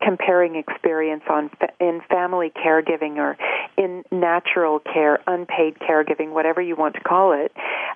comparing 0.03 0.55
experience 0.55 1.23
on 1.29 1.49
in 1.79 2.01
family 2.09 2.51
caregiving 2.51 3.17
or 3.17 3.37
in 3.77 4.03
natural 4.11 4.79
care, 4.79 5.19
unpaid 5.25 5.77
caregiving, 5.79 6.31
whatever 6.31 6.61
you 6.61 6.75
want 6.75 6.93
to 6.93 7.01
call 7.01 7.31
it, 7.31 7.51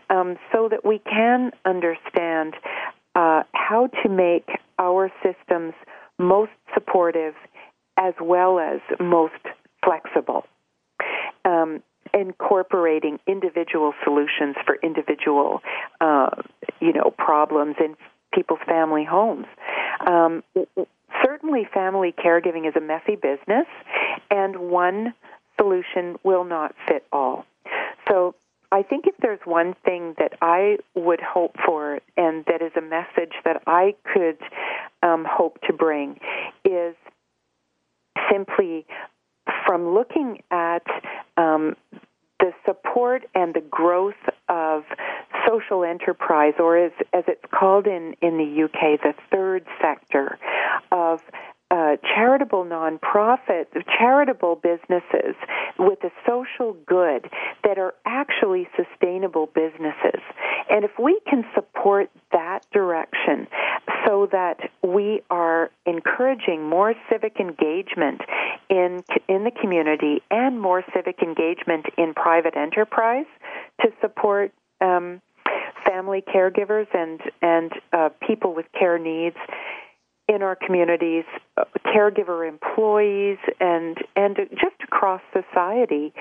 um, 0.09 0.37
so 0.51 0.69
that 0.69 0.83
we 0.83 0.99
can 0.99 1.51
understand 1.65 2.55
uh, 3.13 3.43
how 3.53 3.87
to 4.03 4.09
make 4.09 4.47
our 4.79 5.11
systems 5.21 5.73
most 6.17 6.51
supportive 6.73 7.35
as 7.97 8.13
well 8.21 8.59
as 8.59 8.79
most 8.99 9.33
flexible. 9.87 10.43
Um, 11.45 11.81
incorporating 12.13 13.19
individual 13.27 13.93
solutions 14.03 14.55
for 14.65 14.77
individual, 14.83 15.61
uh, 16.01 16.29
you 16.79 16.93
know, 16.93 17.13
problems 17.17 17.75
in 17.79 17.95
people's 18.33 18.59
family 18.67 19.05
homes. 19.05 19.45
Um, 20.05 20.43
certainly, 21.23 21.67
family 21.73 22.13
caregiving 22.13 22.67
is 22.67 22.75
a 22.75 22.81
messy 22.81 23.15
business, 23.15 23.67
and 24.29 24.57
one 24.69 25.13
solution 25.59 26.17
will 26.23 26.43
not 26.43 26.75
fit 26.87 27.05
all. 27.11 27.45
So, 28.09 28.35
I 28.69 28.83
think 28.83 29.05
if 29.07 29.15
there's 29.21 29.39
one 29.45 29.75
thing 29.85 30.15
that 30.17 30.33
I 30.41 30.77
would 30.93 31.21
hope 31.21 31.55
for, 31.65 31.99
and 32.17 32.43
that 32.45 32.61
is 32.61 32.73
a 32.75 32.81
message 32.81 33.33
that 33.45 33.61
I 33.65 33.95
could 34.13 34.37
um, 35.01 35.25
hope 35.29 35.61
to 35.67 35.73
bring, 35.73 36.19
is 36.65 36.95
simply 38.29 38.85
from 39.65 39.93
looking 39.93 40.41
at 40.51 40.83
um, 41.37 41.75
the 42.39 42.51
support 42.65 43.23
and 43.33 43.53
the 43.53 43.61
growth 43.61 44.13
of 44.49 44.83
social 45.47 45.83
enterprise, 45.83 46.53
or 46.59 46.77
as, 46.77 46.91
as 47.13 47.23
it's 47.27 47.43
called 47.51 47.87
in, 47.87 48.15
in 48.21 48.37
the 48.37 48.63
UK, 48.63 49.01
the 49.01 49.13
third 49.31 49.65
sector 49.81 50.37
of 50.91 51.21
uh, 51.69 51.97
charitable 52.15 52.63
nonprofits, 52.63 53.67
charitable 53.99 54.55
businesses 54.55 55.35
with 55.77 55.99
a 56.03 56.11
social 56.25 56.73
good 56.85 57.29
that 57.63 57.77
are 57.77 57.93
actually 58.05 58.67
sustainable 58.75 59.47
businesses. 59.47 60.21
And 60.69 60.85
if 60.85 60.91
we 60.97 61.19
can 61.29 61.43
support 61.53 62.09
that 62.31 62.65
direction 62.71 63.47
so 64.07 64.27
that 64.31 64.57
we 64.83 65.21
are 65.29 65.69
encouraging 65.85 66.67
more 66.67 66.93
civic 67.11 67.39
engagement 67.39 68.21
in, 68.69 69.03
in 69.27 69.43
the 69.43 69.51
community 69.61 70.21
and 70.31 70.61
more 70.61 70.83
civic 70.93 71.21
engagement 71.21 71.85
in 71.97 72.13
private 72.13 72.55
enterprise 72.55 73.25
to 73.81 73.89
support 74.01 74.53
um, 74.79 75.21
family 75.85 76.23
caregivers 76.33 76.87
and, 76.93 77.19
and 77.41 77.71
uh, 77.91 78.09
people 78.25 78.55
with 78.55 78.65
care 78.77 78.97
needs 78.97 79.37
in 80.27 80.41
our 80.41 80.55
communities, 80.55 81.23
uh, 81.55 81.63
caregiver 81.85 82.47
employees, 82.47 83.37
and 83.61 83.97
and 84.15 84.35
just 84.51 84.75
across 84.83 85.21
society. 85.31 86.13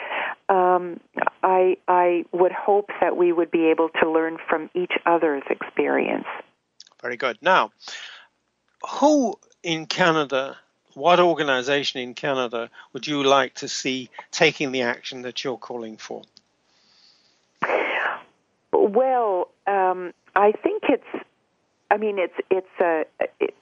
Um, 0.49 1.01
I 1.43 1.77
I 1.89 2.25
would 2.33 2.53
hope 2.53 2.91
that 3.01 3.17
we 3.17 3.33
would 3.33 3.51
be 3.51 3.67
able 3.67 3.89
to 4.01 4.09
learn 4.09 4.39
from 4.49 4.71
each 4.75 4.93
other's 5.07 5.43
experience. 5.51 6.27
Very 7.07 7.17
good. 7.17 7.39
Now, 7.41 7.71
who 8.85 9.39
in 9.63 9.87
Canada? 9.87 10.57
What 10.95 11.21
organization 11.21 12.01
in 12.01 12.15
Canada 12.15 12.69
would 12.93 13.07
you 13.07 13.23
like 13.23 13.55
to 13.63 13.69
see 13.69 14.11
taking 14.33 14.73
the 14.73 14.83
action 14.83 15.23
that 15.23 15.45
you're 15.45 15.57
calling 15.57 15.99
for? 15.99 16.23
Well, 18.73 19.51
um, 19.69 20.15
I 20.35 20.51
think 20.51 20.83
it's 20.89 21.27
I 21.93 21.97
mean, 21.97 22.19
it's 22.19 22.35
it's 22.51 22.81
a 22.81 23.05
it, 23.39 23.55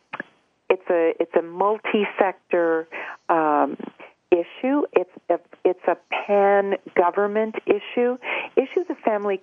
it's 0.70 0.88
a 0.88 1.12
it's 1.20 1.34
a 1.36 1.42
multi-sector 1.42 2.88
um, 3.28 3.76
issue. 4.30 4.84
It's 4.92 5.10
a, 5.28 5.38
it's 5.66 5.84
a 5.86 5.98
pan 6.10 6.76
government 6.94 7.56
issue. 7.66 8.16
Issues 8.56 8.86
of 8.88 8.96
family 9.04 9.38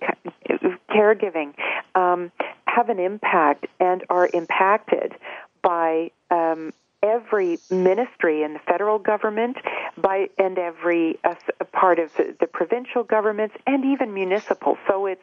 caregiving 0.90 1.54
um, 1.94 2.32
have 2.74 2.88
an 2.88 2.98
impact 2.98 3.66
and 3.80 4.04
are 4.08 4.28
impacted 4.32 5.14
by 5.62 6.10
um, 6.30 6.72
every 7.02 7.58
ministry 7.70 8.42
in 8.42 8.54
the 8.54 8.58
federal 8.60 8.98
government 8.98 9.56
by 9.96 10.28
and 10.38 10.58
every 10.58 11.18
uh, 11.24 11.34
part 11.72 11.98
of 11.98 12.14
the, 12.16 12.34
the 12.40 12.46
provincial 12.46 13.02
governments 13.02 13.54
and 13.66 13.84
even 13.84 14.14
municipal. 14.14 14.78
So 14.88 15.06
it's 15.06 15.22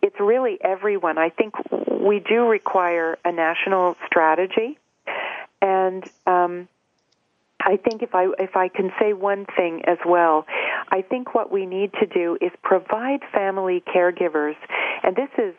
it's 0.00 0.18
really 0.18 0.58
everyone. 0.62 1.18
I 1.18 1.28
think 1.28 1.54
we 1.88 2.18
do 2.18 2.48
require 2.48 3.18
a 3.24 3.32
national 3.32 3.96
strategy. 4.06 4.78
And 5.60 6.04
um, 6.26 6.68
I 7.60 7.76
think 7.76 8.02
if 8.02 8.14
I 8.14 8.28
if 8.38 8.56
I 8.56 8.68
can 8.68 8.90
say 8.98 9.12
one 9.12 9.46
thing 9.56 9.84
as 9.84 9.98
well, 10.04 10.46
I 10.90 11.02
think 11.02 11.34
what 11.34 11.52
we 11.52 11.66
need 11.66 11.92
to 12.00 12.06
do 12.06 12.36
is 12.40 12.50
provide 12.62 13.20
family 13.32 13.82
caregivers, 13.94 14.56
and 15.04 15.14
this 15.14 15.30
is 15.38 15.54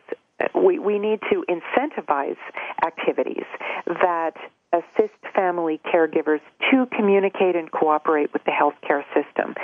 we 0.56 0.80
we 0.80 1.00
need 1.00 1.20
to 1.32 1.46
incentivize 1.50 2.38
activities 2.86 3.46
that 3.88 4.34
assist 4.74 5.14
family 5.36 5.80
caregivers 5.86 6.42
to 6.72 6.88
communicate 6.88 7.56
and 7.56 7.72
cooperate 7.72 8.34
with 8.34 8.44
the 8.44 8.52
healthcare 8.52 9.04
system. 9.14 9.56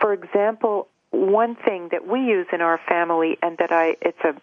For 0.00 0.12
example, 0.12 0.88
one 1.10 1.56
thing 1.56 1.88
that 1.90 2.06
we 2.06 2.20
use 2.20 2.46
in 2.52 2.60
our 2.60 2.80
family 2.88 3.36
and 3.42 3.58
that 3.58 3.72
I 3.72 3.96
it's 4.00 4.20
a 4.24 4.34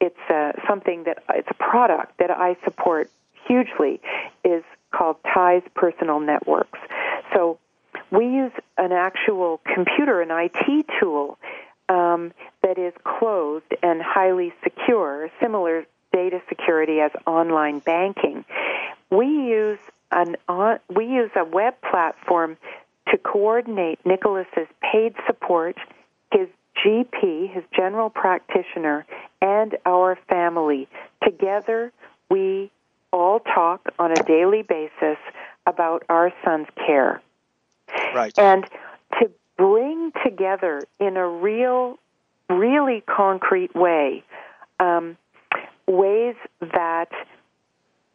it's 0.00 0.30
a, 0.30 0.52
something 0.66 1.04
that 1.04 1.22
it's 1.30 1.48
a 1.50 1.54
product 1.54 2.18
that 2.18 2.30
I 2.30 2.56
support 2.64 3.08
hugely 3.46 4.00
is 4.44 4.64
called 4.90 5.16
Tyze 5.32 5.62
Personal 5.74 6.18
Networks. 6.18 6.78
So 7.32 7.58
we 8.10 8.26
use 8.26 8.52
an 8.76 8.92
actual 8.92 9.60
computer, 9.64 10.20
an 10.20 10.30
IT 10.30 10.86
tool 11.00 11.38
um, 11.88 12.32
that 12.74 12.80
is 12.80 12.92
closed 13.04 13.64
and 13.82 14.00
highly 14.02 14.52
secure, 14.62 15.30
similar 15.40 15.84
data 16.12 16.40
security 16.48 17.00
as 17.00 17.10
online 17.26 17.80
banking. 17.80 18.44
We 19.10 19.26
use 19.26 19.78
an 20.10 20.36
on, 20.48 20.78
we 20.94 21.06
use 21.06 21.30
a 21.36 21.44
web 21.44 21.74
platform 21.82 22.56
to 23.10 23.18
coordinate 23.18 23.98
Nicholas's 24.06 24.68
paid 24.80 25.14
support, 25.26 25.76
his 26.32 26.48
GP, 26.84 27.52
his 27.52 27.64
general 27.74 28.10
practitioner, 28.10 29.04
and 29.40 29.76
our 29.84 30.18
family. 30.28 30.88
Together, 31.22 31.92
we 32.30 32.70
all 33.12 33.40
talk 33.40 33.88
on 33.98 34.12
a 34.12 34.22
daily 34.24 34.62
basis 34.62 35.18
about 35.66 36.04
our 36.08 36.32
son's 36.44 36.68
care. 36.86 37.20
Right. 38.14 38.36
And 38.38 38.64
to 39.20 39.30
bring 39.58 40.12
together 40.24 40.82
in 40.98 41.16
a 41.16 41.28
real, 41.28 41.98
really 42.54 43.02
concrete 43.06 43.74
way 43.74 44.24
um, 44.80 45.16
ways 45.86 46.36
that 46.60 47.10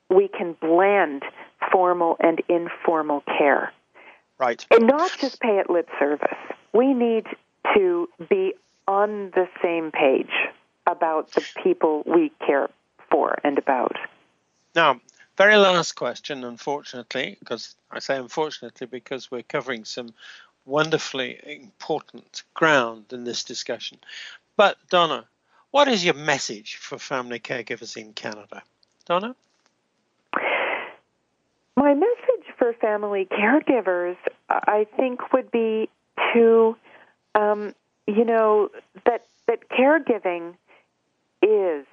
we 0.10 0.28
can 0.28 0.56
blend 0.60 1.24
formal 1.72 2.18
and 2.20 2.42
informal 2.48 3.24
care. 3.38 3.74
Right. 4.40 4.66
And 4.72 4.88
not 4.88 5.12
just 5.20 5.40
pay 5.42 5.60
it 5.60 5.70
lip 5.70 5.90
service. 6.00 6.38
We 6.74 6.94
need 6.94 7.26
to 7.76 8.08
be 8.30 8.54
on 8.88 9.32
the 9.32 9.48
same 9.62 9.92
page 9.92 10.32
about 10.86 11.32
the 11.32 11.44
people 11.62 12.04
we 12.06 12.32
care 12.46 12.70
for 13.10 13.38
and 13.44 13.58
about. 13.58 13.98
Now, 14.76 15.02
very 15.38 15.58
last 15.58 15.94
question, 15.94 16.44
unfortunately, 16.44 17.38
because 17.40 17.76
I 17.92 18.00
say 18.00 18.18
unfortunately 18.18 18.88
because 18.88 19.30
we're 19.30 19.44
covering 19.44 19.86
some 19.86 20.14
wonderfully 20.68 21.39
important 21.45 22.43
ground 22.53 23.05
in 23.11 23.24
this 23.24 23.43
discussion. 23.43 23.97
But, 24.57 24.78
Donna, 24.89 25.26
what 25.72 25.88
is 25.88 26.05
your 26.05 26.13
message 26.13 26.76
for 26.76 26.99
family 26.99 27.39
caregivers 27.39 27.97
in 27.97 28.13
Canada? 28.13 28.61
Donna? 29.05 29.36
My 31.76 31.93
message 31.93 32.53
for 32.57 32.74
family 32.74 33.28
caregivers, 33.32 34.18
I 34.49 34.88
think, 34.97 35.32
would 35.32 35.49
be 35.51 35.89
to, 36.34 36.76
um, 37.36 37.74
you 38.07 38.26
know, 38.26 38.70
that 39.05 39.26
that 39.47 39.70
caregiving 39.70 40.55
is 41.41 41.86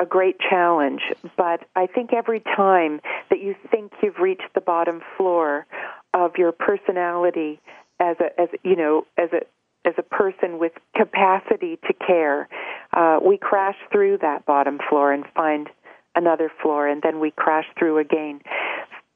a 0.00 0.06
great 0.06 0.36
challenge, 0.38 1.02
but 1.36 1.60
I 1.74 1.86
think 1.86 2.12
every 2.12 2.40
time 2.40 3.00
that 3.30 3.40
you 3.40 3.54
think 3.70 3.92
you've 4.02 4.18
reached 4.18 4.48
the 4.54 4.60
bottom 4.60 5.02
floor 5.16 5.66
of 6.14 6.36
your 6.38 6.52
personality 6.52 7.60
as 8.00 8.16
a 8.20 8.40
as 8.40 8.48
you 8.62 8.76
know 8.76 9.06
as 9.18 9.30
a 9.32 9.40
as 9.86 9.94
a 9.98 10.02
person 10.02 10.58
with 10.58 10.72
capacity 10.96 11.78
to 11.86 11.92
care, 11.92 12.48
uh, 12.92 13.20
we 13.24 13.36
crash 13.36 13.76
through 13.92 14.18
that 14.18 14.44
bottom 14.46 14.80
floor 14.88 15.12
and 15.12 15.24
find 15.34 15.68
another 16.14 16.50
floor, 16.62 16.88
and 16.88 17.02
then 17.02 17.20
we 17.20 17.30
crash 17.30 17.66
through 17.78 17.98
again. 17.98 18.40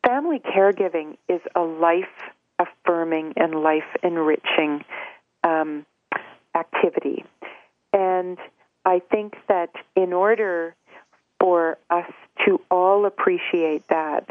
Family 0.07 0.39
caregiving 0.39 1.17
is 1.29 1.41
a 1.55 1.63
life 1.63 2.05
affirming 2.59 3.33
and 3.37 3.55
life 3.55 3.97
enriching 4.03 4.85
um, 5.43 5.87
activity, 6.55 7.25
and 7.95 8.39
I 8.85 9.01
think 9.11 9.35
that 9.49 9.71
in 9.95 10.13
order 10.13 10.75
for 11.39 11.79
us 11.91 12.11
to 12.47 12.61
all 12.71 13.07
appreciate 13.07 13.87
that, 13.89 14.29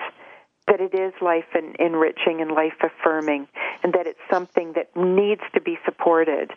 that 0.68 0.80
it 0.80 0.93
is 0.93 1.14
life 1.22 1.45
enriching 1.80 2.41
and 2.41 2.52
life 2.52 2.76
affirming, 2.82 3.47
and 3.84 3.93
that 3.93 4.06
it's 4.06 4.20
something 4.30 4.74
that 4.74 4.95
needs 4.95 5.41
to 5.54 5.62
be 5.62 5.78
supported, 5.86 6.52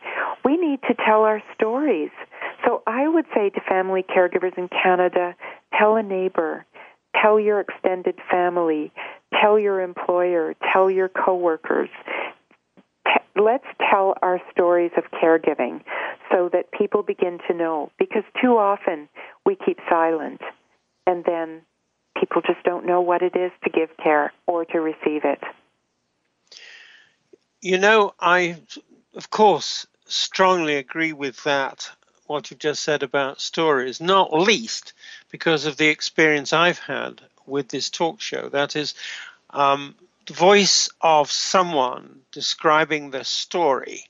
we 0.44 0.56
need 0.56 0.80
to 0.82 0.94
tell 0.94 1.22
our 1.22 1.42
stories. 1.54 2.10
So 2.66 2.82
I 2.86 3.08
would 3.08 3.26
say 3.34 3.50
to 3.50 3.60
family 3.60 4.02
caregivers 4.02 4.56
in 4.58 4.68
Canada, 4.68 5.34
tell 5.78 5.96
a 5.96 6.02
neighbor, 6.02 6.66
tell 7.20 7.40
your 7.40 7.60
extended 7.60 8.18
family, 8.30 8.92
tell 9.40 9.58
your 9.58 9.80
employer, 9.80 10.54
tell 10.72 10.90
your 10.90 11.08
coworkers, 11.08 11.88
let's 13.36 13.66
tell 13.90 14.14
our 14.22 14.40
stories 14.50 14.92
of 14.96 15.04
caregiving 15.10 15.82
so 16.32 16.48
that 16.52 16.72
people 16.72 17.02
begin 17.02 17.38
to 17.48 17.54
know. 17.54 17.90
Because 17.98 18.24
too 18.40 18.56
often 18.56 19.08
we 19.44 19.56
keep 19.56 19.78
silent 19.88 20.40
and 21.06 21.24
then 21.24 21.62
people 22.18 22.42
just 22.42 22.62
don't 22.64 22.86
know 22.86 23.00
what 23.00 23.22
it 23.22 23.36
is 23.36 23.52
to 23.64 23.70
give 23.70 23.96
care 23.96 24.32
or 24.46 24.64
to 24.66 24.80
receive 24.80 25.24
it. 25.24 25.40
You 27.60 27.78
know, 27.78 28.14
I, 28.18 28.56
of 29.14 29.30
course, 29.30 29.86
strongly 30.06 30.76
agree 30.76 31.12
with 31.12 31.42
that, 31.44 31.90
what 32.26 32.50
you've 32.50 32.60
just 32.60 32.82
said 32.82 33.02
about 33.02 33.40
stories, 33.40 34.00
not 34.00 34.32
least 34.32 34.92
because 35.30 35.66
of 35.66 35.76
the 35.76 35.88
experience 35.88 36.52
I've 36.52 36.78
had 36.78 37.20
with 37.46 37.68
this 37.68 37.90
talk 37.90 38.20
show. 38.20 38.48
That 38.48 38.74
is, 38.76 38.94
um, 39.50 39.94
the 40.26 40.34
voice 40.34 40.88
of 41.00 41.30
someone 41.30 42.20
describing 42.30 43.10
their 43.10 43.24
story, 43.24 44.06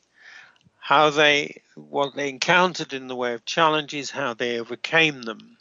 how 0.93 1.09
they 1.09 1.63
what 1.75 2.15
they 2.15 2.29
encountered 2.29 2.93
in 2.93 3.07
the 3.07 3.17
way 3.17 3.33
of 3.33 3.47
challenges, 3.47 4.11
how 4.11 4.35
they 4.35 4.61
overcame 4.61 5.23
them, 5.23 5.57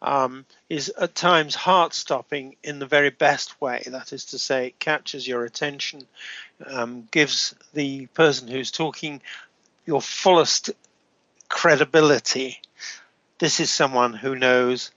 um, 0.00 0.46
is 0.70 0.88
at 0.88 1.14
times 1.14 1.54
heart 1.54 1.92
stopping 1.92 2.56
in 2.64 2.78
the 2.78 2.86
very 2.86 3.10
best 3.10 3.60
way. 3.60 3.82
That 3.86 4.14
is 4.14 4.24
to 4.26 4.38
say, 4.38 4.68
it 4.68 4.78
captures 4.78 5.28
your 5.28 5.44
attention, 5.44 6.04
um, 6.66 7.06
gives 7.10 7.54
the 7.74 8.06
person 8.06 8.48
who's 8.48 8.70
talking 8.70 9.20
your 9.84 10.00
fullest 10.00 10.70
credibility. 11.50 12.58
This 13.38 13.60
is 13.60 13.70
someone 13.70 14.14
who 14.14 14.34
knows 14.34 14.90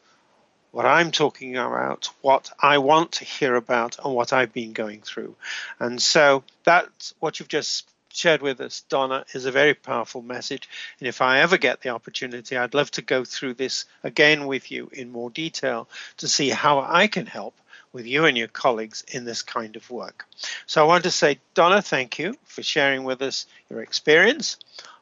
what 0.72 0.86
I'm 0.86 1.12
talking 1.12 1.58
about, 1.58 2.10
what 2.22 2.50
I 2.62 2.78
want 2.78 3.12
to 3.14 3.26
hear 3.26 3.56
about, 3.56 4.00
and 4.02 4.16
what 4.16 4.32
I've 4.32 4.54
been 4.54 4.72
going 4.72 5.02
through. 5.02 5.36
And 5.80 6.02
so 6.02 6.46
that's 6.64 7.14
what 7.20 7.42
you've 7.42 7.50
just 7.50 7.90
shared 8.16 8.42
with 8.42 8.62
us, 8.62 8.82
Donna, 8.90 9.26
is 9.34 9.46
a 9.46 9.52
very 9.52 9.74
powerful 9.74 10.22
message. 10.22 10.70
And 11.00 11.08
if 11.08 11.22
I 11.22 11.40
ever 11.40 11.58
get 11.58 11.82
the 11.82 11.90
opportunity, 11.90 12.58
I'd 12.58 12.74
love 12.74 12.92
to 12.92 13.02
go 13.02 13.24
through 13.24 13.56
this 13.56 13.86
again 14.04 14.48
with 14.48 14.72
you 14.72 14.90
in 14.94 15.12
more 15.12 15.30
detail 15.30 15.90
to 16.18 16.28
see 16.28 16.50
how 16.50 16.80
I 16.80 17.08
can 17.08 17.26
help 17.26 17.56
with 17.96 18.06
you 18.06 18.26
and 18.26 18.38
your 18.38 18.50
colleagues 18.50 19.06
in 19.08 19.24
this 19.24 19.42
kind 19.42 19.78
of 19.78 19.90
work. 19.90 20.28
So 20.66 20.84
I 20.84 20.88
want 20.88 21.06
to 21.06 21.12
say, 21.12 21.40
Donna, 21.54 21.82
thank 21.82 22.20
you 22.20 22.36
for 22.44 22.62
sharing 22.62 23.06
with 23.06 23.22
us 23.22 23.48
your 23.70 23.82
experience 23.82 24.58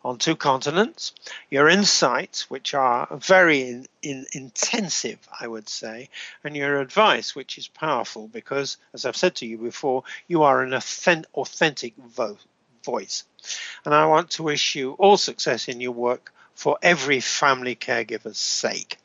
on 0.05 0.17
two 0.17 0.35
continents, 0.35 1.13
your 1.49 1.69
insights, 1.69 2.49
which 2.49 2.73
are 2.73 3.07
very 3.17 3.61
in, 3.61 3.87
in, 4.03 4.25
intensive, 4.33 5.17
I 5.39 5.47
would 5.47 5.69
say, 5.69 6.09
and 6.43 6.55
your 6.55 6.81
advice, 6.81 7.35
which 7.35 7.57
is 7.57 7.67
powerful 7.67 8.27
because, 8.27 8.77
as 8.93 9.05
I've 9.05 9.17
said 9.17 9.35
to 9.37 9.47
you 9.47 9.57
before, 9.57 10.03
you 10.27 10.43
are 10.43 10.61
an 10.61 10.73
authentic 10.73 11.29
authentic 11.33 11.95
vo- 11.97 12.37
voice. 12.83 13.23
And 13.85 13.93
I 13.93 14.05
want 14.05 14.31
to 14.31 14.43
wish 14.43 14.75
you 14.75 14.93
all 14.93 15.17
success 15.17 15.67
in 15.67 15.81
your 15.81 15.91
work 15.91 16.33
for 16.55 16.77
every 16.81 17.19
family 17.19 17.75
caregiver's 17.75 18.37
sake. 18.37 18.97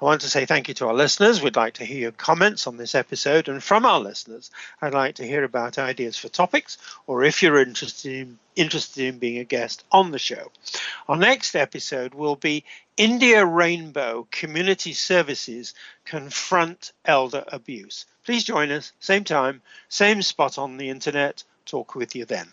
I 0.00 0.04
want 0.04 0.20
to 0.20 0.30
say 0.30 0.46
thank 0.46 0.68
you 0.68 0.74
to 0.74 0.86
our 0.86 0.94
listeners. 0.94 1.42
We'd 1.42 1.56
like 1.56 1.74
to 1.74 1.84
hear 1.84 1.98
your 1.98 2.12
comments 2.12 2.68
on 2.68 2.76
this 2.76 2.94
episode. 2.94 3.48
And 3.48 3.60
from 3.60 3.84
our 3.84 3.98
listeners, 3.98 4.52
I'd 4.80 4.94
like 4.94 5.16
to 5.16 5.26
hear 5.26 5.42
about 5.42 5.76
ideas 5.76 6.16
for 6.16 6.28
topics 6.28 6.78
or 7.08 7.24
if 7.24 7.42
you're 7.42 7.60
interested 7.60 8.12
in, 8.12 8.38
interested 8.54 9.06
in 9.06 9.18
being 9.18 9.38
a 9.38 9.44
guest 9.44 9.82
on 9.90 10.12
the 10.12 10.18
show. 10.20 10.52
Our 11.08 11.16
next 11.16 11.56
episode 11.56 12.14
will 12.14 12.36
be 12.36 12.64
India 12.96 13.44
Rainbow 13.44 14.28
Community 14.30 14.92
Services 14.92 15.74
Confront 16.04 16.92
Elder 17.04 17.42
Abuse. 17.48 18.06
Please 18.24 18.44
join 18.44 18.70
us, 18.70 18.92
same 19.00 19.24
time, 19.24 19.62
same 19.88 20.22
spot 20.22 20.58
on 20.58 20.76
the 20.76 20.90
internet. 20.90 21.42
Talk 21.66 21.96
with 21.96 22.14
you 22.14 22.24
then. 22.24 22.52